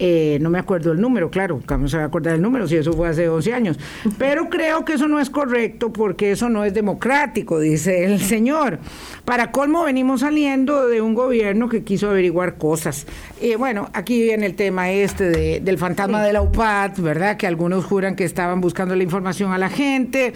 Eh, 0.00 0.38
no 0.40 0.48
me 0.48 0.60
acuerdo 0.60 0.92
el 0.92 1.00
número, 1.00 1.28
claro, 1.28 1.60
¿cómo 1.66 1.88
se 1.88 1.96
va 1.96 2.04
a 2.04 2.06
acordar 2.06 2.36
el 2.36 2.42
número 2.42 2.68
si 2.68 2.76
eso 2.76 2.92
fue 2.92 3.08
hace 3.08 3.28
11 3.28 3.52
años? 3.52 3.78
Pero 4.16 4.48
creo 4.48 4.84
que 4.84 4.92
eso 4.92 5.08
no 5.08 5.18
es 5.18 5.28
correcto 5.28 5.92
porque 5.92 6.30
eso 6.30 6.48
no 6.48 6.64
es 6.64 6.72
democrático, 6.72 7.58
dice 7.58 8.04
el 8.04 8.20
señor. 8.20 8.78
Para 9.24 9.50
colmo 9.50 9.82
venimos 9.82 10.20
saliendo 10.20 10.86
de 10.86 11.00
un 11.00 11.14
gobierno 11.14 11.68
que 11.68 11.82
quiso 11.82 12.10
averiguar 12.10 12.58
cosas. 12.58 13.06
Y 13.40 13.56
bueno, 13.56 13.90
aquí 13.92 14.22
viene 14.22 14.46
el 14.46 14.54
tema 14.54 14.90
este 14.92 15.60
del 15.60 15.78
fantasma 15.78 16.22
de 16.22 16.32
la 16.32 16.42
UPAD, 16.42 16.98
¿verdad? 16.98 17.36
Que 17.36 17.48
algunos 17.48 17.84
juran 17.84 18.14
que 18.14 18.24
estaban 18.24 18.60
buscando 18.60 18.94
la 18.94 19.02
información 19.02 19.52
a 19.52 19.58
la 19.58 19.68
gente. 19.68 20.32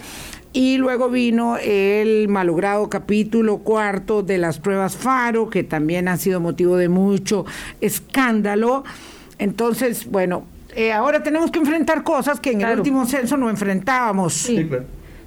Y 0.55 0.77
luego 0.77 1.09
vino 1.09 1.57
el 1.57 2.27
malogrado 2.27 2.87
capítulo 2.87 3.57
cuarto 3.57 4.21
de 4.21 4.37
las 4.37 4.59
pruebas 4.59 4.95
FARO, 4.95 5.49
que 5.49 5.63
también 5.63 6.07
han 6.07 6.19
sido 6.19 6.39
motivo 6.39 6.77
de 6.77 6.89
mucho 6.89 7.43
escándalo. 7.81 8.83
Entonces, 9.39 10.05
bueno, 10.05 10.45
eh, 10.75 10.91
ahora 10.91 11.23
tenemos 11.23 11.49
que 11.49 11.57
enfrentar 11.57 12.03
cosas 12.03 12.39
que 12.39 12.51
en 12.51 12.61
el 12.61 12.77
último 12.77 13.07
censo 13.07 13.35
no 13.35 13.49
enfrentábamos. 13.49 14.33
Sí. 14.33 14.69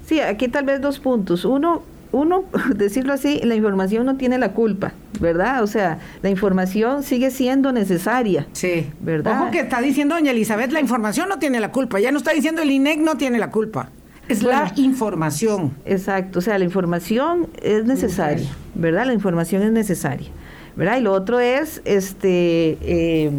sí, 0.05 0.21
aquí 0.21 0.47
tal 0.47 0.63
vez 0.63 0.79
dos 0.79 0.99
puntos. 0.99 1.43
Uno, 1.43 1.83
uno, 2.13 2.45
decirlo 2.75 3.11
así, 3.11 3.41
la 3.43 3.55
información 3.55 4.05
no 4.05 4.15
tiene 4.15 4.37
la 4.37 4.53
culpa, 4.53 4.93
¿verdad? 5.19 5.61
O 5.61 5.67
sea, 5.67 5.99
la 6.21 6.29
información 6.29 7.03
sigue 7.03 7.31
siendo 7.31 7.73
necesaria. 7.73 8.47
Sí. 8.53 8.89
¿Verdad? 9.01 9.41
Ojo 9.41 9.51
que 9.51 9.59
está 9.59 9.81
diciendo 9.81 10.15
doña 10.15 10.31
Elizabeth, 10.31 10.71
la 10.71 10.79
información 10.79 11.27
no 11.27 11.37
tiene 11.37 11.59
la 11.59 11.73
culpa. 11.73 11.99
Ya 11.99 12.13
no 12.13 12.17
está 12.17 12.31
diciendo 12.31 12.61
el 12.61 12.71
INEC 12.71 12.99
no 12.99 13.17
tiene 13.17 13.39
la 13.39 13.51
culpa. 13.51 13.89
Es 14.29 14.43
la 14.43 14.71
información. 14.75 15.73
Exacto, 15.85 16.39
o 16.39 16.41
sea, 16.41 16.57
la 16.57 16.65
información 16.65 17.47
es 17.61 17.85
necesaria, 17.85 18.49
¿verdad? 18.75 19.05
La 19.05 19.13
información 19.13 19.61
es 19.61 19.71
necesaria, 19.71 20.29
¿verdad? 20.75 20.97
Y 20.97 21.01
lo 21.01 21.13
otro 21.13 21.39
es, 21.39 21.81
este, 21.85 22.77
eh, 22.81 23.31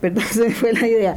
perdón, 0.00 0.24
se 0.30 0.48
me 0.48 0.50
fue 0.50 0.72
la 0.72 0.86
idea. 0.86 1.16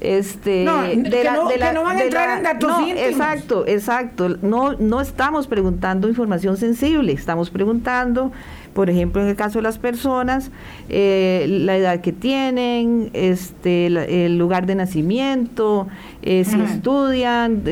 Este, 0.00 0.64
no, 0.64 0.82
de 0.82 1.02
que, 1.02 1.24
la, 1.24 1.34
no, 1.34 1.48
de 1.48 1.58
la, 1.58 1.68
que 1.68 1.74
no 1.74 1.82
van 1.84 1.96
a 1.96 2.02
entrar 2.02 2.38
en 2.38 2.44
datos 2.44 2.70
no, 2.70 2.86
Exacto, 2.88 3.64
exacto. 3.66 4.28
No, 4.42 4.74
no 4.74 5.00
estamos 5.00 5.46
preguntando 5.46 6.08
información 6.08 6.56
sensible, 6.56 7.12
estamos 7.12 7.50
preguntando 7.50 8.32
por 8.76 8.90
ejemplo, 8.90 9.22
en 9.22 9.28
el 9.28 9.36
caso 9.36 9.58
de 9.58 9.62
las 9.62 9.78
personas, 9.78 10.50
eh, 10.90 11.46
la 11.48 11.78
edad 11.78 12.02
que 12.02 12.12
tienen, 12.12 13.08
este, 13.14 13.86
el 13.86 14.36
lugar 14.36 14.66
de 14.66 14.74
nacimiento, 14.74 15.88
eh, 16.20 16.44
si 16.44 16.60
estudian, 16.60 17.64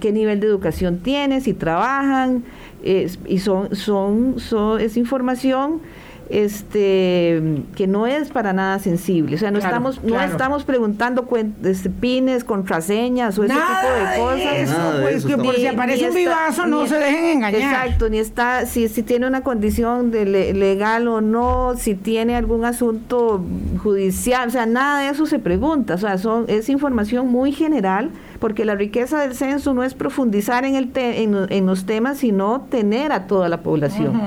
qué 0.00 0.12
nivel 0.12 0.38
de 0.38 0.46
educación 0.46 1.00
tienen, 1.00 1.40
si 1.40 1.52
trabajan, 1.52 2.44
y 2.84 3.38
son, 3.38 3.74
son, 3.74 4.38
son, 4.38 4.80
es 4.80 4.96
información 4.96 5.80
este 6.32 7.62
que 7.76 7.86
no 7.86 8.06
es 8.06 8.30
para 8.30 8.52
nada 8.52 8.78
sensible. 8.78 9.36
O 9.36 9.38
sea, 9.38 9.50
no 9.50 9.58
estamos 9.58 10.02
no 10.02 10.20
estamos 10.20 10.64
preguntando 10.64 11.28
este, 11.64 11.90
pines, 11.90 12.42
contraseñas 12.42 13.38
o 13.38 13.44
ese 13.44 13.54
tipo 13.54 13.94
de 13.94 14.18
cosas. 14.18 14.54
Eso, 14.56 14.98
pues, 15.02 15.24
que 15.26 15.36
por 15.36 15.54
si 15.54 15.66
aparece 15.66 16.08
un 16.08 16.14
vivazo 16.14 16.66
no 16.66 16.86
se 16.86 16.98
dejen 16.98 17.24
engañar. 17.36 17.60
Exacto, 17.60 18.08
ni 18.08 18.18
está 18.18 18.66
si, 18.66 18.88
si 18.88 19.02
tiene 19.02 19.26
una 19.26 19.42
condición 19.42 20.10
de 20.10 20.24
legal 20.54 21.06
o 21.08 21.20
no, 21.20 21.74
si 21.76 21.94
tiene 21.94 22.34
algún 22.34 22.64
asunto 22.64 23.44
judicial, 23.82 24.48
o 24.48 24.50
sea, 24.50 24.66
nada 24.66 25.00
de 25.00 25.10
eso 25.10 25.26
se 25.26 25.38
pregunta, 25.38 25.94
o 25.94 25.98
sea, 25.98 26.16
son 26.18 26.46
es 26.48 26.68
información 26.68 27.28
muy 27.28 27.52
general 27.52 28.10
porque 28.40 28.64
la 28.64 28.74
riqueza 28.74 29.20
del 29.20 29.34
censo 29.34 29.74
no 29.74 29.84
es 29.84 29.94
profundizar 29.94 30.64
en 30.64 30.74
el 30.74 30.90
en, 30.94 31.66
los 31.66 31.86
temas, 31.86 32.18
sino 32.18 32.62
tener 32.62 33.12
a 33.12 33.26
toda 33.26 33.48
la 33.48 33.62
población. 33.62 34.20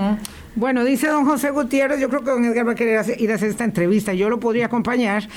Bueno, 0.55 0.85
dice 0.85 1.07
don 1.07 1.25
José 1.25 1.51
Gutiérrez, 1.51 1.99
yo 1.99 2.07
creo 2.07 2.23
que 2.23 2.31
don 2.31 2.45
Edgar 2.45 2.65
va 2.65 2.71
a 2.71 2.75
querer 2.75 3.03
ir 3.19 3.31
a 3.31 3.35
hacer 3.35 3.49
esta 3.49 3.65
entrevista, 3.65 4.13
yo 4.13 4.29
lo 4.29 4.39
podría 4.39 4.67
acompañar 4.67 5.27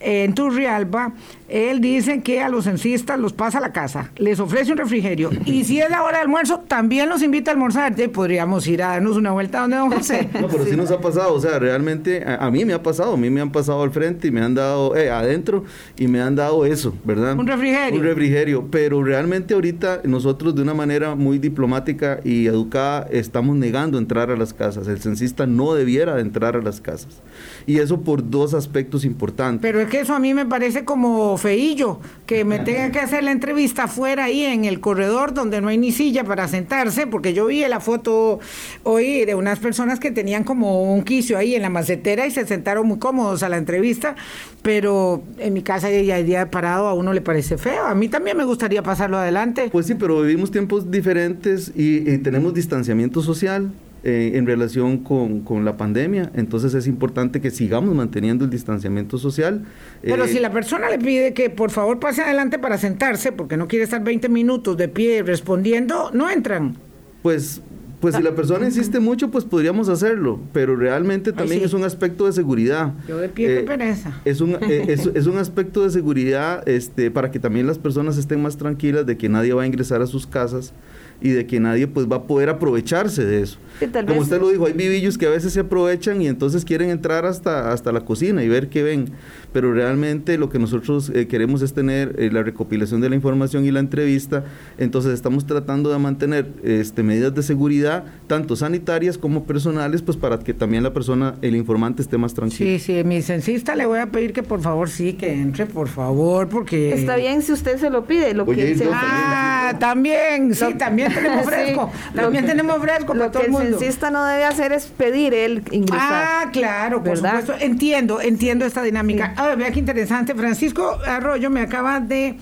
en 0.00 0.34
Turrialba, 0.34 1.12
él 1.48 1.80
dice 1.80 2.20
que 2.20 2.40
a 2.40 2.48
los 2.48 2.64
censistas 2.64 3.18
los 3.18 3.32
pasa 3.32 3.58
a 3.58 3.60
la 3.60 3.72
casa, 3.72 4.10
les 4.16 4.38
ofrece 4.38 4.72
un 4.72 4.78
refrigerio 4.78 5.30
y 5.44 5.64
si 5.64 5.80
es 5.80 5.90
la 5.90 6.02
hora 6.02 6.18
de 6.18 6.22
almuerzo, 6.22 6.60
también 6.60 7.08
los 7.08 7.22
invita 7.22 7.50
a 7.50 7.54
almorzar. 7.54 7.94
podríamos 8.12 8.66
ir 8.66 8.82
a 8.82 8.88
darnos 8.88 9.16
una 9.16 9.32
vuelta 9.32 9.60
donde 9.60 9.76
don 9.76 9.90
José. 9.90 10.28
No, 10.38 10.46
pero 10.46 10.64
sí, 10.64 10.76
nos 10.76 10.90
ha 10.90 11.00
pasado, 11.00 11.34
o 11.34 11.40
sea, 11.40 11.58
realmente 11.58 12.22
a, 12.24 12.50
mí 12.50 12.64
me 12.64 12.74
ha 12.74 12.82
pasado, 12.82 13.14
a 13.14 13.16
mí 13.16 13.28
me 13.30 13.40
han 13.40 13.50
pasado 13.50 13.82
al 13.82 13.90
frente 13.90 14.28
y 14.28 14.30
me 14.30 14.40
han 14.40 14.54
dado 14.54 14.96
eh, 14.96 15.10
adentro 15.10 15.64
y 15.96 16.06
me 16.06 16.20
han 16.20 16.36
dado 16.36 16.64
eso, 16.64 16.94
¿verdad? 17.04 17.36
Un 17.36 17.46
refrigerio. 17.46 17.98
Un 17.98 18.06
refrigerio, 18.06 18.68
pero 18.70 19.02
realmente 19.02 19.54
ahorita 19.54 20.02
nosotros 20.04 20.54
de 20.54 20.62
una 20.62 20.74
manera 20.74 21.14
muy 21.14 21.38
diplomática 21.38 22.20
y 22.22 22.46
educada 22.46 23.08
estamos 23.10 23.56
negando 23.56 23.98
entrar 23.98 24.30
a 24.30 24.36
las 24.36 24.52
casas. 24.58 24.88
El 24.88 25.00
censista 25.00 25.46
no 25.46 25.72
debiera 25.72 26.20
entrar 26.20 26.56
a 26.56 26.60
las 26.60 26.82
casas. 26.82 27.22
Y 27.66 27.78
eso 27.78 28.02
por 28.02 28.28
dos 28.28 28.52
aspectos 28.52 29.04
importantes. 29.04 29.62
Pero 29.62 29.88
que 29.88 30.00
eso 30.00 30.14
a 30.14 30.18
mí 30.18 30.34
me 30.34 30.44
parece 30.44 30.84
como 30.84 31.36
feillo, 31.38 32.00
que 32.26 32.44
me 32.44 32.58
tenga 32.58 32.90
que 32.90 32.98
hacer 32.98 33.24
la 33.24 33.30
entrevista 33.30 33.84
afuera 33.84 34.24
ahí 34.24 34.44
en 34.44 34.66
el 34.66 34.80
corredor 34.80 35.32
donde 35.32 35.60
no 35.60 35.68
hay 35.68 35.78
ni 35.78 35.92
silla 35.92 36.24
para 36.24 36.48
sentarse, 36.48 37.06
porque 37.06 37.32
yo 37.32 37.46
vi 37.46 37.66
la 37.66 37.80
foto 37.80 38.40
hoy 38.82 39.24
de 39.24 39.34
unas 39.34 39.58
personas 39.58 40.00
que 40.00 40.10
tenían 40.10 40.44
como 40.44 40.92
un 40.92 41.02
quicio 41.02 41.38
ahí 41.38 41.54
en 41.54 41.62
la 41.62 41.70
macetera 41.70 42.26
y 42.26 42.30
se 42.30 42.46
sentaron 42.46 42.86
muy 42.86 42.98
cómodos 42.98 43.42
a 43.42 43.48
la 43.48 43.56
entrevista, 43.56 44.16
pero 44.62 45.22
en 45.38 45.54
mi 45.54 45.62
casa 45.62 45.90
ya 45.90 46.18
día 46.22 46.50
parado 46.50 46.88
a 46.88 46.94
uno 46.94 47.12
le 47.12 47.20
parece 47.20 47.58
feo. 47.58 47.86
A 47.86 47.94
mí 47.94 48.08
también 48.08 48.36
me 48.36 48.44
gustaría 48.44 48.82
pasarlo 48.82 49.18
adelante. 49.18 49.68
Pues 49.70 49.86
sí, 49.86 49.94
pero 49.94 50.20
vivimos 50.20 50.50
tiempos 50.50 50.90
diferentes 50.90 51.72
y 51.74 52.18
tenemos 52.18 52.54
distanciamiento 52.54 53.22
social. 53.22 53.70
Eh, 54.04 54.32
en 54.34 54.46
relación 54.46 54.98
con, 54.98 55.64
la 55.64 55.76
pandemia. 55.76 56.30
Entonces 56.36 56.72
es 56.74 56.86
importante 56.86 57.40
que 57.40 57.50
sigamos 57.50 57.96
manteniendo 57.96 58.44
el 58.44 58.50
distanciamiento 58.50 59.18
social. 59.18 59.64
Pero 60.02 60.24
eh, 60.24 60.28
si 60.28 60.38
la 60.38 60.52
persona 60.52 60.88
le 60.88 61.00
pide 61.00 61.34
que 61.34 61.50
por 61.50 61.72
favor 61.72 61.98
pase 61.98 62.22
adelante 62.22 62.60
para 62.60 62.78
sentarse, 62.78 63.32
porque 63.32 63.56
no 63.56 63.66
quiere 63.66 63.84
estar 63.84 64.04
20 64.04 64.28
minutos 64.28 64.76
de 64.76 64.86
pie 64.86 65.24
respondiendo, 65.24 66.12
no 66.12 66.30
entran. 66.30 66.76
Pues 67.22 67.60
Pues 68.00 68.14
si 68.14 68.22
la 68.22 68.36
persona 68.36 68.66
insiste 68.66 69.00
mucho, 69.00 69.32
pues 69.32 69.44
podríamos 69.44 69.88
hacerlo, 69.88 70.38
pero 70.52 70.76
realmente 70.76 71.32
también 71.32 71.64
es 71.64 71.72
un 71.72 71.82
aspecto 71.82 72.26
de 72.26 72.32
seguridad. 72.32 72.94
Yo 73.08 73.18
de 73.18 73.28
pie, 73.28 73.58
eh, 73.58 73.62
pereza. 73.64 74.20
Es 74.24 74.40
un, 74.40 74.56
eh, 74.60 74.86
es, 74.86 75.26
un 75.26 75.38
aspecto 75.38 75.82
de 75.82 75.90
seguridad 75.90 76.66
este, 76.68 77.10
para 77.10 77.32
que 77.32 77.40
también 77.40 77.66
las 77.66 77.78
personas 77.78 78.16
estén 78.16 78.40
más 78.40 78.56
tranquilas 78.56 79.04
de 79.06 79.16
que 79.16 79.28
nadie 79.28 79.52
va 79.52 79.64
a 79.64 79.66
ingresar 79.66 80.02
a 80.02 80.06
sus 80.06 80.28
casas 80.28 80.72
y 81.20 81.30
de 81.30 81.46
que 81.46 81.60
nadie 81.60 81.86
pues 81.86 82.06
va 82.06 82.16
a 82.16 82.22
poder 82.26 82.48
aprovecharse 82.48 83.24
de 83.24 83.42
eso. 83.42 83.58
Como 84.06 84.20
usted 84.20 84.40
lo 84.40 84.50
dijo, 84.50 84.66
hay 84.66 84.72
vivillos 84.72 85.18
que 85.18 85.26
a 85.26 85.30
veces 85.30 85.52
se 85.52 85.60
aprovechan 85.60 86.20
y 86.22 86.28
entonces 86.28 86.64
quieren 86.64 86.90
entrar 86.90 87.26
hasta, 87.26 87.72
hasta 87.72 87.92
la 87.92 88.00
cocina 88.00 88.42
y 88.42 88.48
ver 88.48 88.68
qué 88.68 88.82
ven 88.82 89.12
pero 89.52 89.72
realmente 89.72 90.38
lo 90.38 90.50
que 90.50 90.58
nosotros 90.58 91.10
eh, 91.14 91.26
queremos 91.26 91.62
es 91.62 91.72
tener 91.72 92.14
eh, 92.18 92.30
la 92.32 92.42
recopilación 92.42 93.00
de 93.00 93.08
la 93.08 93.16
información 93.16 93.64
y 93.64 93.70
la 93.70 93.80
entrevista, 93.80 94.44
entonces 94.76 95.14
estamos 95.14 95.46
tratando 95.46 95.90
de 95.90 95.98
mantener 95.98 96.52
este, 96.62 97.02
medidas 97.02 97.34
de 97.34 97.42
seguridad, 97.42 98.04
tanto 98.26 98.56
sanitarias 98.56 99.16
como 99.16 99.44
personales, 99.44 100.02
pues 100.02 100.16
para 100.16 100.38
que 100.38 100.54
también 100.54 100.82
la 100.82 100.92
persona, 100.92 101.36
el 101.42 101.56
informante, 101.56 102.02
esté 102.02 102.18
más 102.18 102.34
tranquilo. 102.34 102.70
Sí, 102.70 102.78
sí, 102.78 103.04
mi 103.04 103.22
censista 103.22 103.74
le 103.74 103.86
voy 103.86 103.98
a 103.98 104.06
pedir 104.06 104.32
que 104.32 104.42
por 104.42 104.60
favor 104.60 104.90
sí, 104.90 105.14
que 105.14 105.32
entre, 105.32 105.66
por 105.66 105.88
favor, 105.88 106.48
porque... 106.48 106.92
Está 106.92 107.16
bien 107.16 107.42
si 107.42 107.52
usted 107.52 107.78
se 107.78 107.90
lo 107.90 108.04
pide, 108.04 108.34
lo 108.34 108.44
que... 108.46 108.76
Ah, 108.92 109.76
también, 109.80 110.54
sí, 110.54 110.74
también 110.76 111.07
tenemos 111.14 111.46
fresco, 111.50 111.92
también 112.14 112.46
tenemos 112.46 112.78
fresco 112.80 113.14
lo 113.14 113.30
que 113.30 113.46
el, 113.46 113.54
censista 113.54 114.10
no 114.10 114.24
debe 114.24 114.44
hacer 114.44 114.72
es 114.72 114.86
pedir 114.86 115.34
él 115.34 115.62
ingresar. 115.70 116.00
Ah, 116.00 116.50
claro, 116.52 117.02
por 117.02 117.16
supuesto, 117.16 117.54
entiendo, 117.58 118.20
entiendo 118.20 118.64
esta 118.64 118.82
dinámica. 118.82 119.34
Ah, 119.36 119.54
vea 119.54 119.70
qué 119.70 119.78
interesante. 119.78 120.34
Francisco 120.34 120.98
Arroyo 121.06 121.50
me 121.50 121.60
acaba 121.60 122.00
de 122.00 122.36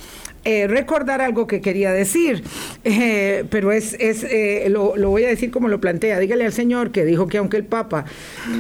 eh, 0.48 0.68
recordar 0.68 1.20
algo 1.20 1.48
que 1.48 1.60
quería 1.60 1.90
decir, 1.90 2.44
eh, 2.84 3.44
pero 3.50 3.72
es, 3.72 3.96
es 3.98 4.22
eh, 4.22 4.68
lo, 4.70 4.96
lo, 4.96 5.10
voy 5.10 5.24
a 5.24 5.28
decir 5.28 5.50
como 5.50 5.66
lo 5.66 5.80
plantea. 5.80 6.20
Dígale 6.20 6.46
al 6.46 6.52
señor 6.52 6.92
que 6.92 7.04
dijo 7.04 7.26
que 7.26 7.38
aunque 7.38 7.56
el 7.56 7.64
Papa 7.64 8.04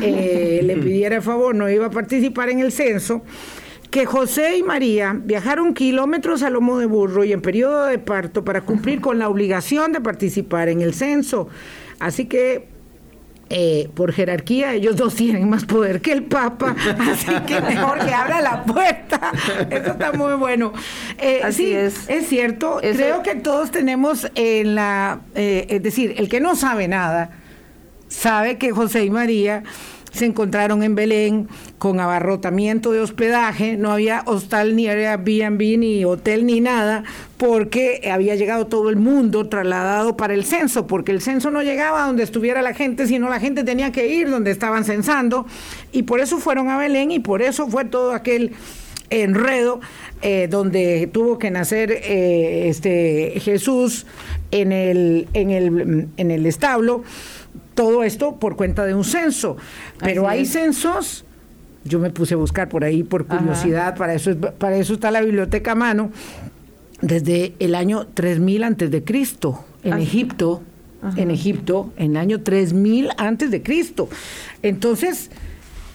le 0.00 0.76
pidiera 0.82 1.14
el 1.14 1.22
favor, 1.22 1.54
no 1.54 1.70
iba 1.70 1.86
a 1.86 1.90
participar 1.90 2.48
en 2.48 2.58
el 2.58 2.72
censo 2.72 3.22
que 3.90 4.06
José 4.06 4.58
y 4.58 4.62
María 4.62 5.16
viajaron 5.18 5.74
kilómetros 5.74 6.42
a 6.42 6.50
lomo 6.50 6.78
de 6.78 6.86
burro 6.86 7.24
y 7.24 7.32
en 7.32 7.40
periodo 7.40 7.86
de 7.86 7.98
parto 7.98 8.44
para 8.44 8.60
cumplir 8.60 9.00
con 9.00 9.18
la 9.18 9.28
obligación 9.28 9.92
de 9.92 10.00
participar 10.00 10.68
en 10.68 10.80
el 10.80 10.94
censo. 10.94 11.48
Así 11.98 12.26
que 12.26 12.68
eh, 13.48 13.88
por 13.94 14.12
jerarquía, 14.12 14.74
ellos 14.74 14.96
dos 14.96 15.14
tienen 15.14 15.48
más 15.48 15.64
poder 15.64 16.00
que 16.00 16.10
el 16.10 16.24
Papa, 16.24 16.74
así 16.98 17.30
que 17.46 17.60
mejor 17.60 18.04
que 18.04 18.12
abra 18.12 18.40
la 18.40 18.64
puerta. 18.64 19.32
Eso 19.70 19.92
está 19.92 20.12
muy 20.12 20.34
bueno. 20.34 20.72
Eh, 21.18 21.42
sí, 21.52 21.72
es. 21.72 22.08
Es 22.08 22.26
cierto. 22.26 22.78
Creo 22.80 23.22
que 23.22 23.36
todos 23.36 23.70
tenemos 23.70 24.28
en 24.34 24.74
la, 24.74 25.20
eh, 25.36 25.66
es 25.68 25.82
decir, 25.82 26.14
el 26.18 26.28
que 26.28 26.40
no 26.40 26.56
sabe 26.56 26.88
nada, 26.88 27.30
sabe 28.08 28.58
que 28.58 28.72
José 28.72 29.04
y 29.04 29.10
María 29.10 29.62
se 30.16 30.26
encontraron 30.26 30.82
en 30.82 30.94
Belén 30.94 31.48
con 31.78 32.00
abarrotamiento 32.00 32.90
de 32.90 33.00
hospedaje, 33.00 33.76
no 33.76 33.92
había 33.92 34.22
hostal 34.26 34.74
ni 34.74 34.88
Airbnb 34.88 35.78
ni 35.78 36.04
hotel 36.04 36.46
ni 36.46 36.60
nada, 36.60 37.04
porque 37.36 38.10
había 38.12 38.34
llegado 38.34 38.66
todo 38.66 38.90
el 38.90 38.96
mundo 38.96 39.48
trasladado 39.48 40.16
para 40.16 40.34
el 40.34 40.44
censo, 40.44 40.86
porque 40.86 41.12
el 41.12 41.20
censo 41.20 41.50
no 41.50 41.62
llegaba 41.62 42.02
a 42.02 42.06
donde 42.06 42.22
estuviera 42.22 42.62
la 42.62 42.74
gente, 42.74 43.06
sino 43.06 43.28
la 43.28 43.40
gente 43.40 43.62
tenía 43.62 43.92
que 43.92 44.08
ir 44.08 44.30
donde 44.30 44.50
estaban 44.50 44.84
censando, 44.84 45.46
y 45.92 46.02
por 46.02 46.20
eso 46.20 46.38
fueron 46.38 46.68
a 46.70 46.78
Belén 46.78 47.10
y 47.10 47.20
por 47.20 47.42
eso 47.42 47.68
fue 47.68 47.84
todo 47.84 48.12
aquel 48.12 48.52
enredo 49.10 49.80
eh, 50.22 50.48
donde 50.50 51.08
tuvo 51.12 51.38
que 51.38 51.50
nacer 51.50 51.92
eh, 51.92 52.68
este 52.68 53.34
Jesús 53.40 54.06
en 54.50 54.72
el, 54.72 55.28
en 55.32 55.50
el, 55.50 56.08
en 56.16 56.30
el 56.30 56.46
establo 56.46 57.04
todo 57.74 58.02
esto 58.02 58.36
por 58.36 58.56
cuenta 58.56 58.84
de 58.84 58.94
un 58.94 59.04
censo. 59.04 59.56
Pero 59.98 60.28
hay 60.28 60.46
censos, 60.46 61.24
yo 61.84 61.98
me 61.98 62.10
puse 62.10 62.34
a 62.34 62.36
buscar 62.36 62.68
por 62.68 62.84
ahí 62.84 63.02
por 63.02 63.26
curiosidad, 63.26 63.96
para 63.96 64.14
eso, 64.14 64.36
para 64.36 64.76
eso 64.76 64.94
está 64.94 65.10
la 65.10 65.20
biblioteca 65.20 65.72
a 65.72 65.74
mano, 65.74 66.10
desde 67.00 67.54
el 67.58 67.74
año 67.74 68.06
3000 68.06 68.64
antes 68.64 68.90
de 68.90 69.04
Cristo, 69.04 69.64
en 69.82 69.98
Egipto, 69.98 70.62
en 71.16 71.30
Egipto, 71.30 71.92
en 71.96 72.12
el 72.12 72.16
año 72.16 72.42
3000 72.42 73.10
antes 73.16 73.50
de 73.50 73.62
Cristo. 73.62 74.08
Entonces, 74.62 75.30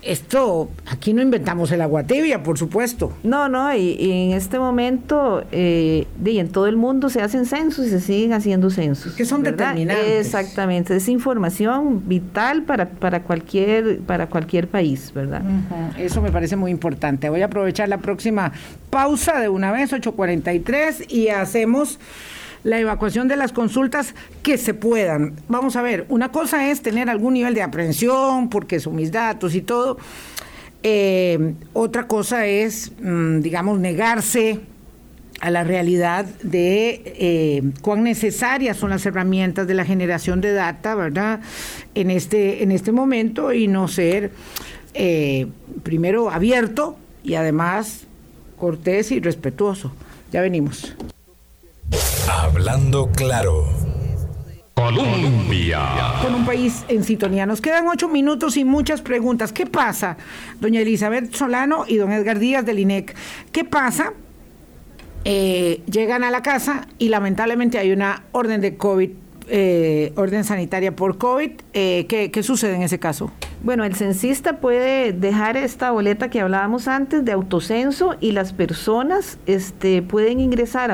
esto, 0.02 0.70
aquí 0.88 1.14
no 1.14 1.22
inventamos 1.22 1.72
el 1.72 1.82
agua 1.82 2.04
tibia, 2.04 2.42
por 2.42 2.58
supuesto. 2.58 3.14
No, 3.24 3.48
no, 3.50 3.76
y, 3.76 3.98
en 4.00 4.32
este 4.32 4.58
momento, 4.58 5.44
eh, 5.52 6.08
en 6.24 6.50
todo 6.50 6.68
el 6.68 6.76
mundo 6.76 7.10
se 7.10 7.22
hacen 7.22 7.46
censos 7.46 7.86
y 7.86 7.90
se 7.90 8.00
siguen 8.00 8.34
haciendo 8.34 8.70
censos. 8.70 9.14
Que 9.14 9.26
son 9.26 9.44
determinantes. 9.44 10.26
Exactamente, 10.26 10.96
es 10.96 11.08
información 11.08 12.08
vital 12.08 12.64
para, 12.64 12.90
para, 12.90 13.24
cualquier, 13.24 14.00
para 14.00 14.28
cualquier 14.28 14.68
país, 14.68 15.12
¿verdad? 15.14 15.44
Eso 15.98 16.22
me 16.22 16.32
parece 16.32 16.56
muy 16.56 16.72
importante. 16.72 17.30
Voy 17.30 17.42
a 17.42 17.46
aprovechar 17.46 17.88
la 17.88 18.00
próxima 18.00 18.52
pausa 18.90 19.40
de 19.40 19.50
una 19.50 19.72
vez, 19.72 19.94
8.43, 19.94 21.12
y 21.12 21.30
hacemos 21.30 22.00
la 22.64 22.80
evacuación 22.80 23.28
de 23.28 23.36
las 23.36 23.52
consultas 23.52 24.14
que 24.44 24.58
se 24.58 24.74
puedan. 24.74 25.36
Vamos 25.48 25.76
a 25.76 25.82
ver, 25.82 26.06
una 26.10 26.32
cosa 26.32 26.70
es 26.70 26.82
tener 26.82 27.10
algún 27.10 27.34
nivel 27.34 27.54
de 27.54 27.62
aprehensión, 27.62 28.50
porque 28.50 28.80
son 28.80 28.96
mis 28.96 29.12
datos 29.12 29.56
y 29.56 29.62
todo. 29.62 29.98
Eh, 30.84 31.54
otra 31.74 32.08
cosa 32.08 32.46
es, 32.48 32.92
mm, 33.02 33.42
digamos, 33.42 33.80
negarse 33.80 34.60
a 35.42 35.50
la 35.50 35.64
realidad 35.64 36.26
de 36.44 37.02
eh, 37.06 37.64
cuán 37.82 38.04
necesarias 38.04 38.78
son 38.78 38.92
las 38.92 39.06
herramientas 39.06 39.68
de 39.68 39.74
la 39.74 39.86
generación 39.86 40.40
de 40.40 40.54
data, 40.54 40.94
¿verdad? 40.94 41.42
En 41.96 42.12
este, 42.12 42.62
en 42.62 42.72
este 42.72 42.92
momento 42.92 43.52
y 43.52 43.68
no 43.68 43.88
ser 43.88 44.32
eh, 44.94 45.48
primero 45.82 46.30
abierto 46.30 46.96
y 47.24 47.34
además 47.36 48.06
cortés 48.58 49.12
y 49.12 49.20
respetuoso. 49.20 49.92
Ya 50.32 50.42
venimos. 50.42 50.96
Hablando 52.34 53.10
claro. 53.12 53.66
Colombia. 54.74 55.82
Con 56.22 56.34
un 56.34 56.46
país 56.46 56.86
en 56.88 57.04
sintonía. 57.04 57.46
Nos 57.46 57.60
quedan 57.60 57.90
ocho 57.90 58.08
minutos 58.08 58.56
y 58.56 58.64
muchas 58.64 59.02
preguntas. 59.02 59.52
¿Qué 59.52 59.66
pasa, 59.66 60.16
doña 60.62 60.80
Elizabeth 60.80 61.36
Solano 61.36 61.84
y 61.86 61.98
don 61.98 62.10
Edgar 62.14 62.40
Díaz 62.40 62.66
del 62.66 62.80
INEC? 62.80 63.16
¿Qué 63.52 63.66
pasa? 63.66 64.14
Eh, 65.26 65.84
llegan 65.92 66.24
a 66.24 66.32
la 66.32 66.42
casa 66.42 66.88
y 66.98 67.10
lamentablemente 67.10 67.78
hay 67.78 67.92
una 67.92 68.24
orden 68.32 68.62
de 68.62 68.78
COVID 68.78 69.10
eh, 69.48 70.14
orden 70.16 70.44
sanitaria 70.44 70.96
por 70.96 71.18
COVID. 71.18 71.52
Eh, 71.74 72.06
¿qué, 72.08 72.44
sucede 72.44 72.76
en 72.76 72.84
ese 72.84 73.00
caso? 73.00 73.32
Bueno, 73.64 73.84
el 73.84 73.96
censista 73.96 74.58
puede 74.58 75.14
dejar 75.14 75.56
esta 75.56 75.92
boleta 75.92 76.30
que 76.30 76.42
hablábamos 76.42 76.88
antes 76.88 77.24
de 77.24 77.32
autocenso 77.32 78.16
y 78.20 78.32
las 78.32 78.54
personas 78.54 79.38
este, 79.46 80.02
pueden 80.02 80.40
ingresar 80.40 80.92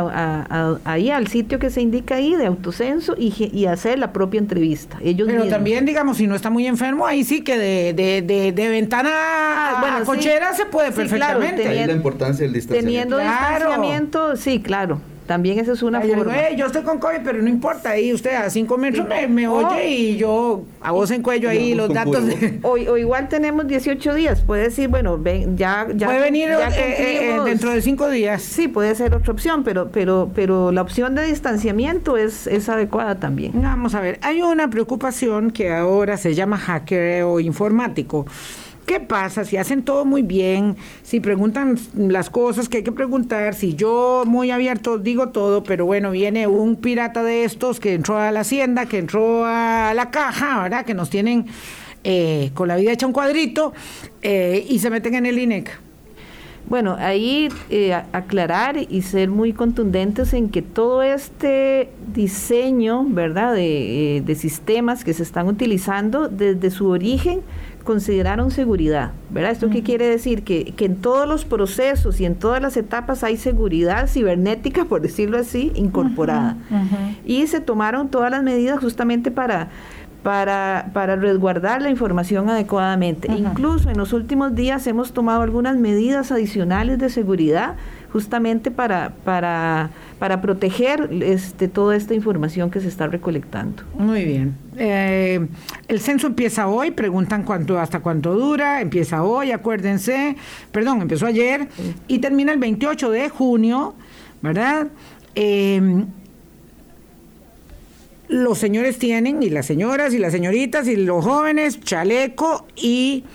ahí 0.83 1.09
al 1.09 1.27
sitio 1.27 1.59
que 1.59 1.69
se 1.69 1.81
indica 1.81 2.15
ahí 2.15 2.35
de 2.35 2.45
autocenso 2.45 3.15
y, 3.17 3.65
hacer 3.67 3.99
la 3.99 4.13
propia 4.13 4.39
entrevista. 4.39 4.97
Ellos 5.01 5.27
Pero 5.27 5.47
también, 5.47 5.85
digamos, 5.85 6.17
si 6.17 6.27
no 6.27 6.35
está 6.35 6.49
muy 6.49 6.67
enfermo, 6.67 7.05
ahí 7.05 7.23
sí 7.23 7.41
que 7.41 7.57
de, 7.57 7.93
de, 7.93 8.69
ventana 8.69 9.09
ah, 9.11 9.99
a 10.01 10.03
cochera 10.03 10.53
se 10.53 10.65
puede 10.65 10.91
perfectamente. 10.91 11.63
Claro, 11.63 11.69
teniendo, 11.69 11.93
la 11.93 11.97
importancia 11.97 12.45
del 12.45 12.53
distanciamiento. 12.53 13.17
Teniendo 13.17 13.39
distanciamiento, 13.39 14.35
sí, 14.37 14.61
claro. 14.61 15.01
También 15.27 15.59
esa 15.59 15.73
es 15.73 15.83
una 15.83 16.01
forma. 16.01 16.51
yo 16.51 16.65
estoy 16.65 16.83
con 16.83 16.99
COVID, 16.99 17.19
pero 17.23 17.41
no 17.41 17.49
importa. 17.49 17.91
Ahí 17.91 18.13
usted 18.13 18.33
a 18.33 18.49
cinco 18.49 18.77
metros 18.77 19.07
me, 19.29 19.47
oye 19.47 19.89
y 19.89 20.17
yo 20.17 20.63
a 20.81 20.91
voz 20.91 21.11
en 21.11 21.21
cuello 21.21 21.49
ahí 21.49 21.75
los 21.75 21.93
datos. 21.93 22.23
O, 22.63 22.77
igual 22.77 23.27
tenemos 23.27 23.67
18 23.67 24.13
días. 24.13 24.41
Puede 24.41 24.63
decir, 24.63 24.87
bueno, 24.87 25.17
ven, 25.17 25.57
ya, 25.57 25.87
ya. 25.93 26.07
Puede 26.07 26.21
venir 26.21 26.49
eh, 26.49 26.75
eh, 26.77 27.39
dentro 27.45 27.71
de 27.71 27.81
cinco 27.81 28.09
días. 28.09 28.41
Sí, 28.41 28.67
puede 28.67 28.95
ser 28.95 29.13
otra 29.13 29.33
opción, 29.33 29.63
pero, 29.63 29.89
pero, 29.91 30.31
pero 30.33 30.71
la 30.71 30.81
opción 30.81 31.13
de 31.15 31.25
distanciamiento 31.25 32.15
es, 32.15 32.47
es 32.47 32.69
adecuada 32.69 33.15
también. 33.15 33.51
Vamos 33.55 33.95
a 33.95 34.01
ver. 34.01 34.19
Hay 34.21 34.41
una 34.41 34.69
preocupación 34.69 35.51
que 35.51 35.71
ahora 35.73 36.17
se 36.17 36.33
llama 36.33 36.57
hacker 36.57 37.23
o 37.23 37.39
informático 37.39 38.25
¿Qué 38.87 39.01
pasa 39.01 39.43
si 39.43 39.57
hacen 39.57 39.83
todo 39.83 40.05
muy 40.05 40.21
bien? 40.21 40.77
Si 41.03 41.19
preguntan 41.19 41.77
las 41.93 42.29
cosas 42.29 42.69
que 42.69 42.77
hay 42.77 42.83
que 42.83 42.93
preguntar, 42.93 43.53
si 43.53 43.75
yo 43.75 44.23
muy 44.25 44.49
abierto 44.49 44.97
digo 44.97 45.27
todo, 45.27 45.61
pero 45.61 45.85
bueno, 45.85 46.09
viene 46.11 46.47
un 46.47 46.77
pirata 46.77 47.21
de 47.21 47.43
estos 47.43 47.81
que 47.81 47.95
entró 47.95 48.17
a 48.17 48.31
la 48.31 48.39
hacienda, 48.39 48.85
que 48.85 48.99
entró 48.99 49.43
a 49.43 49.91
la 49.93 50.09
caja, 50.09 50.63
¿verdad? 50.63 50.85
Que 50.85 50.93
nos 50.93 51.09
tienen 51.09 51.47
eh, 52.05 52.51
con 52.53 52.69
la 52.69 52.77
vida 52.77 52.93
hecha 52.93 53.05
un 53.05 53.11
cuadrito 53.11 53.73
eh, 54.21 54.65
y 54.69 54.79
se 54.79 54.89
meten 54.89 55.15
en 55.15 55.25
el 55.25 55.37
INEC. 55.37 55.69
Bueno, 56.69 56.95
ahí 56.97 57.49
eh, 57.69 57.93
aclarar 57.93 58.77
y 58.77 59.01
ser 59.01 59.29
muy 59.29 59.51
contundentes 59.51 60.33
en 60.33 60.47
que 60.47 60.61
todo 60.61 61.03
este 61.03 61.89
diseño, 62.13 63.03
¿verdad?, 63.03 63.53
de, 63.53 64.23
de 64.25 64.35
sistemas 64.35 65.03
que 65.03 65.13
se 65.13 65.23
están 65.23 65.47
utilizando 65.47 66.29
desde 66.29 66.71
su 66.71 66.87
origen 66.87 67.41
consideraron 67.87 68.51
seguridad, 68.51 69.13
¿verdad? 69.29 69.51
¿Esto 69.51 69.69
qué 69.69 69.81
quiere 69.81 70.07
decir? 70.07 70.43
Que, 70.43 70.73
que, 70.75 70.83
en 70.83 70.97
todos 70.97 71.25
los 71.25 71.45
procesos 71.45 72.19
y 72.19 72.25
en 72.25 72.35
todas 72.35 72.61
las 72.61 72.75
etapas 72.75 73.23
hay 73.23 73.37
seguridad 73.37 74.07
cibernética, 74.07 74.83
por 74.83 74.99
decirlo 74.99 75.37
así, 75.37 75.71
incorporada. 75.73 76.57
Y 77.25 77.47
se 77.47 77.61
tomaron 77.61 78.09
todas 78.09 78.29
las 78.29 78.43
medidas 78.43 78.81
justamente 78.81 79.31
para, 79.31 79.69
para, 80.21 80.89
para 80.91 81.15
resguardar 81.15 81.81
la 81.81 81.89
información 81.89 82.49
adecuadamente. 82.49 83.31
Incluso 83.31 83.89
en 83.89 83.97
los 83.97 84.11
últimos 84.11 84.53
días 84.53 84.85
hemos 84.85 85.13
tomado 85.13 85.41
algunas 85.41 85.77
medidas 85.77 86.29
adicionales 86.33 86.99
de 86.99 87.09
seguridad 87.09 87.75
justamente 88.17 88.71
para, 88.71 89.13
para, 89.23 89.91
para 90.17 90.41
proteger 90.41 91.07
este, 91.21 91.67
toda 91.67 91.95
esta 91.95 92.15
información 92.15 92.71
que 92.71 92.79
se 92.81 92.87
está 92.87 93.05
recolectando. 93.05 93.83
Muy 93.93 94.25
bien. 94.25 94.55
Eh, 94.75 95.47
el 95.87 95.99
censo 95.99 96.25
empieza 96.25 96.67
hoy, 96.67 96.89
preguntan 96.89 97.43
cuánto, 97.43 97.77
hasta 97.77 97.99
cuánto 97.99 98.33
dura, 98.33 98.81
empieza 98.81 99.21
hoy, 99.21 99.51
acuérdense, 99.51 100.35
perdón, 100.71 101.03
empezó 101.03 101.27
ayer 101.27 101.67
y 102.07 102.17
termina 102.17 102.51
el 102.53 102.57
28 102.57 103.11
de 103.11 103.29
junio, 103.29 103.93
¿verdad? 104.41 104.87
Eh, 105.35 106.03
los 108.29 108.57
señores 108.57 108.97
tienen, 108.97 109.43
y 109.43 109.51
las 109.51 109.67
señoras, 109.67 110.15
y 110.15 110.17
las 110.17 110.31
señoritas, 110.31 110.87
y 110.87 110.95
los 110.95 111.23
jóvenes, 111.23 111.79
chaleco 111.81 112.65
y 112.75 113.25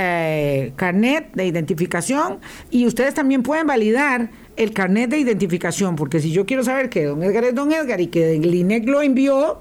eh, 0.00 0.72
carnet 0.76 1.32
de 1.34 1.44
identificación. 1.44 2.38
Y 2.70 2.86
ustedes 2.86 3.14
también 3.14 3.42
pueden 3.42 3.66
validar 3.66 4.30
el 4.56 4.72
carnet 4.72 5.10
de 5.10 5.18
identificación, 5.18 5.96
porque 5.96 6.20
si 6.20 6.30
yo 6.30 6.46
quiero 6.46 6.62
saber 6.62 6.88
que 6.88 7.04
don 7.04 7.20
Edgar 7.22 7.42
es 7.44 7.54
don 7.54 7.72
Edgar 7.72 8.00
y 8.00 8.06
que 8.06 8.36
el 8.36 8.54
INEC 8.54 8.86
lo 8.86 9.02
envió, 9.02 9.58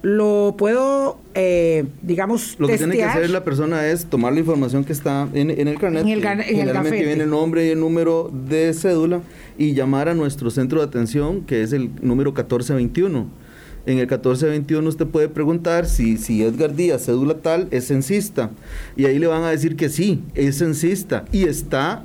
lo 0.00 0.54
puedo, 0.56 1.18
eh, 1.34 1.84
digamos, 2.00 2.56
Lo 2.58 2.66
que 2.66 2.78
tiene 2.78 2.96
que 2.96 3.04
hacer 3.04 3.28
la 3.28 3.44
persona 3.44 3.86
es 3.86 4.06
tomar 4.06 4.32
la 4.32 4.40
información 4.40 4.84
que 4.84 4.94
está 4.94 5.28
en, 5.34 5.50
el 5.50 5.78
carnet, 5.78 6.06
en 6.06 6.12
el, 6.12 6.42
generalmente 6.42 7.04
viene 7.04 7.24
el 7.24 7.30
nombre 7.30 7.66
y 7.66 7.70
el 7.70 7.80
número 7.80 8.30
de 8.32 8.72
cédula, 8.72 9.20
y 9.58 9.74
llamar 9.74 10.08
a 10.08 10.14
nuestro 10.14 10.50
centro 10.50 10.80
de 10.80 10.86
atención, 10.86 11.42
que 11.42 11.62
es 11.62 11.74
el 11.74 11.90
número 12.00 12.30
1421 12.30 13.45
en 13.86 13.98
el 13.98 14.06
1421 14.06 14.88
usted 14.88 15.06
puede 15.06 15.28
preguntar 15.28 15.86
si, 15.86 16.18
si 16.18 16.42
Edgar 16.42 16.74
Díaz, 16.74 17.06
cédula 17.06 17.34
tal, 17.38 17.68
es 17.70 17.86
censista. 17.86 18.50
Y 18.96 19.06
ahí 19.06 19.18
le 19.18 19.28
van 19.28 19.44
a 19.44 19.50
decir 19.50 19.76
que 19.76 19.88
sí, 19.88 20.22
es 20.34 20.58
censista. 20.58 21.24
Y 21.32 21.44
está 21.44 22.04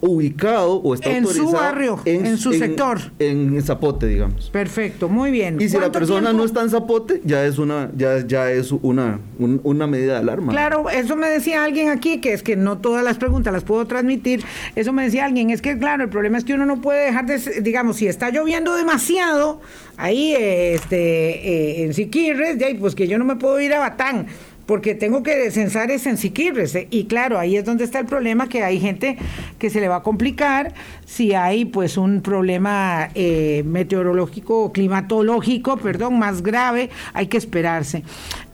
ubicado 0.00 0.76
o 0.76 0.94
está 0.94 1.10
en 1.10 1.24
autorizado 1.24 1.48
su 1.48 1.54
barrio, 1.54 2.00
en, 2.04 2.38
su 2.38 2.52
sector. 2.52 2.98
En 3.18 3.60
Zapote, 3.62 4.06
digamos. 4.06 4.50
Perfecto, 4.50 5.08
muy 5.08 5.30
bien. 5.30 5.60
Y 5.60 5.68
si 5.68 5.78
la 5.78 5.92
persona 5.92 6.32
no 6.32 6.44
está 6.44 6.62
en 6.62 6.70
Zapote, 6.70 7.20
ya 7.24 7.44
es 7.44 7.58
una 7.58 7.90
ya 7.96 8.26
ya 8.26 8.50
es 8.50 8.72
una 8.72 9.20
una 9.38 9.86
medida 9.86 10.14
de 10.14 10.18
alarma. 10.20 10.52
Claro, 10.52 10.88
eso 10.90 11.16
me 11.16 11.28
decía 11.28 11.64
alguien 11.64 11.90
aquí 11.90 12.20
que 12.20 12.32
es 12.32 12.42
que 12.42 12.56
no 12.56 12.78
todas 12.78 13.04
las 13.04 13.18
preguntas 13.18 13.52
las 13.52 13.64
puedo 13.64 13.86
transmitir. 13.86 14.42
Eso 14.74 14.92
me 14.92 15.04
decía 15.04 15.26
alguien, 15.26 15.50
es 15.50 15.62
que 15.62 15.78
claro, 15.78 16.04
el 16.04 16.10
problema 16.10 16.38
es 16.38 16.44
que 16.44 16.54
uno 16.54 16.66
no 16.66 16.80
puede 16.80 17.06
dejar 17.06 17.26
de 17.26 17.38
digamos, 17.60 17.96
si 17.96 18.06
está 18.06 18.30
lloviendo 18.30 18.74
demasiado 18.74 19.60
ahí 19.96 20.34
este 20.34 21.00
eh, 21.00 21.84
en 21.84 21.94
Siquirres, 21.94 22.56
pues 22.78 22.94
que 22.94 23.06
yo 23.06 23.18
no 23.18 23.24
me 23.24 23.36
puedo 23.36 23.60
ir 23.60 23.74
a 23.74 23.80
Batán 23.80 24.26
porque 24.70 24.94
tengo 24.94 25.24
que 25.24 25.50
censar 25.50 25.90
es 25.90 26.06
en 26.06 26.16
Siquirres. 26.16 26.76
¿eh? 26.76 26.86
Y 26.92 27.06
claro, 27.06 27.40
ahí 27.40 27.56
es 27.56 27.64
donde 27.64 27.82
está 27.82 27.98
el 27.98 28.06
problema, 28.06 28.48
que 28.48 28.62
hay 28.62 28.78
gente 28.78 29.18
que 29.58 29.68
se 29.68 29.80
le 29.80 29.88
va 29.88 29.96
a 29.96 30.02
complicar 30.04 30.74
si 31.04 31.34
hay 31.34 31.64
pues 31.64 31.96
un 31.96 32.20
problema 32.20 33.08
eh, 33.16 33.64
meteorológico 33.66 34.62
o 34.62 34.72
climatológico, 34.72 35.76
perdón, 35.76 36.20
más 36.20 36.44
grave, 36.44 36.88
hay 37.14 37.26
que 37.26 37.36
esperarse. 37.36 38.04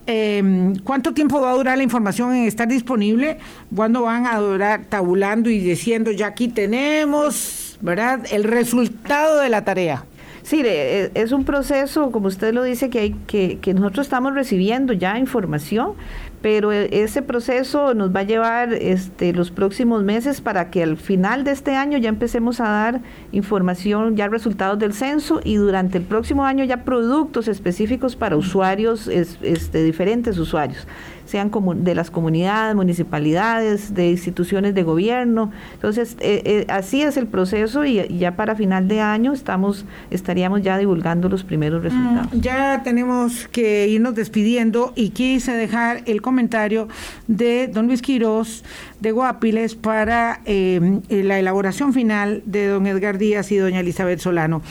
Em, 0.07 0.77
¿Cuánto 0.77 1.13
tiempo 1.13 1.39
va 1.39 1.51
a 1.51 1.53
durar 1.53 1.77
la 1.77 1.83
información 1.83 2.33
en 2.33 2.47
estar 2.47 2.67
disponible? 2.67 3.37
¿Cuándo 3.75 4.01
van 4.01 4.25
a 4.25 4.39
durar 4.39 4.85
tabulando 4.89 5.51
y 5.51 5.59
diciendo 5.59 6.09
ya 6.09 6.25
aquí 6.25 6.47
tenemos, 6.47 7.77
¿verdad? 7.79 8.25
El 8.31 8.43
resultado 8.43 9.39
de 9.39 9.49
la 9.49 9.63
tarea. 9.63 10.03
Sí, 10.47 10.61
e, 10.63 11.11
es 11.13 11.33
un 11.33 11.43
proceso, 11.43 12.09
como 12.09 12.29
usted 12.29 12.53
lo 12.53 12.63
dice, 12.63 12.89
que, 12.89 12.99
hay, 12.99 13.11
que, 13.27 13.59
que 13.59 13.73
nosotros 13.73 14.05
estamos 14.05 14.33
recibiendo 14.33 14.93
ya 14.93 15.19
información, 15.19 15.95
pero 16.41 16.71
e, 16.71 16.87
ese 17.03 17.21
proceso 17.21 17.93
nos 17.93 18.15
va 18.15 18.21
a 18.21 18.23
llevar 18.23 18.71
este, 18.71 19.33
los 19.33 19.51
próximos 19.51 20.05
meses 20.05 20.39
para 20.39 20.69
que 20.69 20.83
al 20.83 20.95
final 20.95 21.43
de 21.43 21.51
este 21.51 21.75
año 21.75 21.97
ya 21.97 22.07
empecemos 22.07 22.61
a 22.61 22.69
dar 22.69 23.01
información, 23.33 24.15
ya 24.15 24.29
resultados 24.29 24.79
del 24.79 24.93
censo 24.93 25.41
y 25.43 25.57
durante 25.57 25.97
el 25.97 26.05
próximo 26.05 26.45
año 26.45 26.63
ya 26.63 26.85
productos 26.85 27.49
específicos 27.49 28.15
para 28.15 28.37
usuarios, 28.37 29.09
este, 29.09 29.83
diferentes 29.83 30.37
usuarios 30.37 30.87
sean 31.27 31.51
de 31.83 31.95
las 31.95 32.09
comunidades, 32.09 32.75
municipalidades, 32.75 33.93
de 33.93 34.09
instituciones 34.09 34.73
de 34.73 34.83
gobierno. 34.83 35.51
Entonces, 35.73 36.17
eh, 36.19 36.41
eh, 36.45 36.65
así 36.69 37.01
es 37.01 37.17
el 37.17 37.27
proceso 37.27 37.85
y, 37.85 38.17
ya 38.17 38.35
para 38.35 38.55
final 38.55 38.87
de 38.87 39.01
año 39.01 39.33
estamos 39.33 39.85
estaríamos 40.09 40.61
ya 40.61 40.77
divulgando 40.77 41.29
los 41.29 41.43
primeros 41.43 41.81
mm, 41.81 41.83
resultados. 41.83 42.27
ya 42.33 42.81
tenemos 42.83 43.47
que 43.49 43.87
irnos 43.87 44.15
despidiendo 44.15 44.93
y 44.95 45.09
quise 45.09 45.51
dejar 45.51 46.01
el 46.05 46.21
comentario 46.21 46.87
de 47.27 47.67
don 47.67 47.87
Luis 47.87 48.01
Quirós 48.01 48.63
de 49.01 49.11
Guapiles 49.11 49.75
para 49.75 50.41
eh, 50.45 51.01
la 51.09 51.39
elaboración 51.39 51.93
final 51.93 52.41
de 52.45 52.67
don 52.67 52.87
Edgar 52.87 53.17
Díaz 53.17 53.51
y 53.51 53.57
doña 53.57 53.81
Elizabeth 53.81 54.19
Solano. 54.19 54.61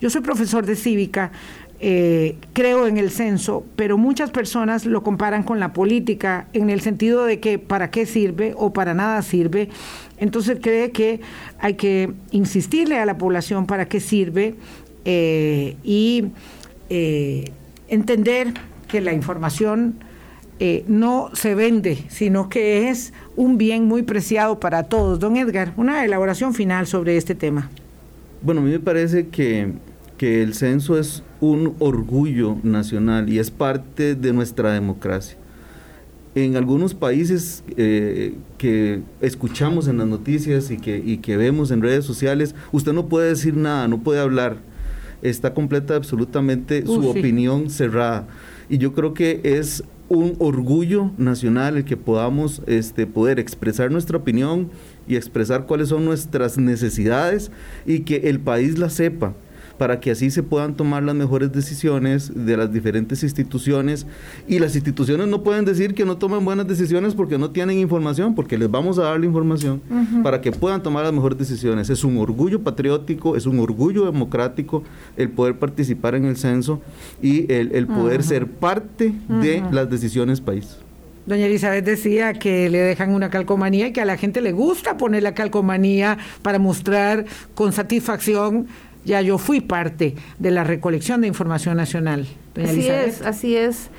Yo 0.00 0.08
soy 0.08 0.22
profesor 0.22 0.64
de 0.64 0.76
cívica 0.76 1.30
eh, 1.82 2.36
creo 2.52 2.86
en 2.86 2.98
el 2.98 3.10
censo, 3.10 3.64
pero 3.74 3.96
muchas 3.96 4.30
personas 4.30 4.84
lo 4.84 5.02
comparan 5.02 5.42
con 5.42 5.60
la 5.60 5.72
política 5.72 6.46
en 6.52 6.68
el 6.68 6.82
sentido 6.82 7.24
de 7.24 7.40
que 7.40 7.58
para 7.58 7.90
qué 7.90 8.04
sirve 8.04 8.52
o 8.54 8.74
para 8.74 8.92
nada 8.92 9.22
sirve. 9.22 9.70
Entonces 10.18 10.58
cree 10.60 10.90
que 10.90 11.20
hay 11.58 11.74
que 11.74 12.12
insistirle 12.32 12.98
a 12.98 13.06
la 13.06 13.16
población 13.16 13.66
para 13.66 13.86
qué 13.86 13.98
sirve 13.98 14.56
eh, 15.06 15.76
y 15.82 16.26
eh, 16.90 17.50
entender 17.88 18.52
que 18.86 19.00
la 19.00 19.14
información 19.14 20.04
no 20.88 21.30
se 21.32 21.54
vende, 21.54 22.04
sino 22.10 22.50
que 22.50 22.90
es 22.90 23.14
un 23.34 23.56
bien 23.56 23.86
muy 23.86 24.02
preciado 24.02 24.60
para 24.60 24.82
todos. 24.82 25.18
Don 25.18 25.38
Edgar, 25.38 25.72
una 25.78 26.04
elaboración 26.04 26.52
final 26.52 26.86
sobre 26.86 27.16
este 27.16 27.34
tema. 27.34 27.70
Bueno, 28.42 28.60
a 28.60 28.64
mí 28.64 28.70
me 28.70 28.78
parece 28.78 29.28
que 29.28 29.72
que 30.20 30.42
el 30.42 30.52
censo 30.52 30.98
es 30.98 31.22
un 31.40 31.76
orgullo 31.78 32.58
nacional 32.62 33.30
y 33.30 33.38
es 33.38 33.50
parte 33.50 34.14
de 34.14 34.34
nuestra 34.34 34.70
democracia. 34.70 35.38
En 36.34 36.56
algunos 36.56 36.92
países 36.92 37.64
eh, 37.78 38.34
que 38.58 39.00
escuchamos 39.22 39.88
en 39.88 39.96
las 39.96 40.06
noticias 40.06 40.70
y 40.70 40.76
que, 40.76 41.22
que 41.22 41.36
vemos 41.38 41.70
en 41.70 41.80
redes 41.80 42.04
sociales, 42.04 42.54
usted 42.70 42.92
no 42.92 43.06
puede 43.06 43.30
decir 43.30 43.56
nada, 43.56 43.88
no 43.88 44.02
puede 44.02 44.20
hablar. 44.20 44.58
Está 45.22 45.54
completa 45.54 45.96
absolutamente 45.96 46.84
su 46.84 47.08
opinión 47.08 47.70
cerrada. 47.70 48.28
Y 48.68 48.76
yo 48.76 48.92
creo 48.92 49.14
que 49.14 49.40
es 49.42 49.84
un 50.10 50.34
orgullo 50.38 51.12
nacional 51.16 51.78
el 51.78 51.86
que 51.86 51.96
podamos 51.96 52.60
este, 52.66 53.06
poder 53.06 53.38
expresar 53.38 53.90
nuestra 53.90 54.18
opinión 54.18 54.68
y 55.08 55.16
expresar 55.16 55.64
cuáles 55.64 55.88
son 55.88 56.04
nuestras 56.04 56.58
necesidades 56.58 57.50
y 57.86 58.00
que 58.00 58.28
el 58.28 58.38
país 58.38 58.78
la 58.78 58.90
sepa 58.90 59.34
para 59.80 59.98
que 59.98 60.10
así 60.10 60.30
se 60.30 60.42
puedan 60.42 60.74
tomar 60.74 61.02
las 61.04 61.14
mejores 61.14 61.50
decisiones 61.52 62.30
de 62.34 62.54
las 62.54 62.70
diferentes 62.70 63.22
instituciones. 63.22 64.06
Y 64.46 64.58
las 64.58 64.74
instituciones 64.74 65.26
no 65.26 65.42
pueden 65.42 65.64
decir 65.64 65.94
que 65.94 66.04
no 66.04 66.18
tomen 66.18 66.44
buenas 66.44 66.68
decisiones 66.68 67.14
porque 67.14 67.38
no 67.38 67.50
tienen 67.50 67.78
información, 67.78 68.34
porque 68.34 68.58
les 68.58 68.70
vamos 68.70 68.98
a 68.98 69.04
dar 69.04 69.18
la 69.18 69.24
información 69.24 69.80
para 70.22 70.42
que 70.42 70.52
puedan 70.52 70.82
tomar 70.82 71.04
las 71.04 71.14
mejores 71.14 71.38
decisiones. 71.38 71.88
Es 71.88 72.04
un 72.04 72.18
orgullo 72.18 72.60
patriótico, 72.60 73.36
es 73.36 73.46
un 73.46 73.58
orgullo 73.58 74.04
democrático 74.04 74.82
el 75.16 75.30
poder 75.30 75.58
participar 75.58 76.14
en 76.14 76.26
el 76.26 76.36
censo 76.36 76.82
y 77.22 77.50
el, 77.50 77.86
poder 77.86 78.22
ser 78.22 78.48
parte 78.48 79.14
de 79.28 79.62
las 79.72 79.88
decisiones 79.88 80.42
país. 80.42 80.76
Doña 81.24 81.46
Elizabeth 81.46 81.84
decía 81.86 82.34
que 82.34 82.68
le 82.68 82.80
dejan 82.80 83.14
una 83.14 83.30
calcomanía 83.30 83.86
y 83.86 83.92
que 83.92 84.00
a 84.02 84.04
la 84.04 84.18
gente 84.18 84.42
le 84.42 84.52
gusta 84.52 84.98
poner 84.98 85.22
la 85.22 85.32
calcomanía 85.32 86.18
para 86.42 86.58
mostrar 86.58 87.24
con 87.54 87.72
satisfacción 87.72 88.66
ya 89.04 89.20
yo 89.20 89.38
fui 89.38 89.60
parte 89.60 90.14
de 90.38 90.50
la 90.50 90.64
recolección 90.64 91.20
de 91.20 91.28
información 91.28 91.76
nacional. 91.76 92.26
así 92.56 92.88
es, 92.88 93.22
así 93.22 93.56
es. 93.56 93.90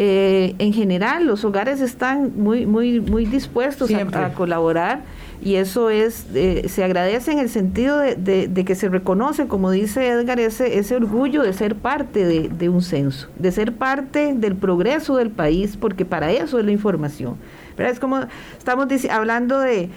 Eh, 0.00 0.54
en 0.58 0.72
general, 0.72 1.26
los 1.26 1.44
hogares 1.44 1.80
están 1.80 2.32
muy, 2.36 2.66
muy, 2.66 3.00
muy 3.00 3.24
dispuestos 3.24 3.90
a, 3.92 4.32
colaborar 4.32 5.02
y 5.42 5.56
eso 5.56 5.90
es, 5.90 6.26
eh, 6.34 6.66
se 6.68 6.84
agradece 6.84 7.32
en 7.32 7.38
el 7.38 7.48
sentido 7.48 7.98
de, 7.98 8.64
que 8.64 8.74
se 8.74 8.88
reconoce, 8.88 9.48
como 9.48 9.70
dice 9.70 10.08
Edgar, 10.08 10.38
ese, 10.38 10.78
ese 10.78 10.94
orgullo 10.94 11.42
de 11.42 11.52
ser 11.52 11.74
parte 11.74 12.24
de, 12.24 12.68
un 12.68 12.82
censo, 12.82 13.28
de 13.38 13.50
ser 13.50 13.72
parte 13.72 14.34
del 14.34 14.54
progreso 14.54 15.16
del 15.16 15.30
país, 15.30 15.76
porque 15.76 16.04
para 16.04 16.30
eso 16.30 16.58
es 16.60 16.64
la 16.64 16.72
información. 16.72 17.36
Pero 17.76 17.88
es 17.88 17.98
como 17.98 18.20
estamos 18.56 18.86
hablando 19.10 19.58
de 19.58 19.90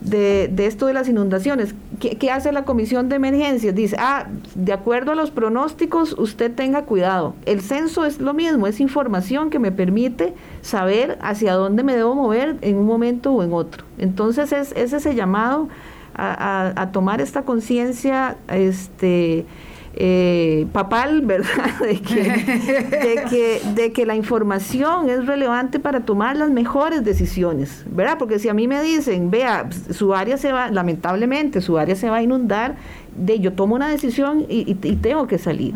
de, 0.00 0.50
esto 0.58 0.86
de 0.86 0.94
las 0.94 1.08
inundaciones. 1.08 1.74
¿Qué, 1.98 2.30
hace 2.30 2.52
la 2.52 2.64
comisión 2.64 3.08
de 3.08 3.16
emergencias? 3.16 3.74
Dice, 3.74 3.96
ah, 3.98 4.26
de 4.54 4.72
acuerdo 4.72 5.12
a 5.12 5.14
los 5.14 5.30
pronósticos, 5.30 6.14
usted 6.18 6.54
tenga 6.54 6.82
cuidado. 6.82 7.34
El 7.46 7.60
censo 7.60 8.04
es 8.04 8.20
lo 8.20 8.34
mismo, 8.34 8.66
es 8.66 8.80
información 8.80 9.50
que 9.50 9.58
me 9.58 9.72
permite 9.72 10.34
saber 10.62 11.18
hacia 11.20 11.54
dónde 11.54 11.82
me 11.82 11.96
debo 11.96 12.14
mover 12.14 12.56
en 12.60 12.76
un 12.76 12.86
momento 12.86 13.32
o 13.32 13.42
en 13.42 13.52
otro. 13.52 13.84
Entonces 13.98 14.52
es, 14.52 14.72
ese 14.72 15.14
llamado 15.14 15.68
a, 16.14 16.88
tomar 16.92 17.20
esta 17.20 17.42
conciencia 17.42 18.36
este, 18.48 19.46
eh, 19.94 20.66
papal, 20.72 21.20
¿verdad? 21.24 21.78
De 21.80 22.00
que, 22.00 22.22
de, 22.22 23.24
que, 23.30 23.60
de 23.74 23.92
que 23.92 24.06
la 24.06 24.14
información 24.14 25.10
es 25.10 25.26
relevante 25.26 25.78
para 25.78 26.00
tomar 26.00 26.36
las 26.36 26.50
mejores 26.50 27.04
decisiones, 27.04 27.84
¿verdad? 27.90 28.16
Porque 28.18 28.38
si 28.38 28.48
a 28.48 28.54
mí 28.54 28.68
me 28.68 28.82
dicen, 28.82 29.30
vea, 29.30 29.68
su 29.90 30.14
área 30.14 30.36
se 30.36 30.52
va, 30.52 30.70
lamentablemente, 30.70 31.60
su 31.60 31.78
área 31.78 31.96
se 31.96 32.10
va 32.10 32.16
a 32.16 32.22
inundar, 32.22 32.76
de 33.16 33.40
yo 33.40 33.52
tomo 33.52 33.74
una 33.74 33.88
decisión 33.88 34.46
y, 34.48 34.74
tengo 34.74 35.26
que 35.26 35.38
salir, 35.38 35.74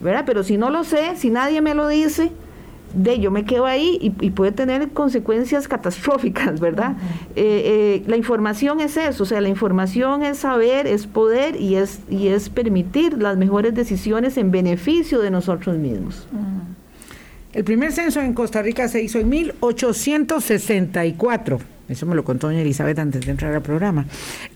¿verdad? 0.00 0.24
Pero 0.26 0.42
si 0.42 0.56
no 0.56 0.68
lo 0.68 0.82
sé, 0.82 1.16
si 1.16 1.30
nadie 1.30 1.60
me 1.60 1.74
lo 1.74 1.86
dice, 1.86 2.32
de 2.94 3.20
yo 3.20 3.30
me 3.30 3.44
quedo 3.44 3.66
ahí 3.66 3.98
y, 4.00 4.30
puede 4.30 4.52
tener 4.52 4.88
consecuencias 4.90 5.68
catastróficas, 5.68 6.60
¿verdad? 6.60 6.96
Eh, 7.36 7.62
eh, 7.64 8.02
la 8.06 8.16
información 8.16 8.80
es 8.80 8.96
eso, 8.96 9.22
o 9.22 9.26
sea, 9.26 9.40
la 9.40 9.48
información 9.48 10.22
es 10.22 10.38
saber, 10.38 10.86
es 10.86 11.06
poder 11.06 11.60
y 11.60 11.76
es, 11.76 12.00
y 12.10 12.28
es 12.28 12.48
permitir 12.48 13.20
las 13.20 13.36
mejores 13.36 13.74
decisiones 13.74 14.36
en 14.36 14.50
beneficio 14.50 15.20
de 15.20 15.30
nosotros 15.30 15.76
mismos. 15.76 16.26
El 17.52 17.64
primer 17.64 17.92
censo 17.92 18.20
en 18.20 18.32
Costa 18.32 18.62
Rica 18.62 18.88
se 18.88 19.02
hizo 19.02 19.18
en 19.18 19.28
1864. 19.28 21.58
Eso 21.88 22.06
me 22.06 22.14
lo 22.14 22.24
contó 22.24 22.46
doña 22.46 22.62
Elizabeth 22.62 22.98
antes 22.98 23.26
de 23.26 23.30
entrar 23.30 23.54
al 23.54 23.60
programa. 23.60 24.06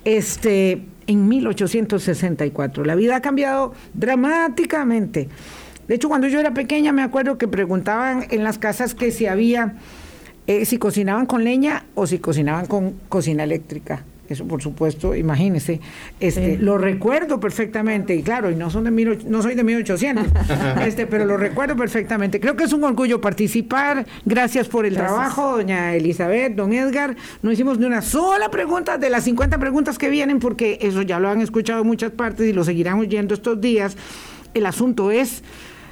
Este, 0.04 0.80
en 1.06 1.28
1864. 1.28 2.84
La 2.84 2.94
vida 2.94 3.16
ha 3.16 3.20
cambiado 3.20 3.74
dramáticamente. 3.92 5.28
De 5.88 5.94
hecho, 5.94 6.08
cuando 6.08 6.28
yo 6.28 6.40
era 6.40 6.54
pequeña 6.54 6.92
me 6.92 7.02
acuerdo 7.02 7.38
que 7.38 7.48
preguntaban 7.48 8.26
en 8.30 8.44
las 8.44 8.58
casas 8.58 8.94
que 8.94 9.10
si 9.12 9.26
había, 9.26 9.74
eh, 10.46 10.64
si 10.64 10.78
cocinaban 10.78 11.26
con 11.26 11.44
leña 11.44 11.84
o 11.94 12.06
si 12.06 12.18
cocinaban 12.18 12.66
con 12.66 12.94
cocina 13.08 13.44
eléctrica. 13.44 14.02
Eso, 14.28 14.44
por 14.46 14.60
supuesto, 14.60 15.14
imagínese. 15.14 15.80
Este, 16.18 16.58
Lo 16.58 16.78
recuerdo 16.78 17.38
perfectamente, 17.38 18.14
y 18.14 18.22
claro, 18.22 18.50
y 18.50 18.56
no, 18.56 18.70
son 18.70 18.84
de 18.84 18.90
mil, 18.90 19.18
no 19.28 19.42
soy 19.42 19.54
de 19.54 19.62
1800, 19.62 20.26
este, 20.84 21.06
pero 21.06 21.24
lo 21.24 21.36
recuerdo 21.36 21.76
perfectamente. 21.76 22.40
Creo 22.40 22.56
que 22.56 22.64
es 22.64 22.72
un 22.72 22.84
orgullo 22.84 23.20
participar. 23.20 24.06
Gracias 24.24 24.68
por 24.68 24.86
el 24.86 24.94
trabajo, 24.94 25.56
doña 25.56 25.94
Elizabeth, 25.94 26.54
don 26.54 26.72
Edgar. 26.72 27.16
No 27.42 27.52
hicimos 27.52 27.78
ni 27.78 27.86
una 27.86 28.02
sola 28.02 28.50
pregunta 28.50 28.98
de 28.98 29.10
las 29.10 29.24
50 29.24 29.58
preguntas 29.58 29.98
que 29.98 30.10
vienen, 30.10 30.40
porque 30.40 30.78
eso 30.80 31.02
ya 31.02 31.20
lo 31.20 31.28
han 31.28 31.40
escuchado 31.40 31.82
en 31.82 31.86
muchas 31.86 32.10
partes 32.10 32.48
y 32.48 32.52
lo 32.52 32.64
seguirán 32.64 32.98
oyendo 32.98 33.34
estos 33.34 33.60
días. 33.60 33.96
El 34.54 34.66
asunto 34.66 35.10
es 35.10 35.42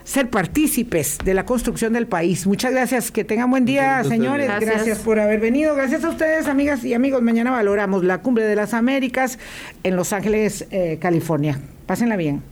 ser 0.05 0.31
partícipes 0.31 1.19
de 1.25 1.35
la 1.35 1.45
construcción 1.45 1.93
del 1.95 2.07
país. 2.07 2.47
Muchas 2.47 2.73
gracias, 2.73 3.11
que 3.11 3.25
tengan 3.25 3.51
buen 3.51 3.65
día, 3.65 4.05
señores. 4.05 4.51
Gracias. 4.61 4.99
por 4.99 5.19
haber 5.19 5.41
venido. 5.41 5.75
Gracias 5.75 6.05
a 6.05 6.11
ustedes, 6.11 6.47
amigas 6.47 6.85
y 6.85 6.95
amigos. 6.95 7.23
Mañana 7.23 7.51
valoramos 7.51 8.05
la 8.05 8.19
Cumbre 8.19 8.45
de 8.45 8.55
las 8.55 8.75
Américas 8.75 9.39
en 9.83 9.97
Los 9.97 10.13
Ángeles, 10.13 10.67
eh, 10.71 10.99
California. 11.01 11.59
Pásenla 11.87 12.17
bien. 12.17 12.43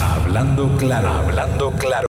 Hablando 0.00 0.76
claro, 0.76 1.08
hablando 1.08 1.72
claro. 1.72 2.06